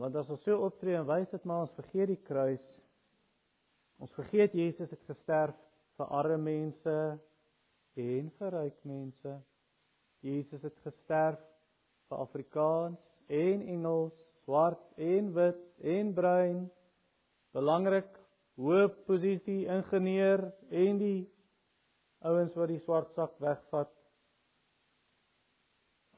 Want 0.00 0.16
as 0.16 0.30
ons 0.32 0.44
so 0.46 0.64
optree 0.64 0.96
en 0.96 1.06
wys 1.08 1.28
dit 1.32 1.44
maar 1.48 1.66
ons 1.66 1.74
vergeet 1.76 2.08
die 2.12 2.22
kruis. 2.24 2.64
Ons 4.00 4.14
vergeet 4.16 4.54
Jesus 4.56 4.90
het 4.94 5.04
gesterf 5.10 5.56
vir 5.98 6.12
arme 6.20 6.38
mense 6.40 6.96
en 7.98 8.30
vir 8.38 8.54
ryk 8.54 8.78
mense. 8.88 9.34
Jesus 10.24 10.64
het 10.64 10.78
gesterf 10.86 11.40
vir 12.08 12.22
Afrikaans 12.24 13.02
en 13.28 13.64
Engels 13.74 14.16
swart 14.44 14.84
en 14.96 15.32
wit 15.34 15.64
en 15.96 16.14
bruin. 16.14 16.62
Belangrik, 17.52 18.08
hoë 18.58 18.88
posisie 19.06 19.66
ingenieur 19.70 20.48
en 20.70 21.02
die 21.02 21.26
ouens 22.26 22.54
wat 22.58 22.72
die 22.72 22.80
swart 22.82 23.12
sak 23.14 23.38
wegvat. 23.42 23.90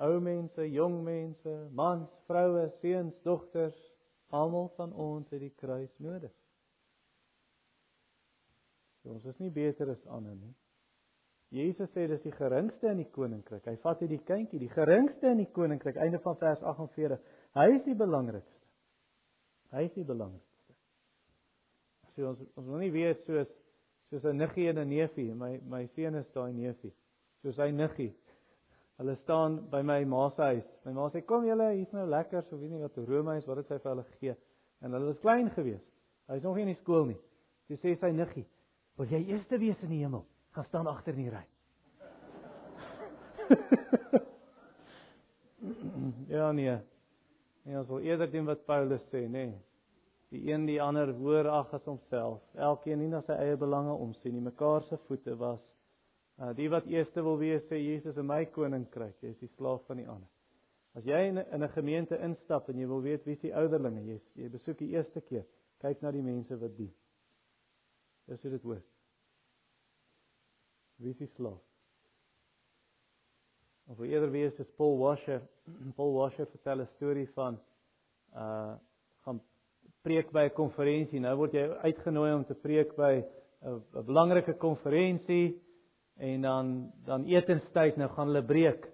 Ou 0.00 0.20
mense, 0.24 0.64
jong 0.72 1.02
mense, 1.04 1.56
mans, 1.76 2.12
vroue, 2.28 2.68
seuns, 2.80 3.16
dogters, 3.26 3.76
almal 4.32 4.70
van 4.78 4.94
ons 4.96 5.28
het 5.30 5.42
die 5.42 5.54
kruis 5.60 5.92
nodig. 6.00 6.32
So 9.02 9.12
ons 9.16 9.26
is 9.28 9.38
nie 9.40 9.52
beter 9.52 9.90
as 9.92 10.06
ander 10.08 10.36
nie. 10.36 10.54
Jesus 11.50 11.90
sê 11.90 12.06
dis 12.06 12.22
die 12.22 12.34
geringste 12.36 12.92
in 12.92 13.00
die 13.02 13.10
koninkryk. 13.10 13.64
Hy 13.66 13.74
vat 13.82 14.02
hierdie 14.04 14.20
kindjie, 14.22 14.60
die 14.62 14.70
geringste 14.70 15.32
in 15.32 15.40
die 15.42 15.50
koninkryk, 15.50 15.98
einde 15.98 16.20
van 16.22 16.36
vers 16.38 16.62
48. 16.62 17.18
Hy 17.58 17.66
is 17.74 17.82
die 17.88 17.96
belangrikste. 17.98 18.68
Hy 19.74 19.82
is 19.88 19.96
die 19.96 20.06
belangrikste. 20.06 20.76
So 22.14 22.30
ons 22.30 22.44
ons 22.54 22.68
wil 22.68 22.84
nie 22.84 22.92
weet 22.94 23.24
soos 23.26 23.50
soos 24.10 24.24
'n 24.24 24.36
niggie 24.36 24.68
en 24.68 24.78
'n 24.78 24.88
neefie, 24.88 25.34
my 25.34 25.60
my 25.68 25.86
seun 25.86 26.14
is 26.14 26.28
daai 26.34 26.52
neefie. 26.52 26.92
Soos 27.42 27.56
hy 27.56 27.70
niggie. 27.70 28.14
Hulle 28.98 29.16
staan 29.16 29.68
by 29.70 29.82
my 29.82 30.04
ma 30.04 30.30
se 30.30 30.42
huis. 30.42 30.74
My 30.84 30.92
ma 30.92 31.08
sê 31.08 31.24
kom 31.24 31.46
julle, 31.46 31.72
hier's 31.72 31.92
nou 31.92 32.06
lekker, 32.06 32.42
so 32.42 32.58
weet 32.58 32.70
nie 32.70 32.80
wat 32.80 32.96
Rome 32.96 33.36
is, 33.36 33.46
wat 33.46 33.56
het 33.56 33.66
sy 33.66 33.78
vir 33.78 33.90
hulle 33.90 34.04
gegee. 34.04 34.36
En 34.82 34.92
hulle 34.92 35.06
was 35.06 35.20
klein 35.20 35.50
gewees. 35.50 35.82
Hy's 36.28 36.42
nog 36.42 36.56
nie 36.56 36.62
in 36.62 36.74
die 36.74 36.82
skool 36.82 37.04
nie. 37.06 37.18
Sy 37.68 37.76
sê 37.76 37.98
sy 37.98 38.10
niggie, 38.10 38.46
"Wil 38.96 39.06
jy 39.06 39.30
eerste 39.30 39.58
wees 39.58 39.82
in 39.82 39.88
die 39.88 40.02
hemel? 40.02 40.24
Gaan 40.52 40.64
staan 40.64 40.86
agter 40.86 41.14
in 41.14 41.24
die 41.24 41.30
ry." 41.30 41.46
ja 46.28 46.52
nee. 46.52 46.78
En 47.64 47.78
ons 47.78 47.88
wil 47.88 48.00
eerder 48.00 48.30
doen 48.30 48.44
wat 48.44 48.66
Paulus 48.66 49.02
sê, 49.10 49.28
nê. 49.28 49.28
Nee. 49.28 49.69
Die 50.30 50.42
een 50.46 50.66
die 50.66 50.78
ander 50.82 51.10
hoër 51.18 51.48
ag 51.50 51.72
as 51.74 51.86
homself. 51.88 52.42
Elkeen 52.54 53.00
nie 53.02 53.08
na 53.10 53.22
sy 53.26 53.34
eie 53.34 53.56
belange 53.58 53.96
omsien 53.98 54.34
nie, 54.36 54.44
mekaar 54.44 54.84
se 54.86 54.98
voete 55.08 55.34
was. 55.38 55.62
Uh 56.38 56.52
die 56.56 56.68
wat 56.70 56.86
eerste 56.86 57.22
wil 57.26 57.38
wees, 57.40 57.64
sê 57.68 57.80
Jesus 57.82 58.16
in 58.16 58.28
my 58.28 58.44
koninkryk, 58.54 59.16
jy 59.22 59.34
is 59.34 59.40
die 59.42 59.50
slaaf 59.56 59.82
van 59.90 59.98
die 60.00 60.06
ander. 60.08 60.28
As 60.94 61.06
jy 61.06 61.20
in 61.28 61.38
'n 61.38 61.68
gemeente 61.74 62.18
instap 62.18 62.68
en 62.68 62.78
jy 62.78 62.86
wil 62.86 63.02
weet 63.02 63.26
wie 63.26 63.36
se 63.36 63.54
ouderlinge 63.54 64.04
jy 64.06 64.14
is, 64.14 64.28
jy 64.34 64.48
besoek 64.48 64.78
die 64.78 64.92
eerste 64.94 65.20
keer, 65.20 65.46
kyk 65.80 66.02
na 66.02 66.10
die 66.10 66.22
mense 66.22 66.56
wat 66.56 66.76
dien. 66.76 66.94
Dis 68.26 68.42
hoe 68.42 68.50
dit 68.50 68.62
hoort. 68.62 68.86
Wie 70.98 71.10
is 71.10 71.18
die 71.18 71.26
slaaf? 71.26 71.60
of 73.90 74.00
eerder 74.00 74.30
wees 74.30 74.60
as 74.60 74.68
Paul 74.76 74.98
Washer. 74.98 75.42
Paul 75.96 76.12
Washer 76.14 76.46
vertel 76.46 76.80
'n 76.80 76.88
storie 76.96 77.28
van 77.34 77.58
uh 78.34 78.74
gaan 79.24 79.40
preek 80.02 80.32
by 80.32 80.44
'n 80.48 80.54
konferensie. 80.54 81.20
Nou 81.20 81.36
word 81.36 81.52
jy 81.52 81.68
uitgenooi 81.68 82.32
om 82.34 82.44
te 82.44 82.54
preek 82.54 82.96
by 82.96 83.24
'n 83.62 84.04
belangrike 84.06 84.54
konferensie 84.58 85.60
en 86.16 86.40
dan 86.42 86.92
dan 87.04 87.24
etenstyd 87.24 87.96
nou 87.96 88.08
gaan 88.08 88.26
hulle 88.26 88.44
breek. 88.44 88.88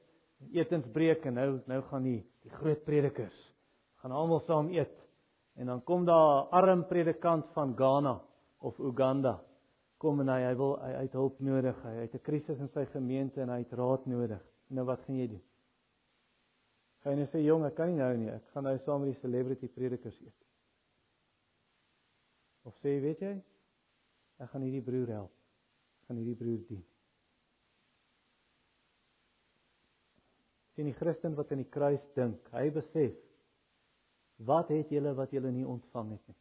Etensbreek 0.52 1.24
en 1.24 1.34
nou 1.34 1.60
nou 1.66 1.82
gaan 1.82 2.02
die 2.02 2.24
die 2.42 2.50
groot 2.50 2.84
predikers 2.84 3.56
gaan 4.00 4.12
almal 4.12 4.40
saam 4.40 4.68
eet. 4.68 4.94
En 5.56 5.66
dan 5.66 5.82
kom 5.82 6.04
daar 6.04 6.44
'n 6.44 6.48
arm 6.50 6.86
predikant 6.86 7.46
van 7.52 7.74
Ghana 7.76 8.20
of 8.60 8.78
Uganda 8.78 9.40
kom 9.98 10.20
en 10.20 10.28
hy 10.28 10.42
hy 10.44 10.54
wil 10.56 10.76
hy 10.80 11.02
het 11.02 11.12
hulp 11.12 11.40
nodig. 11.40 11.82
Hy 11.82 11.94
het 12.02 12.14
'n 12.14 12.22
krisis 12.22 12.58
in 12.58 12.68
sy 12.68 12.84
gemeente 12.84 13.40
en 13.40 13.48
hy 13.48 13.58
het 13.58 13.72
raad 13.72 14.06
nodig. 14.06 14.42
Nou 14.68 14.84
wat 14.86 15.00
gaan 15.00 15.16
jy 15.16 15.28
doen? 15.28 15.42
Gaan 17.02 17.12
jy 17.12 17.18
nou 17.18 17.28
sê 17.28 17.44
jong, 17.44 17.64
ek 17.64 17.74
kan 17.74 17.88
nie 17.88 17.96
nou 17.96 18.16
nie. 18.16 18.30
Ek 18.30 18.42
gaan 18.52 18.64
nou 18.64 18.78
saam 18.78 19.00
met 19.00 19.12
die 19.12 19.20
celebrity 19.20 19.68
predikers 19.68 20.20
eet. 20.20 20.45
Of 22.66 22.74
sê 22.82 22.96
weet 23.02 23.22
jy, 23.22 23.32
ek 24.42 24.50
gaan 24.52 24.64
hierdie 24.66 24.84
broer 24.84 25.12
help. 25.14 25.32
Ek 26.02 26.10
gaan 26.10 26.20
hierdie 26.20 26.38
broer 26.38 26.62
dien. 26.68 26.82
Sien 30.74 30.90
die 30.90 30.96
Christen 30.98 31.36
wat 31.38 31.54
aan 31.54 31.62
die 31.62 31.70
kruis 31.72 32.02
dink, 32.18 32.50
hy 32.52 32.66
besef 32.74 33.14
wat 34.44 34.68
het 34.68 34.90
julle 34.92 35.14
wat 35.16 35.32
julle 35.32 35.48
nie 35.54 35.64
ontvang 35.64 36.10
het 36.12 36.26
nie. 36.28 36.38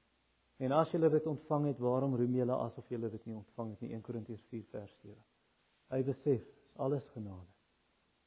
En 0.66 0.74
as 0.76 0.92
julle 0.92 1.08
dit 1.12 1.28
ontvang 1.32 1.70
het, 1.70 1.80
waarom 1.84 2.16
roem 2.20 2.36
julle 2.36 2.58
asof 2.66 2.90
julle 2.92 3.12
dit 3.12 3.30
nie 3.30 3.38
ontvang 3.38 3.76
het 3.76 3.86
nie? 3.86 3.94
1 3.96 4.04
Korintiërs 4.04 4.44
4 4.52 4.70
vers 4.74 4.96
7. 5.04 5.16
Hy 5.96 6.02
besef, 6.08 6.48
alles 6.76 7.08
genade 7.14 7.56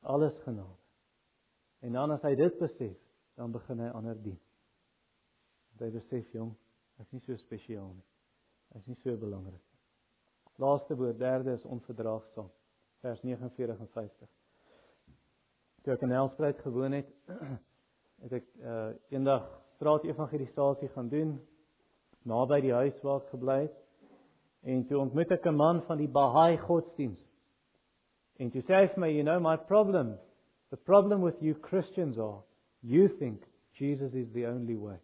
alles 0.00 0.38
genade. 0.38 0.76
En 1.78 1.92
dan 1.92 2.10
as 2.10 2.22
hy 2.22 2.34
dit 2.34 2.58
besef, 2.58 2.96
dan 3.38 3.52
begin 3.54 3.82
hy 3.82 3.90
ander 3.94 4.18
dien. 4.22 4.38
Hy 5.78 5.90
besef 5.94 6.32
jong, 6.34 6.50
hy's 6.98 7.10
nie 7.14 7.22
so 7.26 7.36
spesiaal 7.36 7.92
nie. 7.94 8.06
Hy's 8.74 8.86
nie 8.90 8.98
so 9.02 9.16
belangrik 9.16 9.60
nie. 9.62 9.78
Laaste 10.58 10.96
woord, 10.98 11.18
derde 11.18 11.54
is 11.54 11.64
onverdraagsaam. 11.64 12.50
Vers 13.00 13.22
49 13.22 13.78
en 13.78 13.88
50. 13.94 14.28
Toe 15.86 15.94
ek 15.94 16.02
in 16.02 16.14
Helspruit 16.16 16.58
gewoon 16.64 16.96
het, 16.98 17.12
het 18.24 18.34
ek 18.40 18.48
uh 18.58 18.88
eendag 19.14 19.46
straat 19.78 20.04
evangelisasie 20.04 20.90
gaan 20.96 21.08
doen 21.12 21.36
naby 22.26 22.58
die 22.64 22.74
huis 22.74 22.98
waar 23.06 23.22
ek 23.22 23.30
gebly 23.32 23.58
het. 23.62 23.76
En 24.66 24.82
toe 24.88 24.98
ontmoet 24.98 25.30
ek 25.38 25.46
'n 25.46 25.54
man 25.54 25.82
van 25.86 26.02
die 26.02 26.10
Baha'i 26.10 26.58
godsdiens. 26.58 27.20
En 28.38 28.50
toe 28.50 28.62
sê 28.62 28.74
hy 28.74 28.88
vir 28.88 29.00
my, 29.00 29.08
"You 29.08 29.22
know 29.22 29.40
my 29.40 29.56
problem. 29.56 30.18
The 30.70 30.76
problem 30.76 31.22
with 31.22 31.40
you 31.40 31.54
Christians 31.54 32.18
are 32.18 32.42
you 32.80 33.08
think 33.18 33.46
Jesus 33.72 34.14
is 34.14 34.32
the 34.32 34.46
only 34.46 34.76
way." 34.76 34.98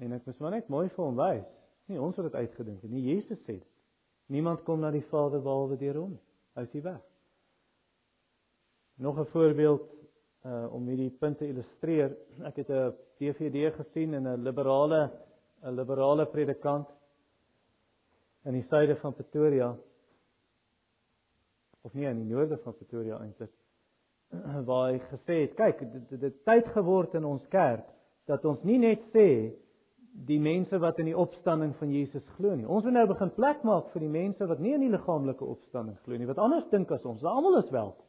En 0.00 0.12
ek 0.12 0.26
moes 0.26 0.38
maar 0.38 0.50
net 0.50 0.68
mooi 0.68 0.88
vir 0.88 1.04
hom 1.04 1.16
wys. 1.16 1.48
Nie 1.86 2.00
ons 2.00 2.16
het 2.16 2.24
dit 2.30 2.34
uitgedink 2.34 2.82
nie. 2.82 3.02
Jesus 3.12 3.38
sê 3.42 3.58
dit. 3.58 3.68
Niemand 4.32 4.62
kom 4.64 4.80
na 4.80 4.90
die 4.90 5.04
Vader 5.10 5.42
behalwe 5.42 5.76
deur 5.76 5.98
hom. 6.00 6.12
Hy 6.56 6.62
is 6.62 6.82
weg. 6.84 7.00
Nog 8.96 9.18
'n 9.18 9.26
voorbeeld 9.32 9.82
uh 10.44 10.74
om 10.74 10.86
hierdie 10.86 11.10
punt 11.10 11.38
te 11.38 11.46
illustreer. 11.46 12.16
Ek 12.44 12.56
het 12.56 12.70
'n 12.70 12.94
DVD 13.18 13.74
gesien 13.74 14.14
in 14.14 14.26
'n 14.26 14.42
liberale 14.42 15.10
'n 15.62 15.74
liberale 15.74 16.26
predikant 16.26 16.88
in 18.44 18.52
die 18.52 18.66
suide 18.66 18.96
van 18.96 19.14
Pretoria 19.14 19.76
of 21.82 21.94
nie 21.94 22.06
in 22.06 22.18
die 22.22 22.34
noorde 22.34 22.58
van 22.64 22.74
Pretoria 22.74 23.18
eintlik 23.22 23.52
waar 24.68 24.90
hy 24.90 24.98
gesê 25.10 25.38
het 25.44 25.54
kyk 25.58 25.84
dit 26.10 26.20
het 26.26 26.44
tyd 26.44 26.68
geword 26.74 27.14
in 27.14 27.24
ons 27.24 27.44
kerk 27.54 27.86
dat 28.30 28.44
ons 28.44 28.62
nie 28.66 28.78
net 28.82 29.02
sê 29.14 29.26
die 30.12 30.40
mense 30.40 30.78
wat 30.78 30.98
in 31.00 31.08
die 31.08 31.16
opstanding 31.16 31.72
van 31.80 31.92
Jesus 31.92 32.24
glo 32.36 32.54
nie. 32.54 32.66
Ons 32.68 32.84
moet 32.84 32.98
nou 32.98 33.06
begin 33.08 33.32
plek 33.36 33.62
maak 33.64 33.88
vir 33.94 34.04
die 34.04 34.12
mense 34.12 34.46
wat 34.46 34.60
nie 34.60 34.74
in 34.76 34.84
die 34.84 34.92
liggaamlike 34.92 35.44
opstanding 35.44 35.96
glo 36.04 36.18
nie, 36.20 36.28
wat 36.28 36.40
anders 36.42 36.68
dink 36.70 36.90
as 36.92 37.04
ons. 37.08 37.24
Almal 37.24 37.62
is 37.62 37.70
welkom. 37.72 38.06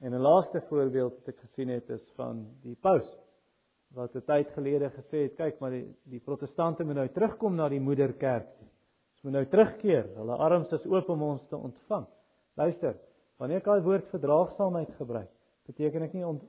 En 0.00 0.14
'n 0.14 0.22
laaste 0.22 0.62
voorbeeld 0.68 1.14
wat 1.18 1.28
ek 1.28 1.38
gesien 1.38 1.68
het 1.68 1.90
is 1.90 2.12
van 2.16 2.46
die 2.62 2.76
paus 2.80 3.08
wat 3.94 4.14
'n 4.14 4.24
tyd 4.24 4.48
gelede 4.54 4.90
gesê 4.90 5.22
het, 5.22 5.36
kyk 5.36 5.60
maar 5.60 5.70
die 5.70 5.96
die 6.04 6.20
protestante 6.20 6.84
moet 6.84 6.94
nou 6.94 7.08
terugkom 7.08 7.54
na 7.54 7.68
die 7.68 7.80
moederkerk. 7.80 8.48
Ons 9.12 9.22
moet 9.22 9.32
nou 9.32 9.46
terugkeer. 9.46 10.06
Hulle 10.16 10.36
arms 10.36 10.72
is 10.72 10.86
oop 10.86 11.08
om 11.08 11.22
ons 11.22 11.46
te 11.48 11.56
ontvang. 11.56 12.06
Luister, 12.54 12.96
wanneer 13.36 13.56
ek 13.56 13.64
daai 13.64 13.80
woord 13.80 14.06
verdraagsaamheid 14.06 14.90
gebruik, 14.96 15.30
beteken 15.66 16.02
ek 16.02 16.12
nie 16.12 16.26
ont, 16.26 16.42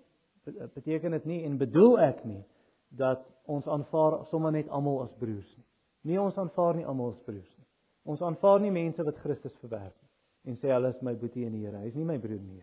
beteken 0.74 1.12
dit 1.12 1.26
nie 1.26 1.44
en 1.44 1.58
bedoel 1.58 2.00
ek 2.00 2.24
nie 2.26 2.46
dat 2.90 3.26
ons 3.46 3.68
aanvaar 3.68 4.26
sommer 4.30 4.52
net 4.52 4.70
almal 4.70 5.04
as 5.04 5.14
broers 5.20 5.50
nie. 5.58 5.66
Nee, 6.10 6.22
ons 6.22 6.38
aanvaar 6.38 6.76
nie 6.76 6.86
almal 6.86 7.14
as 7.14 7.24
broers 7.26 7.50
nie. 7.58 7.68
Ons 8.10 8.22
aanvaar 8.22 8.62
nie 8.64 8.72
mense 8.72 9.04
wat 9.04 9.20
Christus 9.24 9.56
verwerp 9.62 9.96
nie 10.02 10.10
en 10.48 10.58
sê 10.58 10.72
hulle 10.72 10.92
is 10.94 11.02
my 11.06 11.16
boetie 11.20 11.46
in 11.46 11.56
die 11.56 11.66
Here. 11.66 11.78
Hy 11.78 11.90
is 11.92 11.98
nie 11.98 12.08
my 12.08 12.18
broer 12.22 12.40
nie. 12.42 12.62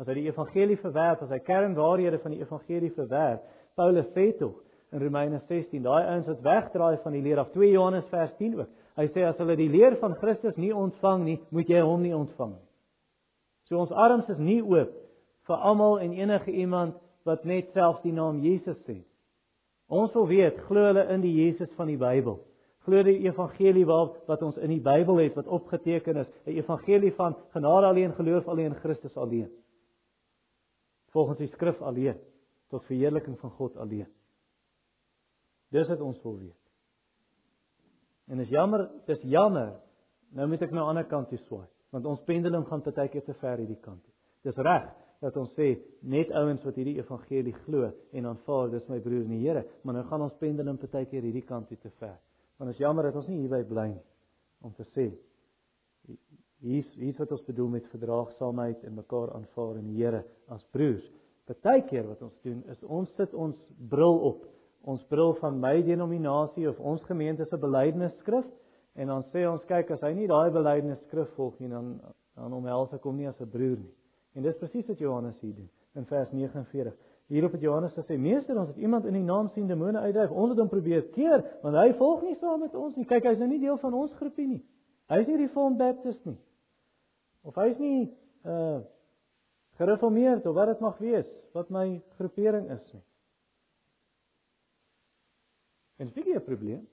As 0.00 0.08
hy 0.08 0.16
die 0.18 0.28
evangelie 0.30 0.78
verwerp, 0.80 1.22
as 1.24 1.32
hy 1.32 1.40
kernwaarhede 1.46 2.20
van 2.22 2.34
die 2.34 2.40
evangelie 2.42 2.92
verwerp, 2.96 3.44
Paulus 3.78 4.08
sê 4.16 4.30
tog 4.38 4.62
in 4.92 5.00
Romeine 5.00 5.40
16, 5.48 5.82
daai 5.84 6.08
ouens 6.10 6.28
wat 6.28 6.42
wegdraai 6.44 6.98
van 7.04 7.16
die 7.16 7.22
leer 7.24 7.40
af 7.42 7.52
2 7.54 7.70
Johannes 7.72 8.08
vers 8.10 8.32
10 8.40 8.58
ook. 8.60 8.72
Hy 9.00 9.06
sê 9.14 9.24
as 9.24 9.38
hulle 9.40 9.56
die 9.56 9.70
leer 9.72 9.96
van 10.00 10.16
Christus 10.20 10.58
nie 10.60 10.72
ontvang 10.76 11.24
nie, 11.24 11.38
moet 11.54 11.70
jy 11.72 11.80
hom 11.80 12.02
nie 12.04 12.12
ontvang 12.16 12.56
nie. 12.58 12.66
So 13.70 13.80
ons 13.80 13.94
arms 13.94 14.28
is 14.32 14.40
nie 14.40 14.60
oop 14.60 14.92
vir 15.48 15.64
almal 15.70 16.00
en 16.02 16.12
enige 16.16 16.52
iemand 16.52 16.98
wat 17.28 17.46
net 17.48 17.70
self 17.76 18.02
die 18.04 18.12
naam 18.12 18.42
Jesus 18.44 18.76
sê. 18.84 19.00
Ons 19.92 20.14
wil 20.16 20.26
weet, 20.30 20.60
glo 20.70 20.86
hulle 20.88 21.04
in 21.12 21.20
die 21.20 21.34
Jesus 21.36 21.70
van 21.76 21.90
die 21.90 21.98
Bybel? 22.00 22.38
Glo 22.86 23.02
die 23.04 23.18
evangelie 23.26 23.84
wat 23.86 24.22
wat 24.30 24.42
ons 24.42 24.56
in 24.56 24.72
die 24.72 24.80
Bybel 24.82 25.20
het 25.20 25.36
wat 25.36 25.50
opgeteken 25.52 26.16
is, 26.22 26.30
'n 26.46 26.56
evangelie 26.56 27.12
van 27.18 27.36
genade 27.52 27.86
alleen, 27.86 28.12
geloof 28.12 28.48
alleen, 28.48 28.74
Christus 28.74 29.16
alleen. 29.16 29.50
Volgens 31.12 31.38
die 31.38 31.48
skrif 31.48 31.82
alleen 31.82 32.18
tot 32.70 32.84
verheerliking 32.84 33.38
van 33.38 33.50
God 33.50 33.76
alleen. 33.76 34.08
Dis 35.70 35.88
wat 35.88 36.00
ons 36.00 36.22
wil 36.22 36.38
weet. 36.38 36.62
En 38.28 38.38
is 38.38 38.48
jammer, 38.48 38.90
dis 39.06 39.20
jammer. 39.22 39.80
Nou 40.30 40.48
moet 40.48 40.62
ek 40.62 40.70
na 40.70 40.80
'n 40.80 40.88
ander 40.88 41.04
kant 41.04 41.28
toe 41.28 41.38
swaai, 41.38 41.68
want 41.90 42.06
ons 42.06 42.24
pendulum 42.24 42.64
gaan 42.64 42.82
partykeer 42.82 43.24
te 43.24 43.34
ver 43.34 43.58
hierdie 43.58 43.80
kant 43.80 44.02
toe. 44.04 44.12
Dis 44.42 44.56
reg 44.56 45.01
dat 45.22 45.36
ons 45.38 45.52
sê 45.54 45.76
net 46.02 46.32
ouens 46.34 46.64
wat 46.66 46.78
hierdie 46.78 46.98
evangelie 46.98 47.54
glo 47.64 47.90
en 48.12 48.26
aanvaar, 48.26 48.72
dis 48.74 48.88
my 48.90 48.98
broer 49.00 49.22
in 49.22 49.36
die 49.36 49.44
Here, 49.44 49.62
maar 49.82 49.94
nou 49.94 50.04
gaan 50.08 50.26
ons 50.26 50.38
pendulum 50.40 50.80
partykeer 50.82 51.22
hierdie 51.22 51.46
kant 51.46 51.68
toe 51.70 51.78
te 51.78 51.92
ver. 52.00 52.16
Want 52.58 52.74
is 52.74 52.82
jammer 52.82 53.06
dat 53.06 53.20
ons 53.20 53.28
nie 53.30 53.44
hierby 53.44 53.62
bly 53.68 53.92
nie 53.94 54.02
om 54.62 54.74
te 54.74 54.86
sê 54.94 55.10
hier's 56.62 56.90
hier's 56.98 57.18
wat 57.18 57.32
ons 57.34 57.44
bedoel 57.46 57.70
met 57.76 57.90
verdraagsaamheid 57.90 58.84
en 58.86 58.94
mekaar 59.00 59.32
aanvaar 59.34 59.78
in 59.80 59.88
die 59.90 60.02
Here 60.02 60.22
as 60.54 60.64
broers. 60.74 61.04
Partykeer 61.50 62.06
wat 62.06 62.22
ons 62.22 62.34
doen 62.46 62.62
is 62.70 62.82
ons 62.86 63.10
sit 63.18 63.34
ons 63.34 63.70
bril 63.90 64.18
op. 64.30 64.44
Ons 64.86 65.02
bril 65.10 65.34
van 65.40 65.58
my 65.62 65.76
denominasie 65.86 66.68
of 66.70 66.78
ons 66.78 67.02
gemeente 67.06 67.46
se 67.46 67.58
belydenisskrif 67.58 68.46
en 68.94 69.10
dan 69.14 69.26
sê 69.32 69.46
ons 69.48 69.62
kyk 69.66 69.90
as 69.94 70.02
hy 70.06 70.12
nie 70.16 70.28
daai 70.30 70.50
belydenisskrif 70.54 71.34
volg 71.38 71.58
nie 71.60 71.70
dan 71.72 71.96
dan 72.32 72.54
omhels 72.56 72.94
ek 72.96 73.04
hom 73.04 73.18
nie 73.18 73.28
as 73.28 73.40
'n 73.40 73.50
broer 73.50 73.76
nie. 73.78 73.92
En 74.32 74.42
dis 74.42 74.56
presies 74.56 74.86
wat 74.86 74.98
Johannes 74.98 75.40
hier 75.40 75.54
doen 75.54 75.70
in 75.94 76.06
vers 76.06 76.30
49. 76.30 76.94
Hierop 77.26 77.52
het 77.52 77.60
Johannes 77.60 77.92
gesê: 77.92 78.18
"Meester, 78.18 78.58
ons 78.58 78.68
het 78.68 78.76
iemand 78.76 79.04
in 79.04 79.12
die 79.12 79.22
naam 79.22 79.48
sien 79.54 79.66
demone 79.66 79.98
uitdryf. 79.98 80.30
Ons 80.30 80.48
het 80.48 80.58
hom 80.58 80.68
probeer 80.68 81.02
keer, 81.02 81.44
want 81.62 81.76
hy 81.76 81.92
volg 81.96 82.22
nie 82.22 82.36
saam 82.40 82.60
met 82.60 82.74
ons 82.74 82.96
nie. 82.96 83.04
Kyk, 83.04 83.24
hy's 83.24 83.38
nou 83.38 83.48
nie 83.48 83.60
deel 83.60 83.78
van 83.78 83.94
ons 83.94 84.12
groepie 84.12 84.46
nie. 84.46 84.64
Hy's 85.12 85.26
nie 85.26 85.36
Reformed 85.36 85.78
Baptist 85.78 86.24
nie. 86.24 86.38
Of 87.42 87.54
hy's 87.54 87.78
nie 87.78 88.10
uh 88.44 88.80
gereformeerd 89.80 90.46
of 90.46 90.54
wat 90.54 90.68
dit 90.68 90.80
mag 90.84 90.98
wees 90.98 91.28
wat 91.56 91.70
my 91.72 92.02
groepering 92.18 92.70
is 92.70 92.92
nie. 92.92 93.02
En 95.96 96.10
dit 96.12 96.26
is 96.26 96.34
'n 96.34 96.44
probleem. 96.44 96.88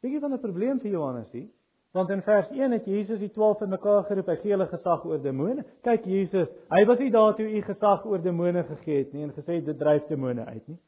Dit 0.00 0.12
is 0.12 0.22
'n 0.22 0.38
probleem 0.40 0.80
vir 0.80 0.90
Johannes 0.90 1.30
hier. 1.30 1.48
Want 1.92 2.10
in 2.10 2.22
vers 2.22 2.48
1 2.54 2.72
het 2.72 2.84
Jesus 2.86 3.18
die 3.18 3.30
12 3.34 3.60
in 3.60 3.68
mekaar 3.68 4.04
geroep, 4.06 4.28
hy 4.30 4.36
gee 4.44 4.52
hulle 4.54 4.66
gesag 4.70 5.04
oor 5.04 5.18
demone. 5.22 5.64
Kyk 5.82 6.04
Jesus, 6.06 6.50
hy 6.70 6.84
was 6.86 7.00
nie 7.02 7.10
daar 7.10 7.34
toe 7.34 7.48
u 7.50 7.62
gesag 7.66 8.04
oor 8.06 8.22
demone 8.22 8.62
gegee 8.68 9.00
het 9.00 9.12
nie 9.12 9.24
en 9.26 9.32
gesê 9.34 9.58
dit 9.66 9.78
dryf 9.78 10.06
demone 10.06 10.44
uit 10.44 10.68
nie. 10.70 10.78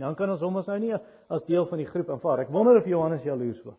Dan 0.00 0.16
kan 0.16 0.30
ons 0.32 0.40
hom 0.40 0.56
ons 0.56 0.70
nou 0.70 0.78
nie 0.80 0.94
as 0.96 1.44
deel 1.44 1.66
van 1.68 1.82
die 1.82 1.88
groep 1.90 2.14
aanvaar. 2.14 2.46
Ek 2.46 2.54
wonder 2.54 2.80
of 2.80 2.88
Johannes 2.88 3.26
jaloers 3.28 3.60
was. 3.66 3.76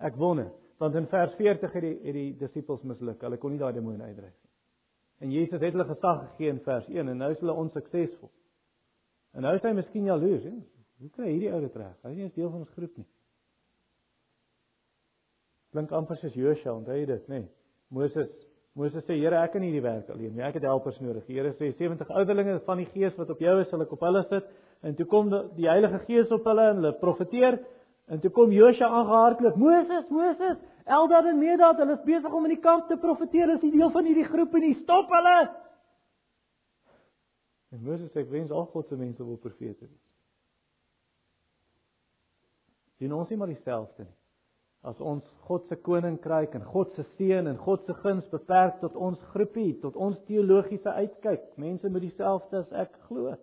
Ek 0.00 0.16
wonder, 0.16 0.48
want 0.80 0.96
in 0.96 1.08
vers 1.12 1.34
40 1.36 1.76
het 1.76 1.84
die 1.84 1.94
het 2.06 2.16
die 2.16 2.30
disippels 2.40 2.80
misluk. 2.88 3.20
Hulle 3.20 3.36
kon 3.40 3.52
nie 3.52 3.60
daai 3.60 3.74
demone 3.76 4.00
uitdryf 4.00 4.32
nie. 4.32 4.52
En 5.26 5.32
Jesus 5.32 5.60
het 5.60 5.76
hulle 5.76 5.88
gesag 5.88 6.24
gegee 6.30 6.54
in 6.54 6.62
vers 6.64 6.88
1 6.88 7.12
en 7.12 7.20
nou 7.20 7.30
is 7.32 7.44
hulle 7.44 7.52
onsuksesvol. 7.52 8.32
En 9.36 9.44
nou 9.44 9.52
is 9.56 9.64
hy 9.64 9.72
miskien 9.76 10.08
jaloers, 10.08 10.48
hè? 10.48 10.56
Hoe 11.04 11.12
kry 11.12 11.28
hierdie 11.34 11.52
ou 11.52 11.60
dit 11.60 11.76
reg? 11.76 11.92
Hy 12.02 12.10
is 12.14 12.16
nie 12.16 12.24
eens 12.24 12.36
deel 12.36 12.48
van 12.48 12.64
ons 12.64 12.72
groep 12.72 12.96
nie. 12.96 13.06
Klink 15.76 15.90
amper 15.92 16.16
soos 16.16 16.32
Josua, 16.32 16.72
onthou 16.72 16.94
jy 16.96 17.04
dit, 17.10 17.24
nê? 17.28 17.42
Nee. 17.42 17.48
Moses 17.92 18.30
Moses 18.76 19.04
sê 19.08 19.16
Here, 19.16 19.36
ek 19.40 19.54
kan 19.54 19.62
nie 19.64 19.70
hierdie 19.70 19.84
werk 19.84 20.08
alleen 20.12 20.34
nie. 20.36 20.42
Ek 20.44 20.56
het 20.58 20.64
helpers 20.68 20.96
nodig. 21.00 21.24
Die 21.28 21.36
Here 21.38 21.52
sê 21.56 21.70
70 21.78 22.10
ouderlinge 22.12 22.58
van 22.66 22.80
die 22.80 22.88
Gees 22.92 23.14
wat 23.16 23.30
op 23.32 23.40
jou 23.40 23.54
is, 23.62 23.68
sal 23.70 23.84
ek 23.84 23.92
op 23.92 24.02
hulle 24.04 24.20
sit. 24.28 24.50
En 24.84 24.96
toe 24.96 25.06
kom 25.08 25.30
die 25.56 25.68
Heilige 25.68 26.02
Gees 26.04 26.32
op 26.32 26.44
hulle 26.48 26.66
en 26.72 26.82
hulle 26.82 26.92
profeteer. 27.00 27.56
En 28.12 28.20
toe 28.20 28.30
kom 28.36 28.52
Josua 28.52 28.90
aangehardloop. 28.98 29.56
Moses, 29.60 30.10
Moses, 30.12 30.60
Eldad 30.84 31.30
en 31.32 31.40
Medad, 31.40 31.80
hulle 31.80 31.96
is 31.96 32.04
besig 32.04 32.36
om 32.36 32.48
in 32.48 32.52
die 32.52 32.60
kamp 32.64 32.88
te 32.88 33.00
profeteer. 33.00 33.54
Is 33.56 33.64
nie 33.64 33.72
deel 33.78 33.92
van 33.96 34.08
hierdie 34.08 34.28
groep 34.28 34.60
nie. 34.60 34.74
Stop 34.82 35.12
hulle. 35.16 35.38
En 37.76 37.82
Moses 37.84 38.12
sê 38.12 38.26
ek 38.26 38.30
wens 38.32 38.52
al 38.52 38.68
God 38.76 38.92
se 38.92 39.00
mense 39.00 39.24
wil 39.24 39.40
profete 39.40 39.88
wees. 39.88 40.14
Sien 43.00 43.12
ons 43.12 43.32
nie 43.32 43.40
maar 43.40 43.52
dieselfde 43.52 44.04
nie. 44.04 44.16
As 44.86 45.00
ons 45.02 45.26
God 45.48 45.64
se 45.66 45.76
koninkryk 45.82 46.54
en 46.54 46.64
God 46.70 46.92
se 46.94 47.02
seën 47.16 47.48
en 47.50 47.58
God 47.58 47.82
se 47.86 47.94
guns 48.04 48.26
beperk 48.30 48.78
tot 48.80 48.94
ons 48.94 49.18
groepie, 49.32 49.72
tot 49.82 49.96
ons 49.98 50.20
teologiese 50.28 50.92
uitkyk, 50.94 51.48
mense 51.58 51.90
met 51.90 52.04
dieselfde 52.04 52.60
as 52.62 52.70
ek 52.84 52.94
glo. 53.08 53.34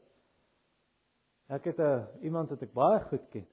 Ek 1.52 1.68
het 1.68 1.80
'n 1.80 2.24
iemand 2.24 2.50
wat 2.50 2.64
ek 2.64 2.74
baie 2.74 3.00
goed 3.10 3.26
ken. 3.32 3.46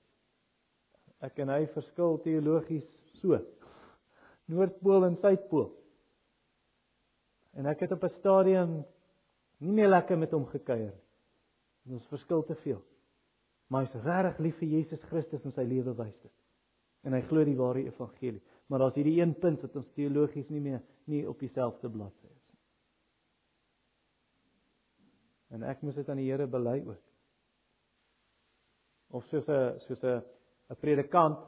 Ek 1.21 1.39
en 1.39 1.49
hy 1.49 1.67
verskil 1.67 2.19
teologies 2.23 2.87
so. 3.21 3.39
Noordpool 4.47 5.05
en 5.05 5.17
Suidpool. 5.17 5.71
En 7.55 7.67
ek 7.67 7.81
het 7.81 7.93
op 7.93 8.05
'n 8.05 8.19
stadium 8.19 8.85
nie 9.59 9.73
meer 9.73 9.89
lekker 9.89 10.19
met 10.19 10.31
hom 10.31 10.47
gekuier 10.47 10.95
nie. 10.95 11.95
Ons 11.95 12.07
verskil 12.07 12.45
te 12.45 12.55
veel. 12.55 12.83
Maar 13.69 13.85
hy's 13.85 14.05
regtig 14.05 14.39
lief 14.39 14.59
vir 14.59 14.69
Jesus 14.69 15.03
Christus 15.03 15.45
en 15.45 15.53
sy 15.53 15.63
lewe 15.63 15.95
wys 15.95 16.17
dit. 16.23 16.40
En 17.03 17.13
hy 17.17 17.21
glo 17.29 17.45
die 17.45 17.57
ware 17.57 17.85
evangelie. 17.85 18.43
Maar 18.69 18.79
daar's 18.85 18.95
hierdie 18.95 19.21
een 19.21 19.35
punt 19.35 19.63
wat 19.65 19.77
ons 19.77 19.93
teologies 19.97 20.49
nie 20.49 20.61
meer 20.61 20.83
nie 21.11 21.25
op 21.29 21.39
dieselfde 21.43 21.91
bladsy 21.91 22.27
is 22.27 22.45
nie. 22.53 22.59
En 25.57 25.65
ek 25.67 25.83
moes 25.83 25.99
dit 25.99 26.09
aan 26.09 26.21
die 26.21 26.29
Here 26.31 26.47
bely 26.47 26.79
ook. 26.87 27.03
Of 29.11 29.25
soos 29.27 29.49
'n 29.49 29.81
soos 29.87 30.05
'n 30.05 30.23
'n 30.71 30.77
predikant 30.79 31.41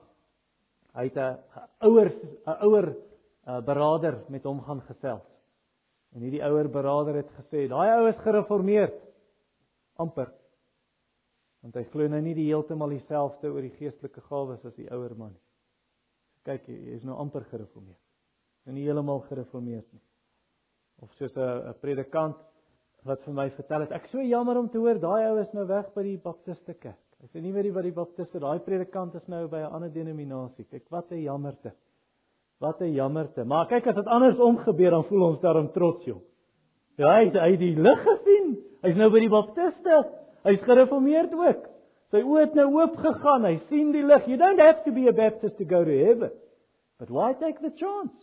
hy 0.95 1.05
het 1.09 1.17
'n 1.17 1.39
ouer 1.87 2.11
'n 2.47 2.59
ouer 2.67 2.97
beraader 3.65 4.25
met 4.29 4.45
hom 4.45 4.61
gaan 4.63 4.83
gesels. 4.83 5.29
En 6.13 6.21
hierdie 6.21 6.45
ouer 6.45 6.69
beraader 6.69 7.15
het 7.15 7.31
gesê, 7.39 7.69
daai 7.69 7.91
ou 7.97 8.09
is 8.09 8.19
gereformeerd 8.21 8.99
amper. 9.97 10.33
Want 11.63 11.77
hy 11.79 11.85
glo 11.93 12.09
nou 12.11 12.21
nie 12.21 12.35
die 12.35 12.49
heeltemal 12.49 12.91
dieselfde 12.91 13.51
oor 13.53 13.63
die 13.63 13.75
geestelike 13.77 14.23
gawes 14.27 14.65
as 14.67 14.75
die 14.75 14.89
ouer 14.91 15.15
man 15.15 15.31
nie. 15.31 15.43
Kyk, 16.49 16.67
hy 16.67 16.97
is 16.97 17.05
nou 17.07 17.15
amper 17.23 17.45
gereformeerd. 17.51 18.01
Nou 18.67 18.75
nie 18.75 18.87
heeltemal 18.87 19.23
gereformeerd 19.29 19.87
nie. 19.93 20.03
Of 21.03 21.13
soos 21.19 21.37
'n 21.37 21.75
predikant 21.81 22.39
wat 23.05 23.23
vir 23.25 23.35
my 23.35 23.49
vertel 23.51 23.81
het, 23.81 23.93
ek 23.93 24.07
so 24.07 24.21
jammer 24.21 24.59
om 24.59 24.69
te 24.69 24.79
hoor 24.79 24.99
daai 24.99 25.31
ou 25.31 25.39
is 25.41 25.53
nou 25.53 25.67
weg 25.67 25.93
by 25.95 26.03
die 26.03 26.19
baptiste 26.19 26.75
kerk. 26.75 26.99
Hy 27.23 27.27
sê 27.31 27.43
nie 27.43 27.53
weet 27.53 27.65
jy 27.65 27.73
wat 27.73 27.85
die 27.85 27.95
baptiste, 27.95 28.39
daai 28.39 28.59
predikant 28.59 29.15
is 29.15 29.27
nou 29.29 29.47
by 29.49 29.59
'n 29.63 29.73
ander 29.73 29.91
denominasie. 29.91 30.65
Kyk 30.65 30.91
wat 30.91 31.13
'n 31.13 31.23
jammerte. 31.23 31.73
Wat 32.61 32.81
'n 32.81 32.95
jammerte. 32.95 33.45
Maar 33.45 33.67
kyk 33.67 33.87
as 33.87 33.95
dit 33.95 34.07
andersom 34.07 34.59
gebeur 34.59 34.91
dan 34.91 35.05
voel 35.05 35.23
ons 35.23 35.41
daarom 35.41 35.73
trots, 35.73 36.05
joh. 36.05 36.21
Ja, 36.97 37.17
hy 37.17 37.31
hy 37.31 37.51
het 37.51 37.59
die 37.59 37.77
lig 37.77 38.03
gesien. 38.03 38.59
Hy's 38.83 38.97
nou 38.97 39.11
by 39.11 39.21
die 39.21 39.29
baptiste. 39.29 40.22
Hy's 40.43 40.63
gereformeerd 40.67 41.35
ook. 41.39 41.69
Sy 42.13 42.21
oë 42.27 42.41
het 42.47 42.57
nou 42.59 42.69
oop 42.77 42.97
gegaan. 43.01 43.47
Hy 43.49 43.57
sien 43.71 43.93
die 43.95 44.05
lig. 44.05 44.27
You 44.29 44.37
don't 44.41 44.61
have 44.61 44.83
to 44.85 44.93
be 44.93 45.07
a 45.09 45.15
Baptist 45.17 45.57
to 45.59 45.65
go 45.65 45.85
to 45.85 45.97
heaven. 46.05 46.33
But 46.99 47.11
why 47.11 47.33
take 47.35 47.63
the 47.63 47.73
chance? 47.79 48.15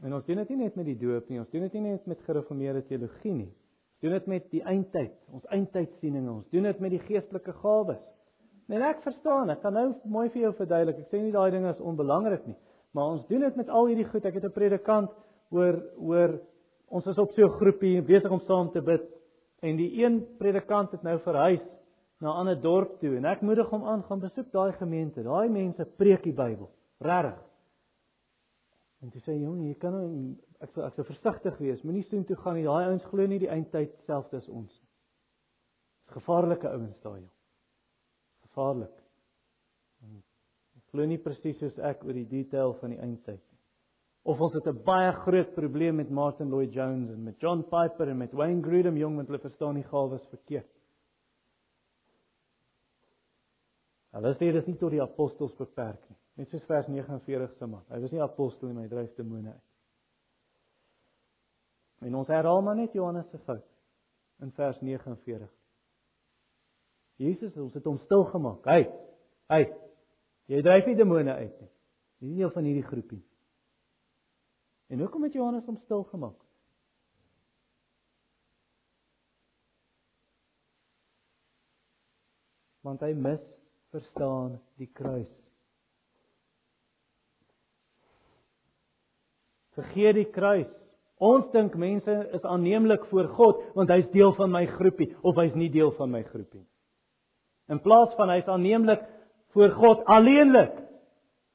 En 0.00 0.14
ons 0.16 0.24
doen 0.24 0.38
dit 0.40 0.52
nie 0.54 0.62
net 0.62 0.76
met 0.80 0.86
die 0.88 0.96
doop 0.96 1.28
nie, 1.28 1.40
ons 1.42 1.50
doen 1.52 1.66
dit 1.66 1.74
nie 1.76 1.90
net 1.90 2.06
met 2.08 2.20
gereformeerde 2.24 2.80
teologie 2.88 3.34
nie. 3.34 3.50
Ons 3.50 4.06
doen 4.06 4.14
dit 4.16 4.28
met 4.32 4.46
die 4.54 4.62
eindtyd, 4.64 5.12
ons 5.28 5.44
eindtydsieninge, 5.52 6.30
ons 6.32 6.54
doen 6.54 6.68
dit 6.70 6.80
met 6.80 6.94
die 6.94 7.02
geestelike 7.04 7.52
gawes. 7.60 8.00
Nee, 8.70 8.80
ek 8.86 9.02
verstaan, 9.04 9.50
ek 9.52 9.60
kan 9.64 9.76
nou 9.76 9.90
mooi 10.08 10.30
vir 10.30 10.46
jou 10.46 10.54
verduidelik. 10.56 11.02
Ek 11.02 11.12
sê 11.12 11.20
nie 11.20 11.34
daai 11.34 11.50
dinge 11.52 11.74
is 11.74 11.82
onbelangrik 11.84 12.46
nie, 12.48 12.56
maar 12.96 13.16
ons 13.18 13.26
doen 13.28 13.44
dit 13.44 13.58
met 13.60 13.68
al 13.68 13.90
hierdie 13.90 14.06
goed. 14.08 14.24
Ek 14.24 14.38
het 14.38 14.46
'n 14.48 14.56
predikant 14.56 15.12
oor 15.50 15.82
oor 15.98 16.38
ons 16.90 17.06
is 17.06 17.18
op 17.18 17.32
so 17.32 17.46
'n 17.46 17.58
groepie 17.58 18.02
besig 18.02 18.30
om 18.30 18.40
saam 18.46 18.70
te 18.72 18.82
bid 18.82 19.06
en 19.62 19.76
die 19.76 20.02
een 20.02 20.20
predikant 20.38 20.90
het 20.92 21.02
nou 21.02 21.18
verhuis 21.18 21.62
na 22.20 22.32
'n 22.32 22.38
ander 22.40 22.60
dorp 22.60 22.98
toe 23.00 23.16
en 23.16 23.24
ek 23.24 23.42
moedig 23.42 23.68
hom 23.70 23.84
aan 23.84 24.02
gaan 24.02 24.20
besoek 24.20 24.50
daai 24.52 24.72
gemeente. 24.72 25.22
Daai 25.22 25.48
mense 25.48 25.84
preek 25.84 26.22
die 26.22 26.34
Bybel, 26.34 26.70
regtig. 26.98 27.38
En 29.00 29.10
toe 29.10 29.20
sê 29.20 29.32
"Jong, 29.32 29.66
jy 29.66 29.74
kan 29.74 29.92
nou 29.92 30.36
ek 30.60 30.72
sou 30.74 30.84
ek 30.84 30.94
sou 30.94 31.04
versigtig 31.08 31.58
wees. 31.58 31.82
Moenie 31.84 32.04
soheen 32.04 32.26
toe 32.28 32.36
gaan 32.36 32.54
nie. 32.54 32.64
Daai 32.64 32.90
ouens 32.90 33.04
glo 33.10 33.26
nie 33.26 33.38
die 33.38 33.50
eindtyd 33.52 33.94
selfs 34.06 34.34
as 34.36 34.48
ons 34.48 34.70
nie. 34.70 34.88
Dis 36.04 36.16
gevaarlike 36.18 36.68
ouens 36.68 36.98
daai 37.04 37.20
jong. 37.20 37.36
Gevaarlik. 38.48 38.96
Ek 40.76 40.92
glo 40.92 41.06
nie 41.06 41.20
presies 41.22 41.58
soos 41.60 41.78
ek 41.78 42.04
oor 42.04 42.16
die 42.18 42.28
detail 42.28 42.74
van 42.80 42.90
die 42.90 43.00
eindtyd 43.00 43.40
nie. 43.40 43.49
Of 44.22 44.40
ons 44.40 44.52
het 44.52 44.66
'n 44.66 44.82
baie 44.84 45.12
groot 45.12 45.54
probleem 45.54 45.96
met 45.96 46.10
Martin 46.10 46.48
Lloyd 46.48 46.72
Jones 46.72 47.10
en 47.10 47.22
met 47.22 47.40
John 47.40 47.62
Piper 47.62 48.08
en 48.08 48.16
met 48.16 48.32
Wayne 48.32 48.62
Grudem 48.62 48.96
jong 48.96 49.16
want 49.16 49.26
hulle 49.26 49.40
verstaan 49.40 49.74
die 49.74 49.84
gawes 49.84 50.26
verkeerd. 50.28 50.70
Hulle 54.10 54.34
sê 54.34 54.50
dit 54.50 54.54
is 54.54 54.66
nie 54.66 54.76
tot 54.76 54.90
die 54.90 55.02
apostels 55.02 55.54
beperk 55.56 56.08
nie. 56.08 56.16
Net 56.34 56.48
soos 56.48 56.64
vers 56.64 56.86
49 56.86 57.52
se 57.58 57.66
man. 57.66 57.84
Hy 57.88 58.00
was 58.00 58.10
nie 58.10 58.22
apostel 58.22 58.68
nie, 58.68 58.82
hy 58.82 58.88
dryf 58.88 59.14
demone 59.14 59.52
uit. 59.52 59.66
En 62.00 62.14
ons 62.14 62.28
herhaal 62.28 62.62
maar 62.62 62.76
net 62.76 62.92
Johannes 62.92 63.28
se 63.30 63.38
fout 63.38 63.66
in 64.40 64.52
vers 64.56 64.80
49. 64.80 65.48
Jesus, 67.20 67.56
ons 67.56 67.74
het 67.76 67.84
hom 67.84 67.98
stil 67.98 68.24
gemaak. 68.32 68.64
Hy, 68.64 68.86
hy. 69.52 69.64
Jy 70.48 70.62
dryf 70.62 70.86
nie 70.88 70.96
demone 70.96 71.34
uit 71.34 71.60
nie. 71.60 71.68
Jy 72.20 72.26
is 72.26 72.30
nie 72.30 72.38
deel 72.40 72.54
van 72.54 72.64
hierdie 72.64 72.86
groepie. 72.88 73.20
En 74.90 74.98
hoekom 74.98 75.22
het 75.22 75.32
Johannes 75.32 75.64
hom 75.64 75.76
stil 75.84 76.02
gemaak? 76.10 76.38
Want 82.82 83.04
hy 83.04 83.12
mis 83.14 83.42
verstaan 83.94 84.56
die 84.80 84.88
kruis. 84.90 85.30
Vergeet 89.78 90.16
die 90.18 90.26
kruis. 90.34 90.70
Ons 91.20 91.46
dink 91.52 91.76
mense 91.78 92.16
is 92.34 92.48
aanneemlik 92.48 93.04
voor 93.12 93.28
God 93.36 93.62
want 93.76 93.92
hy's 93.94 94.08
deel 94.10 94.34
van 94.34 94.50
my 94.50 94.64
groepie 94.74 95.12
of 95.22 95.38
hy's 95.38 95.54
nie 95.54 95.70
deel 95.70 95.92
van 96.00 96.10
my 96.10 96.24
groepie 96.32 96.64
nie. 96.64 96.70
In 97.70 97.78
plaas 97.84 98.10
van 98.18 98.32
hy's 98.32 98.48
aanneemlik 98.50 99.04
voor 99.54 99.70
God 99.78 100.02
alleenlik 100.10 100.74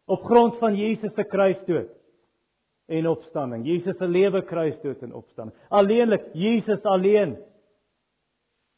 op 0.07 0.23
grond 0.23 0.55
van 0.61 0.77
Jesus 0.79 1.11
se 1.17 1.25
kruisdood 1.27 1.91
en 2.87 3.07
opstanding. 3.07 3.65
Jesus 3.65 3.97
se 3.97 4.07
lewe 4.07 4.41
kruisdood 4.45 5.01
en 5.03 5.13
opstanding. 5.13 5.57
Alleenlik 5.69 6.29
Jesus 6.33 6.83
alleen. 6.83 7.35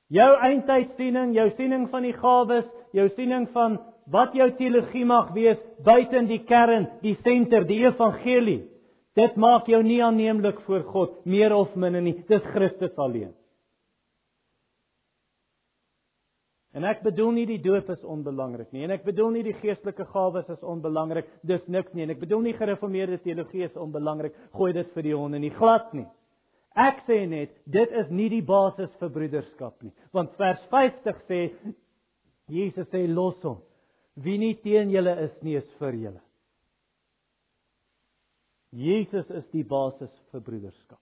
Jou 0.08 0.30
eindtydsiening, 0.40 1.34
jou 1.36 1.50
siening 1.58 1.90
van 1.92 2.06
die 2.08 2.16
gawes, 2.16 2.68
jou 2.96 3.10
siening 3.18 3.50
van 3.56 3.76
wat 4.12 4.36
jou 4.38 4.48
teologie 4.56 5.04
mag 5.06 5.34
wees 5.36 5.60
buite 5.84 6.22
die 6.30 6.40
kern, 6.48 6.88
die 7.04 7.18
senter, 7.26 7.68
die 7.68 7.82
evangelie. 7.84 8.62
Dit 9.18 9.36
maak 9.36 9.68
jou 9.68 9.82
nie 9.84 10.00
aanneemlik 10.04 10.62
voor 10.68 10.86
God 10.94 11.26
meer 11.26 11.56
of 11.56 11.76
minder 11.76 12.04
nie. 12.06 12.16
Dis 12.30 12.46
Christus 12.54 12.96
alleen. 12.96 13.34
En 16.78 16.86
ek 16.86 17.00
bedoel 17.02 17.32
nie 17.34 17.46
die 17.50 17.62
doop 17.64 17.88
is 17.90 18.04
onbelangrik 18.06 18.70
nie 18.76 18.84
en 18.86 18.94
ek 18.94 19.06
bedoel 19.08 19.32
nie 19.34 19.44
die 19.48 19.56
geestelike 19.58 20.06
gawes 20.12 20.46
is 20.54 20.62
onbelangrik. 20.62 21.26
Dis 21.48 21.64
niks 21.74 21.96
nie 21.98 22.06
en 22.06 22.14
ek 22.14 22.22
bedoel 22.22 22.44
nie 22.46 22.54
gereformeerde 22.58 23.18
teologie 23.24 23.66
is 23.66 23.80
onbelangrik. 23.82 24.36
Gooi 24.54 24.76
dit 24.78 24.92
vir 24.94 25.08
die 25.08 25.16
honde 25.18 25.42
nie 25.42 25.54
glad 25.56 25.90
nie. 25.98 26.06
Ek 26.78 27.02
sê 27.08 27.24
net 27.26 27.56
dit 27.66 27.96
is 28.04 28.12
nie 28.14 28.28
die 28.30 28.44
basis 28.46 28.94
vir 29.02 29.10
broederskap 29.16 29.82
nie. 29.82 29.94
Want 30.14 30.38
vers 30.38 30.62
50 30.70 31.26
sê 31.26 31.42
Jesus 32.54 32.88
sê 32.94 33.08
los 33.10 33.42
hom. 33.42 33.58
Wie 34.22 34.38
nie 34.38 34.54
teen 34.62 34.94
julle 34.94 35.18
is 35.26 35.34
nie 35.42 35.58
is 35.58 35.68
vir 35.82 35.98
julle. 35.98 36.22
Jesus 38.78 39.30
is 39.34 39.50
die 39.56 39.66
basis 39.66 40.14
vir 40.30 40.46
broederskap. 40.46 41.02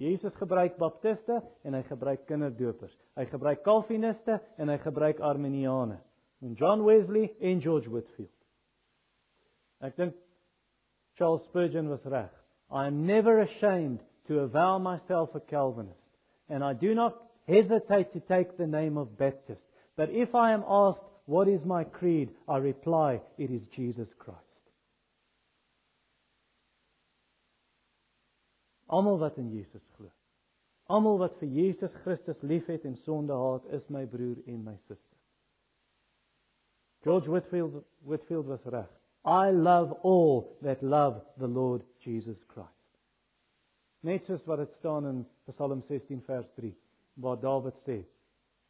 Jesus 0.00 0.32
gebruik 0.40 0.78
baptiste 0.80 1.42
en 1.64 1.74
hy 1.76 1.82
gebruik 1.84 2.22
kinderdopers. 2.28 2.94
Hy 3.20 3.26
gebruik 3.28 3.60
kalviniste 3.66 4.38
en 4.56 4.72
hy 4.72 4.78
gebruik 4.80 5.20
arminiane. 5.20 5.98
En 6.40 6.54
John 6.56 6.86
Wesley 6.86 7.28
en 7.44 7.60
George 7.60 7.90
Whitefield. 7.92 8.32
Ek 9.84 9.96
dink 10.00 10.16
Charles 11.20 11.44
Spurgeon 11.50 11.90
was 11.92 12.04
reg. 12.08 12.32
I 12.72 12.86
am 12.86 13.04
never 13.04 13.42
ashamed 13.44 14.00
to 14.28 14.40
avow 14.40 14.78
myself 14.78 15.34
a 15.34 15.40
Calvinist 15.40 16.00
and 16.48 16.64
I 16.64 16.72
do 16.72 16.94
not 16.94 17.20
hesitate 17.46 18.12
to 18.14 18.20
take 18.20 18.56
the 18.56 18.66
name 18.66 18.96
of 18.96 19.18
Baptist. 19.18 19.60
But 19.96 20.08
if 20.10 20.34
I 20.34 20.52
am 20.52 20.64
asked 20.66 21.04
what 21.26 21.48
is 21.48 21.60
my 21.64 21.84
creed, 21.84 22.30
I 22.48 22.56
reply 22.56 23.20
it 23.36 23.50
is 23.50 23.62
Jesus 23.76 24.08
Christ. 24.18 24.49
Almal 28.90 29.18
wat 29.18 29.36
in 29.38 29.50
Jesus 29.54 29.86
glo. 29.96 30.10
Almal 30.90 31.20
wat 31.22 31.36
vir 31.38 31.48
Jesus 31.54 31.94
Christus 32.02 32.40
liefhet 32.42 32.84
en 32.84 32.96
sonde 33.04 33.36
haat, 33.36 33.66
is 33.70 33.86
my 33.88 34.02
broer 34.10 34.40
en 34.50 34.64
my 34.66 34.74
suster. 34.88 35.18
George 37.06 37.30
Whitfield 37.30 37.84
Whitfield 38.04 38.46
was 38.46 38.64
reg. 38.64 38.88
I 39.24 39.50
love 39.50 39.92
all 40.02 40.56
that 40.62 40.82
love 40.82 41.20
the 41.38 41.46
Lord 41.46 41.82
Jesus 42.04 42.38
Christ. 42.48 42.68
Net 44.00 44.24
soos 44.24 44.44
wat 44.48 44.62
dit 44.62 44.72
staan 44.78 45.06
in 45.06 45.20
Psalm 45.52 45.82
16 45.88 46.22
vers 46.26 46.48
3 46.56 46.72
waar 47.20 47.38
Dawid 47.40 47.76
sê: 47.84 48.00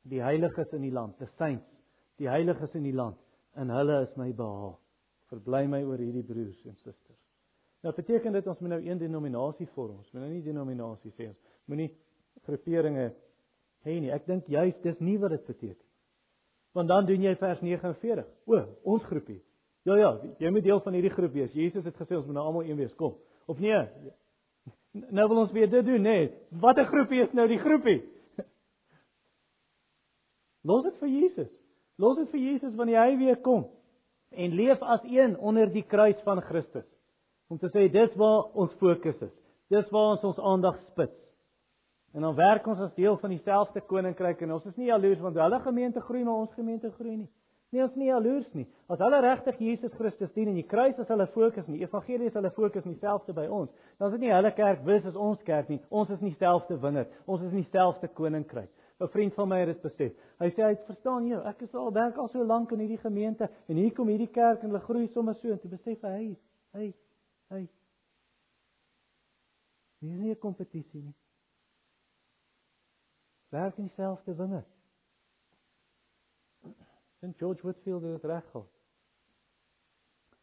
Die 0.03 0.23
heiliges 0.23 0.73
in 0.75 0.83
die 0.83 0.93
land, 0.93 1.17
the 1.19 1.29
saints, 1.39 1.81
die 2.19 2.29
heiliges 2.29 2.75
in 2.75 2.85
die 2.85 2.95
land, 2.95 3.19
in 3.57 3.71
hulle 3.71 4.03
is 4.03 4.17
my 4.19 4.33
behaag. 4.35 4.79
Verbly 5.31 5.67
my 5.71 5.85
oor 5.87 6.03
hierdie 6.03 6.27
broers 6.27 6.65
en 6.67 6.77
susters. 6.83 7.20
Nou 7.81 7.95
beteken 7.97 8.33
dit 8.33 8.47
ons 8.47 8.59
moet 8.61 8.75
nou 8.75 8.81
een 8.85 8.99
denominasie 8.99 9.69
vorm. 9.75 9.97
Ons 9.97 10.11
moet 10.13 10.23
nou 10.23 10.33
nie 10.33 10.43
denominasie 10.45 11.13
sê 11.17 11.31
ons 11.31 11.39
moenie 11.71 11.89
groeperinge 12.45 13.07
hê 13.87 13.95
nie. 14.03 14.11
Ek 14.13 14.27
dink 14.29 14.51
juist 14.53 14.83
dis 14.85 14.99
nie 15.01 15.17
wat 15.21 15.33
dit 15.33 15.47
beteken. 15.49 15.87
Want 16.77 16.91
dan 16.93 17.09
doen 17.09 17.25
jy 17.25 17.33
vers 17.41 17.63
49. 17.65 18.29
O, 18.47 18.61
ons 18.95 19.07
groepie. 19.09 19.41
Ja 19.89 19.97
ja, 19.97 20.11
jy 20.39 20.53
moet 20.53 20.67
deel 20.67 20.83
van 20.85 20.95
hierdie 20.95 21.13
groep 21.15 21.33
wees. 21.33 21.55
Jesus 21.57 21.87
het 21.89 21.97
gesê 21.97 22.19
ons 22.19 22.29
moet 22.29 22.37
nou 22.37 22.45
almal 22.47 22.69
een 22.69 22.79
wees, 22.79 22.93
kom. 23.01 23.17
Of 23.49 23.59
nee? 23.59 23.81
Nou 24.91 25.29
wil 25.31 25.45
ons 25.45 25.53
weer 25.55 25.69
dit 25.71 25.87
doen? 25.87 26.03
Nee. 26.03 26.33
Watter 26.61 26.85
groepie 26.91 27.23
is 27.23 27.35
nou 27.39 27.47
die 27.49 27.61
groepie? 27.63 28.01
Los 30.69 30.83
dit 30.85 30.97
vir 30.99 31.13
Jesus. 31.15 31.53
Los 31.97 32.19
dit 32.19 32.33
vir 32.33 32.41
Jesus 32.43 32.75
wanneer 32.75 33.05
hy 33.05 33.15
weer 33.21 33.39
kom 33.45 33.69
en 34.31 34.55
leef 34.55 34.83
as 34.83 35.03
een 35.07 35.37
onder 35.39 35.71
die 35.71 35.83
kruis 35.87 36.19
van 36.27 36.43
Christus 36.47 36.87
om 37.51 37.59
te 37.59 37.69
sê 37.75 37.89
dis 37.91 38.15
waar 38.15 38.53
ons 38.55 38.73
fokus 38.79 39.19
is. 39.27 39.35
Dis 39.75 39.91
waar 39.91 40.15
ons 40.15 40.25
ons 40.29 40.39
aandag 40.53 40.79
spits. 40.91 41.19
En 42.15 42.23
dan 42.27 42.35
werk 42.35 42.67
ons 42.67 42.79
as 42.79 42.95
deel 42.95 43.17
van 43.19 43.31
dieselfde 43.35 43.83
koninkryk 43.91 44.41
en 44.47 44.57
ons 44.57 44.67
is 44.71 44.79
nie 44.79 44.91
jaloers 44.91 45.21
want 45.23 45.39
hulle 45.39 45.61
gemeente 45.67 46.03
groei 46.07 46.23
maar 46.25 46.45
ons 46.47 46.55
gemeente 46.55 46.91
groei 46.95 47.17
nie. 47.17 47.29
Nee, 47.71 47.83
ons 47.83 47.93
is 47.93 47.99
nie 48.03 48.09
jaloers 48.11 48.49
nie. 48.59 48.67
As 48.91 48.99
hulle 48.99 49.21
regtig 49.23 49.59
Jesus 49.63 49.93
Christus 49.95 50.33
dien 50.35 50.51
en 50.51 50.59
die 50.59 50.67
kruis 50.67 50.99
is 50.99 51.11
hulle 51.11 51.27
fokus 51.35 51.67
nie, 51.71 51.83
evangelie 51.85 52.31
is 52.31 52.39
hulle 52.39 52.51
fokus 52.55 52.87
nie 52.87 52.99
selfde 53.03 53.35
by 53.35 53.47
ons. 53.47 53.71
Dan 53.99 54.11
is 54.11 54.17
dit 54.17 54.25
nie 54.27 54.33
hulle 54.35 54.51
kerk 54.57 54.83
wis 54.87 55.07
as 55.11 55.19
ons 55.19 55.43
kerk 55.47 55.71
nie. 55.71 55.79
Ons 55.91 56.11
is 56.15 56.23
nie 56.23 56.35
selfde 56.39 56.79
wingerd. 56.83 57.13
Ons 57.31 57.47
is 57.47 57.55
nie 57.55 57.67
selfde 57.71 58.11
koninkryk. 58.15 58.71
'n 59.01 59.09
Vriend 59.09 59.35
van 59.35 59.49
my 59.49 59.61
het 59.61 59.71
dit 59.71 59.83
besef. 59.83 60.17
Hy 60.39 60.51
sê 60.51 60.63
hy 60.63 60.73
het 60.75 60.83
verstaan 60.87 61.23
hier, 61.25 61.47
ek 61.47 61.63
is 61.63 61.75
al 61.75 61.93
werk 61.93 62.19
al 62.19 62.29
so 62.29 62.45
lank 62.45 62.73
in 62.73 62.83
hierdie 62.83 63.01
gemeente 63.01 63.49
en 63.67 63.77
hier 63.77 63.95
kom 63.95 64.09
hierdie 64.09 64.31
kerk 64.31 64.63
en 64.63 64.71
hulle 64.71 64.83
groei 64.85 65.07
sommer 65.07 65.35
so 65.35 65.49
en 65.49 65.59
toe 65.59 65.71
besef 65.71 66.03
hy, 66.03 66.37
hy, 67.51 67.57
hy. 67.57 67.69
Dis 70.01 70.19
nie 70.19 70.31
'n 70.31 70.39
kompetisie 70.39 71.03
nie. 71.03 71.15
Werk 73.51 73.77
in 73.77 73.87
dieselfde 73.87 74.35
wingerd. 74.35 74.69
St 77.21 77.37
George 77.37 77.63
Whitfield 77.63 78.03
het 78.03 78.25
reg 78.25 78.51
gehad. 78.51 78.73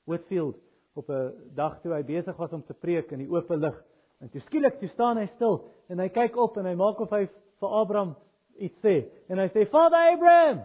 Whitfield 0.04 0.58
op 0.94 1.10
'n 1.10 1.52
dag 1.54 1.82
toe 1.82 1.94
hy 1.94 2.04
besig 2.04 2.36
was 2.36 2.52
om 2.52 2.66
te 2.66 2.74
preek 2.74 3.12
in 3.12 3.18
die 3.18 3.30
oop 3.30 3.50
lig 3.50 3.84
en 4.20 4.30
toe 4.30 4.42
skielik 4.42 4.80
toe 4.80 4.90
staan 4.90 5.18
hy 5.18 5.26
stil 5.36 5.74
en 5.88 6.00
hy 6.00 6.10
kyk 6.10 6.36
op 6.36 6.58
en 6.58 6.66
hy 6.66 6.74
maak 6.76 7.00
of 7.00 7.10
hy 7.10 7.26
vir 7.60 7.70
Abraham 7.70 8.16
iets 8.58 8.80
sê 8.86 8.96
en 9.30 9.38
hy 9.38 9.48
sê 9.48 9.66
Father 9.70 10.14
Abraham 10.14 10.64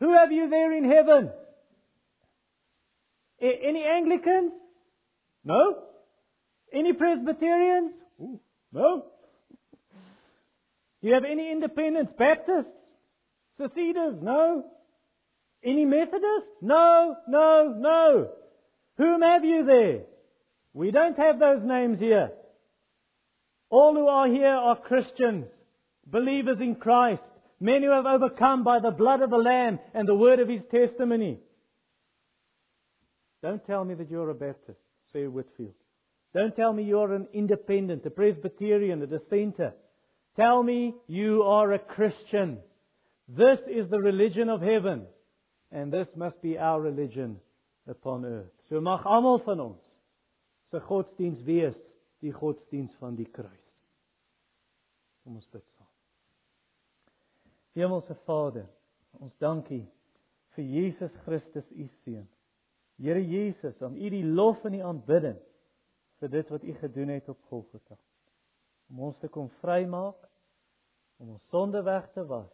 who 0.00 0.12
have 0.12 0.34
you 0.34 0.48
there 0.48 0.76
in 0.76 0.84
heaven 0.84 1.32
any 3.40 3.84
Anglicans 3.86 4.52
no 5.44 5.76
any 6.72 6.92
Presbyterians 6.92 7.92
Ooh, 8.20 8.40
no 8.72 9.06
you 11.00 11.12
have 11.12 11.24
any 11.24 11.50
independents 11.52 12.12
Baptists 12.18 12.72
Seceders 13.58 14.16
no 14.22 14.64
Any 15.64 15.86
Methodists? 15.86 16.50
No, 16.60 17.16
no, 17.26 17.74
no. 17.78 18.28
Whom 18.98 19.22
have 19.22 19.44
you 19.44 19.64
there? 19.64 20.00
We 20.74 20.90
don't 20.90 21.16
have 21.16 21.38
those 21.38 21.62
names 21.64 21.98
here. 21.98 22.30
All 23.70 23.94
who 23.94 24.06
are 24.06 24.28
here 24.28 24.46
are 24.46 24.76
Christians, 24.76 25.46
believers 26.06 26.58
in 26.60 26.74
Christ, 26.74 27.22
men 27.60 27.82
who 27.82 27.90
have 27.90 28.04
overcome 28.04 28.62
by 28.62 28.78
the 28.80 28.90
blood 28.90 29.22
of 29.22 29.30
the 29.30 29.36
Lamb 29.36 29.78
and 29.94 30.06
the 30.06 30.14
word 30.14 30.38
of 30.38 30.48
his 30.48 30.60
testimony. 30.70 31.38
Don't 33.42 33.64
tell 33.66 33.84
me 33.84 33.94
that 33.94 34.10
you're 34.10 34.30
a 34.30 34.34
Baptist, 34.34 34.78
say 35.14 35.26
Whitfield. 35.26 35.72
Don't 36.34 36.54
tell 36.54 36.74
me 36.74 36.82
you're 36.82 37.14
an 37.14 37.28
independent, 37.32 38.04
a 38.04 38.10
Presbyterian, 38.10 39.00
a 39.02 39.06
dissenter. 39.06 39.72
Tell 40.36 40.62
me 40.62 40.94
you 41.06 41.44
are 41.44 41.72
a 41.72 41.78
Christian. 41.78 42.58
This 43.28 43.60
is 43.68 43.88
the 43.88 44.00
religion 44.00 44.50
of 44.50 44.60
heaven. 44.60 45.06
and 45.74 45.92
this 45.92 46.06
must 46.14 46.40
be 46.40 46.56
our 46.56 46.80
religion 46.80 47.40
upon 47.88 48.24
earth. 48.24 48.52
So 48.68 48.80
mag 48.80 49.02
almal 49.04 49.42
van 49.44 49.60
ons 49.60 49.82
se 50.70 50.78
godsdiens 50.80 51.42
wees 51.44 51.76
die 52.22 52.32
godsdiens 52.32 52.94
van 53.02 53.18
die 53.18 53.26
kruis. 53.26 53.72
Kom 55.24 55.34
ons 55.40 55.50
bid 55.50 55.64
saam. 55.74 55.90
Hemelse 57.74 58.14
Vader, 58.24 58.68
ons 59.18 59.34
dankie 59.42 59.82
vir 60.54 60.70
Jesus 60.76 61.14
Christus 61.26 61.66
u 61.74 61.88
seun. 62.04 62.28
Here 62.96 63.20
Jesus, 63.26 63.82
aan 63.82 63.96
u 63.96 64.10
die 64.10 64.24
lof 64.24 64.64
en 64.64 64.76
die 64.76 64.84
aanbidding 64.84 65.38
vir 66.22 66.30
dit 66.30 66.50
wat 66.52 66.62
u 66.62 66.74
gedoen 66.78 67.10
het 67.14 67.28
op 67.28 67.40
Golgotha. 67.50 67.96
Om 68.90 69.00
ons 69.08 69.18
te 69.18 69.28
kom 69.28 69.48
vrymaak, 69.60 70.20
om 71.18 71.34
ons 71.34 71.48
sonde 71.50 71.82
weg 71.82 72.06
te 72.14 72.24
was 72.26 72.52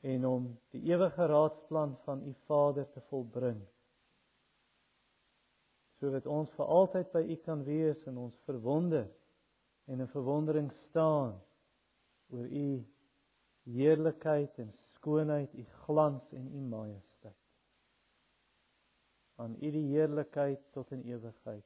en 0.00 0.24
om 0.24 0.46
die 0.72 0.80
ewige 0.88 1.26
raadsplan 1.28 1.92
van 2.06 2.22
u 2.24 2.32
Vader 2.48 2.86
te 2.94 3.02
volbring. 3.10 3.58
Sodat 6.00 6.26
ons 6.26 6.52
vir 6.56 6.72
altyd 6.72 7.10
by 7.12 7.20
u 7.20 7.36
kan 7.44 7.64
wees 7.66 8.06
en 8.08 8.16
ons 8.16 8.38
verwonder 8.48 9.10
en 9.90 10.00
in 10.00 10.08
verwondering 10.08 10.70
staan 10.88 11.36
oor 12.32 12.46
u 12.46 12.80
heerlikheid 13.68 14.58
en 14.58 14.72
skoonheid, 14.94 15.52
u 15.54 15.64
glans 15.84 16.32
en 16.32 16.48
u 16.48 16.60
majesteit. 16.60 17.09
Aan 19.40 19.56
u 19.60 19.70
die 19.70 19.86
heerlikheid 19.88 20.72
tot 20.72 20.90
in 20.90 21.02
ewigheid. 21.02 21.64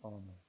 Amen. 0.00 0.43